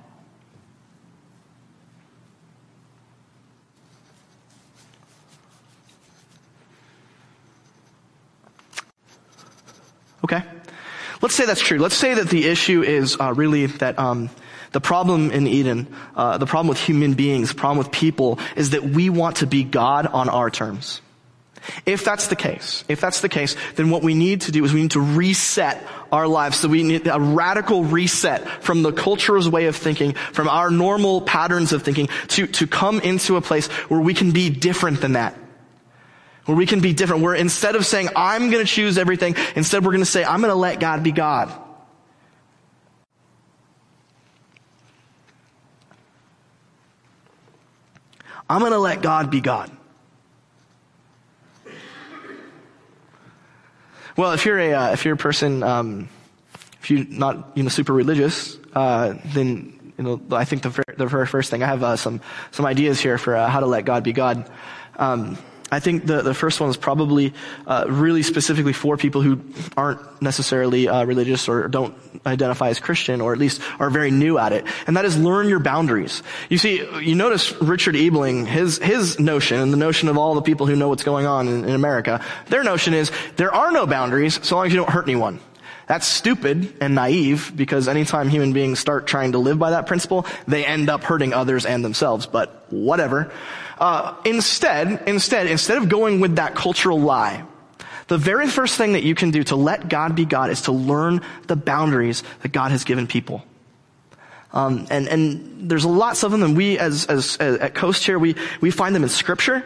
Okay? 10.25 10.43
Let's 11.23 11.35
say 11.35 11.47
that's 11.47 11.61
true. 11.61 11.79
Let's 11.79 11.95
say 11.95 12.15
that 12.15 12.29
the 12.29 12.47
issue 12.47 12.83
is 12.83 13.19
uh, 13.21 13.33
really 13.33 13.67
that 13.67 13.99
um, 13.99 14.31
the 14.73 14.81
problem 14.81 15.31
in 15.31 15.47
Eden, 15.47 15.87
uh, 16.17 16.39
the 16.39 16.47
problem 16.47 16.69
with 16.69 16.81
human 16.81 17.15
beings, 17.15 17.51
the 17.51 17.55
problem 17.55 17.79
with 17.79 17.93
people, 17.93 18.39
is 18.57 18.71
that 18.71 18.83
we 18.83 19.09
want 19.09 19.37
to 19.37 19.47
be 19.47 19.63
God 19.63 20.07
on 20.07 20.29
our 20.29 20.51
terms. 20.51 21.01
If 21.87 22.05
that's 22.05 22.27
the 22.27 22.37
case, 22.37 22.85
if 22.89 23.01
that's 23.01 23.21
the 23.21 23.29
case, 23.29 23.57
then 23.77 23.89
what 23.89 24.03
we 24.03 24.15
need 24.15 24.43
to 24.43 24.53
do 24.53 24.65
is 24.65 24.75
we 24.75 24.83
need 24.83 24.91
to 24.91 25.01
reset 25.01 25.83
our 26.13 26.29
lives. 26.29 26.59
So 26.59 26.69
we 26.69 26.83
need 26.83 27.07
a 27.07 27.19
radical 27.19 27.85
reset 27.85 28.47
from 28.63 28.83
the 28.83 28.93
culture's 28.93 29.49
way 29.49 29.67
of 29.67 29.77
thinking, 29.77 30.13
from 30.33 30.49
our 30.49 30.71
normal 30.71 31.23
patterns 31.23 31.73
of 31.73 31.83
thinking, 31.83 32.09
to, 32.29 32.47
to 32.49 32.67
come 32.67 33.01
into 33.01 33.37
a 33.37 33.41
place 33.41 33.69
where 33.89 34.01
we 34.01 34.13
can 34.13 34.33
be 34.33 34.51
different 34.51 35.01
than 35.01 35.13
that. 35.13 35.35
Where 36.47 36.57
we 36.57 36.67
can 36.67 36.81
be 36.81 36.93
different. 36.93 37.23
Where 37.23 37.35
instead 37.35 37.75
of 37.75 37.87
saying, 37.87 38.11
I'm 38.15 38.51
going 38.51 38.65
to 38.65 38.71
choose 38.71 38.99
everything, 38.99 39.35
instead 39.57 39.85
we're 39.85 39.93
going 39.93 40.05
to 40.05 40.11
say, 40.11 40.25
I'm 40.25 40.41
going 40.41 40.51
to 40.51 40.57
let 40.57 40.79
God 40.79 41.03
be 41.03 41.13
God. 41.13 41.53
I'm 48.49 48.61
going 48.61 48.73
to 48.73 48.79
let 48.79 49.01
God 49.01 49.31
be 49.31 49.41
God. 49.41 49.71
Well, 54.17 54.33
if 54.33 54.45
you're 54.45 54.59
a 54.59 54.73
uh, 54.73 54.93
if 54.93 55.05
you're 55.05 55.15
a 55.15 55.17
person, 55.17 55.65
um, 55.65 56.09
if 56.81 56.91
you're 56.91 57.05
not 57.05 57.51
you 57.57 57.65
know 57.65 57.69
super 57.69 57.93
religious, 57.93 58.57
uh, 58.73 59.15
then 59.25 59.93
you 59.99 60.05
know 60.05 60.23
I 60.31 60.45
think 60.45 60.63
the 60.63 60.69
very, 60.69 60.95
the 60.97 61.07
very 61.07 61.27
first 61.27 61.51
thing 61.51 61.65
I 61.65 61.67
have 61.67 61.83
uh, 61.83 61.97
some 61.97 62.21
some 62.53 62.65
ideas 62.65 63.01
here 63.01 63.19
for 63.19 63.35
uh, 63.35 63.49
how 63.49 63.59
to 63.59 63.67
let 63.67 63.85
God 63.85 64.05
be 64.05 64.13
God. 64.13 64.49
Um, 64.97 65.37
I 65.75 65.81
think 65.81 66.07
the, 66.07 66.23
the 66.23 66.35
first 66.35 66.61
one 66.61 66.71
is 66.71 66.77
probably 66.77 67.35
uh, 67.67 67.87
really 67.89 68.23
specifically 68.23 68.73
for 68.73 68.97
people 68.97 69.23
who 69.23 69.41
aren't 69.77 70.23
necessarily 70.23 70.89
uh, 70.89 71.05
religious 71.05 71.49
or 71.49 71.67
don't 71.67 71.95
identify 72.25 72.69
as 72.69 72.79
Christian 72.79 73.21
or 73.21 73.33
at 73.33 73.39
least 73.39 73.61
are 73.81 73.91
very 73.91 74.13
new 74.13 74.39
at 74.39 74.53
it. 74.53 74.67
And 74.87 74.97
that 74.97 75.05
is 75.05 75.19
learn 75.19 75.49
your 75.49 75.59
boundaries. 75.59 76.23
You 76.49 76.59
see, 76.59 76.77
you 77.01 77.17
notice 77.17 77.53
Richard 77.61 77.97
Ebeling, 77.97 78.47
his, 78.47 78.79
his 78.79 79.19
notion 79.19 79.59
and 79.59 79.73
the 79.73 79.77
notion 79.77 80.09
of 80.09 80.17
all 80.17 80.35
the 80.35 80.43
people 80.43 80.67
who 80.67 80.77
know 80.77 80.89
what's 80.89 81.03
going 81.03 81.27
on 81.27 81.49
in, 81.49 81.65
in 81.65 81.75
America, 81.75 82.25
their 82.47 82.63
notion 82.63 82.95
is 82.95 83.11
there 83.37 83.53
are 83.53 83.73
no 83.73 83.85
boundaries 83.85 84.39
so 84.47 84.55
long 84.57 84.67
as 84.67 84.73
you 84.73 84.79
don't 84.79 84.91
hurt 84.91 85.07
anyone. 85.07 85.41
That's 85.87 86.07
stupid 86.07 86.73
and 86.81 86.95
naive 86.95 87.53
because 87.55 87.89
anytime 87.89 88.29
human 88.29 88.53
beings 88.53 88.79
start 88.79 89.07
trying 89.07 89.33
to 89.33 89.39
live 89.39 89.59
by 89.59 89.71
that 89.73 89.87
principle, 89.87 90.25
they 90.47 90.65
end 90.65 90.89
up 90.89 91.03
hurting 91.03 91.35
others 91.35 91.67
and 91.67 91.85
themselves, 91.85 92.27
but 92.27 92.65
whatever. 92.71 93.33
Uh, 93.79 94.15
instead, 94.25 95.03
instead, 95.07 95.47
instead 95.47 95.79
of 95.79 95.89
going 95.89 96.21
with 96.21 96.37
that 96.37 96.55
cultural 96.55 97.01
lie, 97.01 97.45
the 98.07 98.19
very 98.19 98.47
first 98.47 98.77
thing 98.77 98.93
that 98.93 99.03
you 99.03 99.15
can 99.15 99.31
do 99.31 99.43
to 99.45 99.57
let 99.57 99.89
God 99.89 100.15
be 100.15 100.25
God 100.25 100.51
is 100.51 100.63
to 100.63 100.73
learn 100.73 101.23
the 101.47 101.57
boundaries 101.57 102.23
that 102.43 102.53
God 102.53 102.71
has 102.71 102.85
given 102.85 103.07
people. 103.07 103.45
Um, 104.53 104.87
and 104.91 105.09
and 105.09 105.69
there's 105.69 105.85
lots 105.85 106.23
of 106.23 106.31
them, 106.31 106.43
and 106.43 106.57
we 106.57 106.79
as 106.79 107.07
as, 107.07 107.37
as 107.39 107.59
at 107.59 107.75
Coast 107.75 108.05
here 108.05 108.19
we 108.19 108.37
we 108.61 108.71
find 108.71 108.95
them 108.95 109.03
in 109.03 109.09
Scripture. 109.09 109.65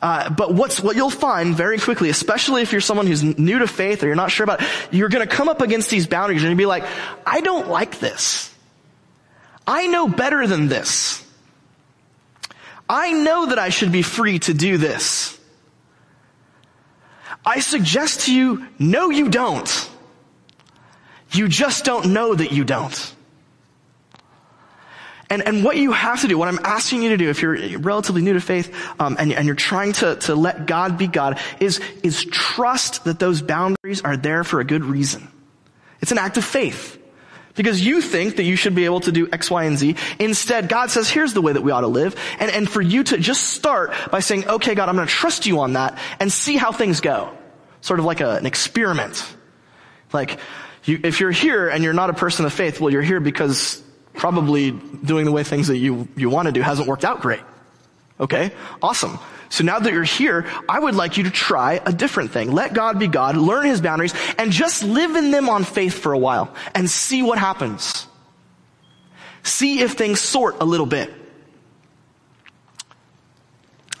Uh, 0.00 0.30
but 0.30 0.54
what's 0.54 0.80
what 0.80 0.96
you'll 0.96 1.10
find 1.10 1.56
very 1.56 1.78
quickly, 1.78 2.08
especially 2.08 2.62
if 2.62 2.72
you're 2.72 2.80
someone 2.80 3.06
who's 3.06 3.22
new 3.22 3.60
to 3.60 3.68
faith 3.68 4.02
or 4.02 4.06
you're 4.06 4.16
not 4.16 4.30
sure 4.32 4.44
about, 4.44 4.60
it, 4.60 4.68
you're 4.90 5.08
going 5.08 5.26
to 5.26 5.32
come 5.32 5.48
up 5.48 5.60
against 5.60 5.90
these 5.90 6.08
boundaries 6.08 6.42
and 6.42 6.50
you'll 6.50 6.58
be 6.58 6.66
like, 6.66 6.84
I 7.24 7.40
don't 7.40 7.68
like 7.68 8.00
this. 8.00 8.52
I 9.64 9.86
know 9.86 10.08
better 10.08 10.44
than 10.48 10.66
this. 10.66 11.24
I 12.92 13.12
know 13.12 13.46
that 13.46 13.58
I 13.58 13.70
should 13.70 13.90
be 13.90 14.02
free 14.02 14.38
to 14.40 14.52
do 14.52 14.76
this. 14.76 15.40
I 17.44 17.60
suggest 17.60 18.26
to 18.26 18.34
you, 18.34 18.68
no 18.78 19.08
you 19.08 19.30
don't. 19.30 19.90
You 21.30 21.48
just 21.48 21.86
don't 21.86 22.12
know 22.12 22.34
that 22.34 22.52
you 22.52 22.64
don't. 22.64 23.14
And, 25.30 25.40
and 25.46 25.64
what 25.64 25.78
you 25.78 25.92
have 25.92 26.20
to 26.20 26.28
do, 26.28 26.36
what 26.36 26.48
I'm 26.48 26.58
asking 26.62 27.02
you 27.02 27.08
to 27.08 27.16
do, 27.16 27.30
if 27.30 27.40
you're 27.40 27.78
relatively 27.78 28.20
new 28.20 28.34
to 28.34 28.42
faith, 28.42 28.70
um, 29.00 29.16
and, 29.18 29.32
and 29.32 29.46
you're 29.46 29.56
trying 29.56 29.94
to, 29.94 30.16
to 30.16 30.34
let 30.34 30.66
God 30.66 30.98
be 30.98 31.06
God, 31.06 31.40
is, 31.60 31.80
is 32.02 32.26
trust 32.26 33.04
that 33.04 33.18
those 33.18 33.40
boundaries 33.40 34.02
are 34.02 34.18
there 34.18 34.44
for 34.44 34.60
a 34.60 34.64
good 34.64 34.84
reason. 34.84 35.26
It's 36.02 36.12
an 36.12 36.18
act 36.18 36.36
of 36.36 36.44
faith. 36.44 37.01
Because 37.54 37.84
you 37.84 38.00
think 38.00 38.36
that 38.36 38.44
you 38.44 38.56
should 38.56 38.74
be 38.74 38.86
able 38.86 39.00
to 39.00 39.12
do 39.12 39.28
X, 39.30 39.50
Y, 39.50 39.64
and 39.64 39.76
Z. 39.76 39.96
Instead, 40.18 40.68
God 40.68 40.90
says, 40.90 41.10
here's 41.10 41.34
the 41.34 41.42
way 41.42 41.52
that 41.52 41.62
we 41.62 41.70
ought 41.70 41.82
to 41.82 41.86
live. 41.86 42.16
And, 42.38 42.50
and 42.50 42.68
for 42.68 42.80
you 42.80 43.04
to 43.04 43.18
just 43.18 43.44
start 43.44 43.92
by 44.10 44.20
saying, 44.20 44.48
okay, 44.48 44.74
God, 44.74 44.88
I'm 44.88 44.96
going 44.96 45.06
to 45.06 45.12
trust 45.12 45.44
you 45.44 45.60
on 45.60 45.74
that 45.74 45.98
and 46.18 46.32
see 46.32 46.56
how 46.56 46.72
things 46.72 47.00
go. 47.00 47.36
Sort 47.82 48.00
of 48.00 48.06
like 48.06 48.20
a, 48.20 48.36
an 48.36 48.46
experiment. 48.46 49.24
Like, 50.12 50.38
you, 50.84 51.00
if 51.04 51.20
you're 51.20 51.30
here 51.30 51.68
and 51.68 51.84
you're 51.84 51.92
not 51.92 52.10
a 52.10 52.14
person 52.14 52.46
of 52.46 52.52
faith, 52.52 52.80
well, 52.80 52.90
you're 52.90 53.02
here 53.02 53.20
because 53.20 53.82
probably 54.14 54.70
doing 54.70 55.26
the 55.26 55.32
way 55.32 55.42
things 55.42 55.68
that 55.68 55.78
you, 55.78 56.08
you 56.16 56.30
want 56.30 56.46
to 56.46 56.52
do 56.52 56.62
hasn't 56.62 56.88
worked 56.88 57.04
out 57.04 57.20
great. 57.20 57.40
Okay? 58.22 58.52
Awesome. 58.80 59.18
So 59.50 59.64
now 59.64 59.78
that 59.78 59.92
you're 59.92 60.04
here, 60.04 60.46
I 60.66 60.78
would 60.78 60.94
like 60.94 61.18
you 61.18 61.24
to 61.24 61.30
try 61.30 61.82
a 61.84 61.92
different 61.92 62.30
thing. 62.30 62.52
Let 62.52 62.72
God 62.72 62.98
be 62.98 63.08
God, 63.08 63.36
learn 63.36 63.66
His 63.66 63.82
boundaries, 63.82 64.14
and 64.38 64.50
just 64.50 64.82
live 64.82 65.14
in 65.14 65.30
them 65.30 65.50
on 65.50 65.64
faith 65.64 65.98
for 65.98 66.12
a 66.12 66.18
while 66.18 66.54
and 66.74 66.88
see 66.88 67.22
what 67.22 67.38
happens. 67.38 68.06
See 69.42 69.80
if 69.80 69.92
things 69.92 70.20
sort 70.20 70.56
a 70.60 70.64
little 70.64 70.86
bit. 70.86 71.12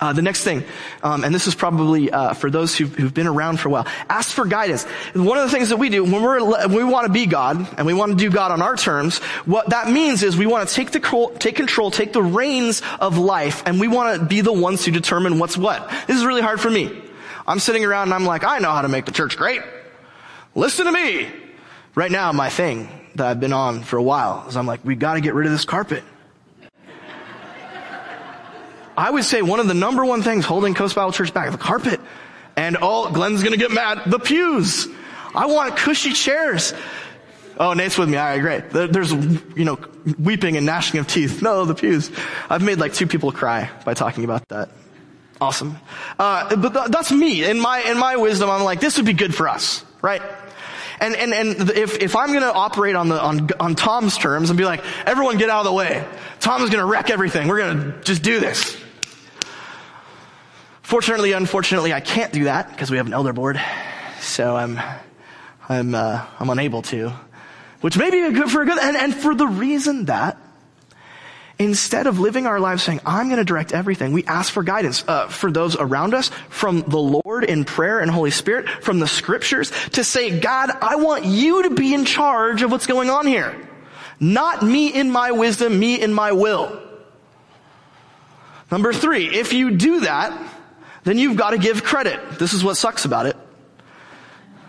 Uh, 0.02 0.12
the 0.12 0.20
next 0.20 0.42
thing, 0.42 0.64
um, 1.04 1.22
and 1.22 1.32
this 1.32 1.46
is 1.46 1.54
probably 1.54 2.10
uh, 2.10 2.34
for 2.34 2.50
those 2.50 2.74
who've, 2.76 2.92
who've, 2.96 3.14
been 3.14 3.28
around 3.28 3.60
for 3.60 3.68
a 3.68 3.70
while, 3.70 3.86
ask 4.08 4.34
for 4.34 4.44
guidance. 4.44 4.82
One 5.14 5.38
of 5.38 5.48
the 5.48 5.56
things 5.56 5.68
that 5.68 5.76
we 5.76 5.90
do 5.90 6.02
when 6.02 6.20
we're 6.20 6.44
when 6.44 6.72
we 6.72 6.82
want 6.82 7.06
to 7.06 7.12
be 7.12 7.26
God 7.26 7.68
and 7.78 7.86
we 7.86 7.94
want 7.94 8.10
to 8.10 8.16
do 8.16 8.28
God 8.28 8.50
on 8.50 8.62
our 8.62 8.74
terms, 8.74 9.18
what 9.46 9.70
that 9.70 9.92
means 9.92 10.24
is 10.24 10.36
we 10.36 10.44
want 10.44 10.68
to 10.68 10.74
take 10.74 10.90
the 10.90 11.36
take 11.38 11.54
control, 11.54 11.92
take 11.92 12.12
the 12.12 12.20
reins 12.20 12.82
of 12.98 13.16
life, 13.16 13.62
and 13.64 13.78
we 13.78 13.86
want 13.86 14.18
to 14.18 14.26
be 14.26 14.40
the 14.40 14.52
ones 14.52 14.84
who 14.84 14.90
determine 14.90 15.38
what's 15.38 15.56
what. 15.56 15.88
This 16.08 16.16
is 16.16 16.24
really 16.24 16.42
hard 16.42 16.60
for 16.60 16.68
me. 16.68 17.00
I'm 17.46 17.60
sitting 17.60 17.84
around 17.84 18.08
and 18.08 18.14
I'm 18.14 18.24
like, 18.24 18.42
I 18.42 18.58
know 18.58 18.72
how 18.72 18.82
to 18.82 18.88
make 18.88 19.04
the 19.04 19.12
church 19.12 19.36
great. 19.36 19.62
Listen 20.56 20.86
to 20.86 20.92
me. 20.92 21.28
Right 21.94 22.10
now, 22.10 22.32
my 22.32 22.48
thing 22.48 22.88
that 23.14 23.28
I've 23.28 23.38
been 23.38 23.52
on 23.52 23.84
for 23.84 23.98
a 23.98 24.02
while 24.02 24.48
is 24.48 24.56
I'm 24.56 24.66
like, 24.66 24.84
we 24.84 24.96
got 24.96 25.14
to 25.14 25.20
get 25.20 25.34
rid 25.34 25.46
of 25.46 25.52
this 25.52 25.64
carpet. 25.64 26.02
I 28.96 29.10
would 29.10 29.24
say 29.24 29.42
one 29.42 29.60
of 29.60 29.68
the 29.68 29.74
number 29.74 30.04
one 30.04 30.22
things 30.22 30.44
holding 30.44 30.74
Coast 30.74 30.94
Bible 30.94 31.12
Church 31.12 31.32
back, 31.32 31.50
the 31.50 31.58
carpet. 31.58 32.00
And 32.56 32.76
oh, 32.80 33.10
Glenn's 33.10 33.42
gonna 33.42 33.56
get 33.56 33.70
mad, 33.70 34.02
the 34.06 34.18
pews. 34.18 34.86
I 35.34 35.46
want 35.46 35.76
cushy 35.76 36.12
chairs. 36.12 36.74
Oh, 37.58 37.74
Nate's 37.74 37.96
with 37.96 38.08
me. 38.08 38.16
All 38.16 38.24
right, 38.24 38.40
great. 38.40 38.70
There's, 38.70 39.12
you 39.12 39.64
know, 39.64 39.78
weeping 40.18 40.56
and 40.56 40.66
gnashing 40.66 40.98
of 41.00 41.06
teeth. 41.06 41.42
No, 41.42 41.64
the 41.64 41.74
pews. 41.74 42.10
I've 42.50 42.62
made 42.62 42.78
like 42.78 42.92
two 42.92 43.06
people 43.06 43.30
cry 43.32 43.70
by 43.84 43.94
talking 43.94 44.24
about 44.24 44.48
that. 44.48 44.70
Awesome. 45.40 45.76
Uh, 46.18 46.56
but 46.56 46.90
that's 46.90 47.10
me. 47.10 47.44
In 47.44 47.60
my, 47.60 47.80
in 47.80 47.98
my 47.98 48.16
wisdom, 48.16 48.50
I'm 48.50 48.62
like, 48.62 48.80
this 48.80 48.96
would 48.96 49.06
be 49.06 49.12
good 49.12 49.34
for 49.34 49.48
us, 49.48 49.84
right? 50.00 50.22
And, 51.00 51.16
and, 51.16 51.32
and 51.32 51.70
if, 51.70 51.98
if 51.98 52.14
I'm 52.14 52.32
gonna 52.32 52.52
operate 52.52 52.94
on 52.94 53.08
the, 53.08 53.20
on, 53.20 53.48
on 53.58 53.74
Tom's 53.74 54.16
terms 54.16 54.50
and 54.50 54.56
be 54.56 54.64
like, 54.64 54.84
everyone 55.04 55.36
get 55.36 55.50
out 55.50 55.60
of 55.60 55.66
the 55.66 55.72
way. 55.72 56.06
Tom 56.40 56.62
is 56.62 56.70
gonna 56.70 56.86
wreck 56.86 57.10
everything. 57.10 57.48
We're 57.48 57.58
gonna 57.58 58.00
just 58.02 58.22
do 58.22 58.40
this. 58.40 58.81
Fortunately, 60.92 61.32
unfortunately, 61.32 61.94
I 61.94 62.00
can't 62.00 62.34
do 62.34 62.44
that 62.44 62.68
because 62.68 62.90
we 62.90 62.98
have 62.98 63.06
an 63.06 63.14
elder 63.14 63.32
board. 63.32 63.58
So 64.20 64.54
I'm, 64.54 64.78
I'm, 65.66 65.94
uh, 65.94 66.22
I'm 66.38 66.50
unable 66.50 66.82
to. 66.82 67.14
Which 67.80 67.96
may 67.96 68.10
be 68.10 68.30
good 68.30 68.50
for 68.50 68.60
a 68.60 68.66
good, 68.66 68.78
and, 68.78 68.94
and 68.94 69.14
for 69.14 69.34
the 69.34 69.46
reason 69.46 70.04
that 70.04 70.36
instead 71.58 72.06
of 72.06 72.18
living 72.18 72.46
our 72.46 72.60
lives 72.60 72.82
saying, 72.82 73.00
I'm 73.06 73.28
going 73.28 73.38
to 73.38 73.44
direct 73.44 73.72
everything, 73.72 74.12
we 74.12 74.24
ask 74.26 74.52
for 74.52 74.62
guidance 74.62 75.02
uh, 75.08 75.28
for 75.28 75.50
those 75.50 75.76
around 75.76 76.12
us, 76.12 76.28
from 76.50 76.82
the 76.82 76.98
Lord 76.98 77.44
in 77.44 77.64
prayer 77.64 78.00
and 78.00 78.10
Holy 78.10 78.30
Spirit, 78.30 78.68
from 78.68 78.98
the 78.98 79.08
scriptures, 79.08 79.72
to 79.92 80.04
say, 80.04 80.40
God, 80.40 80.72
I 80.82 80.96
want 80.96 81.24
you 81.24 81.62
to 81.62 81.70
be 81.70 81.94
in 81.94 82.04
charge 82.04 82.60
of 82.60 82.70
what's 82.70 82.86
going 82.86 83.08
on 83.08 83.26
here. 83.26 83.56
Not 84.20 84.62
me 84.62 84.92
in 84.92 85.10
my 85.10 85.30
wisdom, 85.30 85.80
me 85.80 85.98
in 85.98 86.12
my 86.12 86.32
will. 86.32 86.82
Number 88.70 88.92
three, 88.92 89.28
if 89.28 89.54
you 89.54 89.70
do 89.70 90.00
that, 90.00 90.51
then 91.04 91.18
you've 91.18 91.36
got 91.36 91.50
to 91.50 91.58
give 91.58 91.82
credit. 91.84 92.38
This 92.38 92.52
is 92.52 92.62
what 92.62 92.76
sucks 92.76 93.04
about 93.04 93.26
it. 93.26 93.36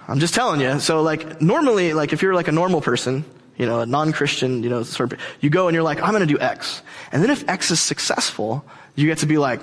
I'm 0.07 0.19
just 0.19 0.33
telling 0.33 0.59
you. 0.59 0.79
So 0.79 1.01
like 1.01 1.41
normally, 1.41 1.93
like 1.93 2.13
if 2.13 2.21
you're 2.21 2.33
like 2.33 2.47
a 2.47 2.51
normal 2.51 2.81
person, 2.81 3.23
you 3.57 3.65
know, 3.65 3.81
a 3.81 3.85
non-Christian, 3.85 4.63
you 4.63 4.69
know, 4.69 4.83
sort 4.83 5.13
of, 5.13 5.19
you 5.39 5.49
go 5.49 5.67
and 5.67 5.75
you're 5.75 5.83
like, 5.83 6.01
I'm 6.01 6.11
going 6.11 6.27
to 6.27 6.33
do 6.33 6.39
X. 6.39 6.81
And 7.11 7.21
then 7.21 7.29
if 7.29 7.47
X 7.47 7.71
is 7.71 7.79
successful, 7.79 8.65
you 8.95 9.07
get 9.07 9.19
to 9.19 9.25
be 9.25 9.37
like, 9.37 9.61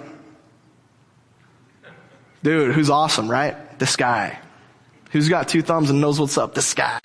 dude, 2.42 2.74
who's 2.74 2.88
awesome, 2.88 3.30
right? 3.30 3.78
This 3.78 3.96
guy. 3.96 4.38
Who's 5.10 5.28
got 5.28 5.48
two 5.48 5.62
thumbs 5.62 5.90
and 5.90 6.00
knows 6.00 6.20
what's 6.20 6.38
up? 6.38 6.54
This 6.54 6.72
guy. 6.72 7.00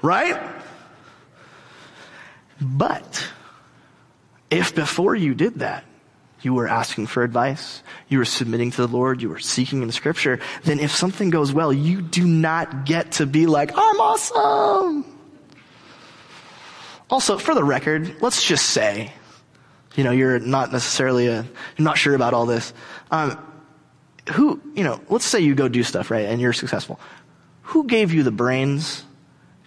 Right? 0.00 0.40
But 2.60 3.28
if 4.50 4.74
before 4.74 5.14
you 5.14 5.34
did 5.34 5.56
that, 5.56 5.84
you 6.44 6.54
were 6.54 6.68
asking 6.68 7.06
for 7.06 7.22
advice, 7.22 7.82
you 8.08 8.18
were 8.18 8.24
submitting 8.24 8.70
to 8.72 8.86
the 8.86 8.88
Lord, 8.88 9.22
you 9.22 9.28
were 9.28 9.38
seeking 9.38 9.80
in 9.80 9.86
the 9.86 9.92
scripture, 9.92 10.40
then 10.64 10.78
if 10.78 10.90
something 10.90 11.30
goes 11.30 11.52
well, 11.52 11.72
you 11.72 12.02
do 12.02 12.26
not 12.26 12.86
get 12.86 13.12
to 13.12 13.26
be 13.26 13.46
like, 13.46 13.72
I'm 13.74 14.00
awesome. 14.00 15.04
Also, 17.10 17.38
for 17.38 17.54
the 17.54 17.64
record, 17.64 18.16
let's 18.20 18.44
just 18.44 18.66
say, 18.66 19.12
you 19.94 20.04
know, 20.04 20.10
you're 20.10 20.38
not 20.38 20.72
necessarily 20.72 21.28
a, 21.28 21.42
you're 21.42 21.84
not 21.84 21.98
sure 21.98 22.14
about 22.14 22.34
all 22.34 22.46
this. 22.46 22.72
Um, 23.10 23.38
who, 24.32 24.60
you 24.74 24.84
know, 24.84 25.00
let's 25.08 25.24
say 25.24 25.40
you 25.40 25.54
go 25.54 25.68
do 25.68 25.82
stuff, 25.82 26.10
right, 26.10 26.26
and 26.26 26.40
you're 26.40 26.52
successful. 26.52 26.98
Who 27.62 27.86
gave 27.86 28.12
you 28.12 28.22
the 28.22 28.30
brains 28.30 29.04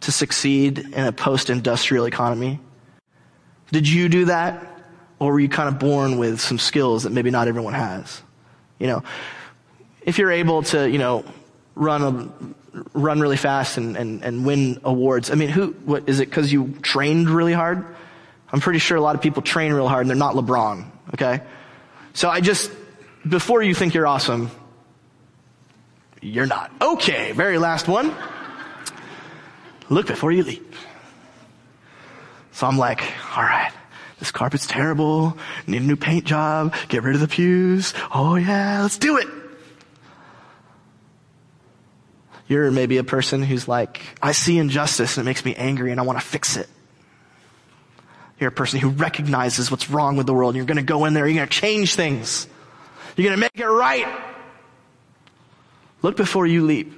to 0.02 0.12
succeed 0.12 0.80
in 0.80 1.06
a 1.06 1.12
post-industrial 1.12 2.06
economy? 2.06 2.60
Did 3.72 3.88
you 3.88 4.10
do 4.10 4.26
that? 4.26 4.77
Or 5.20 5.34
were 5.34 5.40
you 5.40 5.50
kind 5.50 5.68
of 5.68 5.80
born 5.80 6.18
with 6.18 6.40
some 6.40 6.60
skills 6.60 7.04
that 7.04 7.12
maybe 7.12 7.32
not 7.32 7.48
everyone 7.48 7.74
has? 7.74 8.22
You 8.80 8.88
know, 8.88 9.04
if 10.02 10.18
you're 10.18 10.32
able 10.32 10.64
to, 10.64 10.90
you 10.90 11.00
know, 11.00 11.26
run 11.76 12.02
a, 12.04 12.84
run 12.94 13.20
really 13.20 13.38
fast 13.38 13.78
and, 13.78 13.98
and, 13.98 14.24
and 14.24 14.46
win 14.46 14.80
awards, 14.84 15.32
I 15.32 15.36
mean, 15.36 15.50
who, 15.50 15.72
what, 15.86 16.08
is 16.08 16.20
it 16.20 16.30
because 16.30 16.52
you 16.54 16.76
trained 16.82 17.30
really 17.30 17.54
hard? 17.54 17.86
I'm 18.52 18.62
pretty 18.62 18.80
sure 18.80 18.96
a 18.96 19.02
lot 19.02 19.16
of 19.16 19.22
people 19.22 19.42
train 19.42 19.74
real 19.74 19.88
hard 19.88 20.02
and 20.02 20.10
they're 20.10 20.16
not 20.16 20.36
LeBron, 20.36 20.86
okay? 21.16 21.42
So 22.14 22.30
I 22.30 22.40
just, 22.40 22.72
before 23.28 23.62
you 23.62 23.74
think 23.74 23.94
you're 23.94 24.08
awesome, 24.08 24.52
you're 26.22 26.46
not. 26.46 26.72
Okay, 26.82 27.32
very 27.32 27.58
last 27.58 27.88
one. 27.88 28.16
Look 29.90 30.08
before 30.08 30.32
you 30.32 30.44
leap. 30.44 30.74
So 32.52 32.68
I'm 32.68 32.78
like, 32.78 33.02
all 33.36 33.44
right, 33.44 33.72
this 34.20 34.32
carpet's 34.32 34.66
terrible. 34.66 35.38
Need 35.68 35.82
a 35.82 35.86
new 35.86 35.96
paint 35.96 36.26
job. 36.26 36.74
Get 36.90 37.04
rid 37.04 37.16
of 37.16 37.22
the 37.22 37.28
pews. 37.28 37.94
Oh 38.14 38.36
yeah, 38.36 38.82
let's 38.82 38.98
do 38.98 39.18
it. 39.18 39.28
You're 42.48 42.72
maybe 42.72 42.98
a 42.98 43.04
person 43.04 43.44
who's 43.44 43.68
like, 43.68 44.02
I 44.22 44.32
see 44.32 44.58
injustice 44.58 45.18
and 45.18 45.26
it 45.26 45.30
makes 45.30 45.44
me 45.44 45.54
angry 45.56 45.92
and 45.92 46.00
I 46.00 46.04
want 46.04 46.20
to 46.20 46.26
fix 46.26 46.56
it. 46.56 46.68
You're 48.40 48.50
a 48.50 48.54
person 48.54 48.80
who 48.80 48.90
recognizes 48.90 49.70
what's 49.70 49.90
wrong 49.90 50.16
with 50.16 50.28
the 50.28 50.34
world. 50.34 50.52
and 50.52 50.58
You're 50.58 50.66
going 50.66 50.78
to 50.78 50.84
go 50.84 51.06
in 51.06 51.14
there. 51.14 51.28
You're 51.28 51.36
going 51.36 51.50
to 51.50 51.54
change 51.54 51.96
things. 51.96 52.48
You're 53.16 53.26
going 53.26 53.36
to 53.36 53.42
make 53.42 53.60
it 53.60 53.66
right. 53.66 54.08
Look 56.02 56.16
before 56.16 56.46
you 56.48 56.66
leap. 56.66 56.94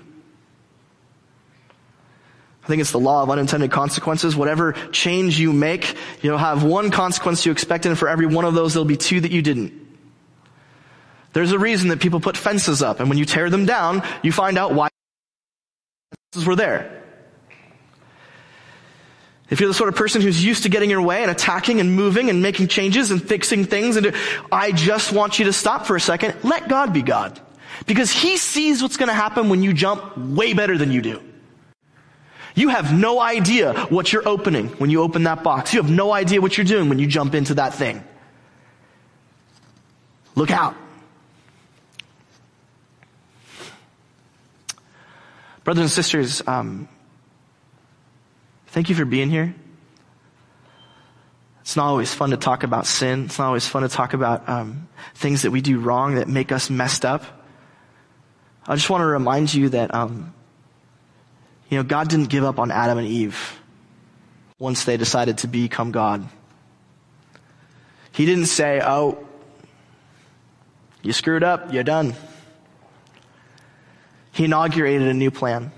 I 2.69 2.71
think 2.71 2.81
it's 2.81 2.91
the 2.91 2.99
law 2.99 3.23
of 3.23 3.31
unintended 3.31 3.71
consequences. 3.71 4.35
Whatever 4.35 4.73
change 4.91 5.39
you 5.39 5.51
make, 5.51 5.95
you'll 6.21 6.37
have 6.37 6.63
one 6.63 6.91
consequence 6.91 7.43
you 7.43 7.51
expect, 7.51 7.87
and 7.87 7.97
for 7.97 8.07
every 8.07 8.27
one 8.27 8.45
of 8.45 8.53
those, 8.53 8.75
there'll 8.75 8.85
be 8.85 8.95
two 8.95 9.19
that 9.21 9.31
you 9.31 9.41
didn't. 9.41 9.73
There's 11.33 11.51
a 11.51 11.57
reason 11.57 11.89
that 11.89 11.99
people 11.99 12.19
put 12.19 12.37
fences 12.37 12.83
up, 12.83 12.99
and 12.99 13.09
when 13.09 13.17
you 13.17 13.25
tear 13.25 13.49
them 13.49 13.65
down, 13.65 14.03
you 14.21 14.31
find 14.31 14.55
out 14.55 14.75
why 14.75 14.89
fences 16.31 16.47
were 16.47 16.55
there. 16.55 17.01
If 19.49 19.59
you're 19.59 19.69
the 19.69 19.73
sort 19.73 19.89
of 19.89 19.95
person 19.95 20.21
who's 20.21 20.45
used 20.45 20.61
to 20.61 20.69
getting 20.69 20.91
your 20.91 21.01
way 21.01 21.23
and 21.23 21.31
attacking 21.31 21.79
and 21.79 21.95
moving 21.95 22.29
and 22.29 22.43
making 22.43 22.67
changes 22.67 23.09
and 23.09 23.19
fixing 23.19 23.65
things, 23.65 23.95
and 23.95 24.13
I 24.51 24.73
just 24.73 25.11
want 25.11 25.39
you 25.39 25.45
to 25.45 25.53
stop 25.53 25.87
for 25.87 25.95
a 25.95 25.99
second. 25.99 26.35
Let 26.43 26.67
God 26.69 26.93
be 26.93 27.01
God. 27.01 27.41
Because 27.87 28.11
He 28.11 28.37
sees 28.37 28.83
what's 28.83 28.97
gonna 28.97 29.11
happen 29.11 29.49
when 29.49 29.63
you 29.63 29.73
jump 29.73 30.15
way 30.15 30.53
better 30.53 30.77
than 30.77 30.91
you 30.91 31.01
do. 31.01 31.23
You 32.59 32.67
have 32.67 32.93
no 32.93 33.21
idea 33.21 33.73
what 33.85 34.11
you're 34.11 34.27
opening 34.27 34.67
when 34.79 34.89
you 34.89 35.01
open 35.01 35.23
that 35.23 35.43
box. 35.43 35.73
You 35.73 35.81
have 35.81 35.89
no 35.89 36.11
idea 36.11 36.41
what 36.41 36.57
you're 36.57 36.65
doing 36.65 36.89
when 36.89 36.99
you 36.99 37.07
jump 37.07 37.33
into 37.33 37.53
that 37.53 37.73
thing. 37.73 38.03
Look 40.35 40.51
out. 40.51 40.75
Brothers 45.63 45.83
and 45.83 45.89
sisters, 45.89 46.45
um, 46.47 46.89
thank 48.67 48.89
you 48.89 48.95
for 48.95 49.05
being 49.05 49.29
here. 49.29 49.55
It's 51.61 51.77
not 51.77 51.85
always 51.85 52.13
fun 52.13 52.31
to 52.31 52.37
talk 52.37 52.63
about 52.63 52.85
sin. 52.85 53.23
It's 53.27 53.39
not 53.39 53.47
always 53.47 53.67
fun 53.67 53.83
to 53.83 53.89
talk 53.89 54.13
about 54.13 54.49
um, 54.49 54.89
things 55.15 55.43
that 55.43 55.51
we 55.51 55.61
do 55.61 55.79
wrong 55.79 56.15
that 56.15 56.27
make 56.27 56.51
us 56.51 56.69
messed 56.69 57.05
up. 57.05 57.23
I 58.67 58.75
just 58.75 58.89
want 58.89 58.99
to 59.03 59.05
remind 59.05 59.53
you 59.53 59.69
that, 59.69 59.95
um, 59.95 60.33
you 61.69 61.77
know, 61.77 61.83
God 61.83 62.09
didn't 62.09 62.29
give 62.29 62.43
up 62.43 62.59
on 62.59 62.71
Adam 62.71 62.97
and 62.97 63.07
Eve 63.07 63.59
once 64.57 64.83
they 64.83 64.97
decided 64.97 65.39
to 65.39 65.47
become 65.47 65.91
God. 65.91 66.27
He 68.11 68.25
didn't 68.25 68.47
say, 68.47 68.81
oh, 68.83 69.25
you 71.01 71.13
screwed 71.13 71.43
up, 71.43 71.71
you're 71.71 71.83
done. 71.83 72.15
He 74.31 74.45
inaugurated 74.45 75.07
a 75.07 75.13
new 75.13 75.31
plan, 75.31 75.71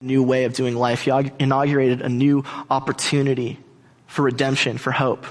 a 0.00 0.04
new 0.04 0.22
way 0.22 0.44
of 0.44 0.54
doing 0.54 0.74
life. 0.76 1.02
He 1.02 1.10
inaugurated 1.38 2.02
a 2.02 2.08
new 2.08 2.44
opportunity 2.70 3.58
for 4.06 4.22
redemption, 4.22 4.76
for 4.76 4.90
hope. 4.90 5.26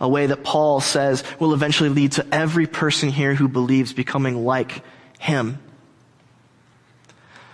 A 0.00 0.08
way 0.08 0.26
that 0.26 0.44
Paul 0.44 0.80
says 0.80 1.24
will 1.40 1.54
eventually 1.54 1.88
lead 1.88 2.12
to 2.12 2.26
every 2.32 2.66
person 2.66 3.08
here 3.08 3.34
who 3.34 3.48
believes 3.48 3.92
becoming 3.92 4.44
like 4.44 4.82
him. 5.18 5.58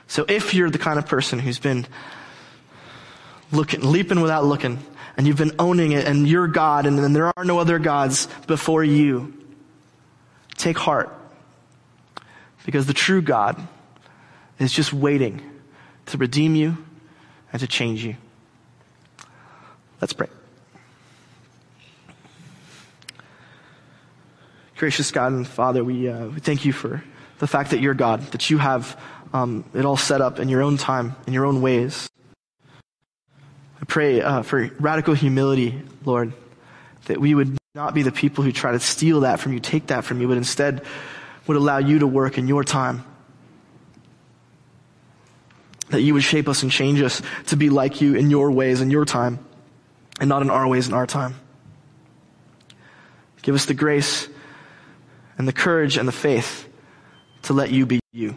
So 0.07 0.25
if 0.29 0.55
you're 0.55 0.71
the 0.71 0.79
kind 0.79 0.99
of 0.99 1.07
person 1.07 1.39
who's 1.39 1.59
been 1.59 1.87
looking, 3.53 3.81
leaping 3.81 4.21
without 4.21 4.45
looking, 4.45 4.79
and 5.17 5.27
you've 5.27 5.39
been 5.39 5.55
owning 5.59 5.93
it, 5.93 6.07
and 6.07 6.29
you're 6.29 6.49
God, 6.49 6.87
and, 6.87 7.15
there 7.15 7.33
are 7.37 7.45
no 7.45 7.59
other 7.59 7.79
gods 7.79 8.29
before 8.47 8.83
you, 8.83 9.33
take 10.57 10.79
heart. 10.79 11.13
Because 12.65 12.87
the 12.87 12.95
true 12.95 13.23
God 13.23 13.61
is 14.59 14.73
just 14.73 14.93
waiting 14.93 15.43
to 16.07 16.19
redeem 16.19 16.55
you 16.55 16.77
and 17.53 17.61
to 17.61 17.67
change 17.67 18.05
you. 18.05 18.17
Let's 20.01 20.13
pray. 20.13 20.29
Gracious 24.77 25.13
God 25.13 25.33
and 25.33 25.47
Father, 25.47 25.85
we, 25.85 26.09
uh, 26.09 26.27
we 26.27 26.41
thank 26.41 26.65
you 26.65 26.73
for 26.73 27.03
the 27.39 27.47
fact 27.47 27.71
that 27.71 27.81
you're 27.81 27.95
God, 27.95 28.21
that 28.33 28.51
you 28.51 28.59
have 28.59 29.01
um, 29.35 29.65
it 29.75 29.85
all 29.85 29.97
set 29.97 30.21
up 30.21 30.39
in 30.39 30.49
your 30.49 30.63
own 30.63 30.77
time, 30.77 31.17
in 31.27 31.33
your 31.33 31.45
own 31.45 31.61
ways. 31.61 32.09
I 33.83 33.85
pray 33.87 34.23
uh, 34.23 34.43
for 34.43 34.71
radical 34.79 35.13
humility, 35.13 35.83
Lord, 36.05 36.33
that 37.07 37.21
we 37.21 37.35
would 37.35 37.59
not 37.75 37.93
be 37.93 38.03
the 38.03 38.13
people 38.13 38.45
who 38.45 38.53
try 38.53 38.71
to 38.71 38.79
steal 38.79 39.21
that 39.21 39.41
from 39.41 39.53
you, 39.53 39.59
take 39.59 39.89
that 39.89 40.05
from 40.05 40.21
you, 40.21 40.29
but 40.29 40.37
instead 40.37 40.83
would 41.49 41.57
allow 41.57 41.79
you 41.79 41.99
to 41.99 42.07
work 42.07 42.39
in 42.39 42.47
your 42.47 42.63
time. 42.63 43.05
That 45.91 46.01
you 46.01 46.15
would 46.15 46.23
shape 46.23 46.49
us 46.49 46.63
and 46.63 46.71
change 46.71 47.03
us 47.03 47.21
to 47.49 47.57
be 47.57 47.71
like 47.71 48.01
you 48.01 48.15
in 48.15 48.31
your 48.31 48.53
ways 48.53 48.81
in 48.81 48.91
your 48.93 49.05
time 49.05 49.41
and 50.21 50.29
not 50.29 50.43
in 50.43 50.49
our 50.49 50.67
ways 50.69 50.87
in 50.87 50.95
our 50.95 51.07
time. 51.07 51.35
Give 53.43 53.57
us 53.57 53.67
the 53.67 53.75
grace 53.75 54.29
and 55.37 55.47
the 55.47 55.53
courage 55.53 55.99
and 55.99 56.07
the 56.07 56.13
faith 56.13 56.67
to 57.43 57.53
let 57.53 57.71
you 57.71 57.85
be 57.85 58.01
you. 58.13 58.37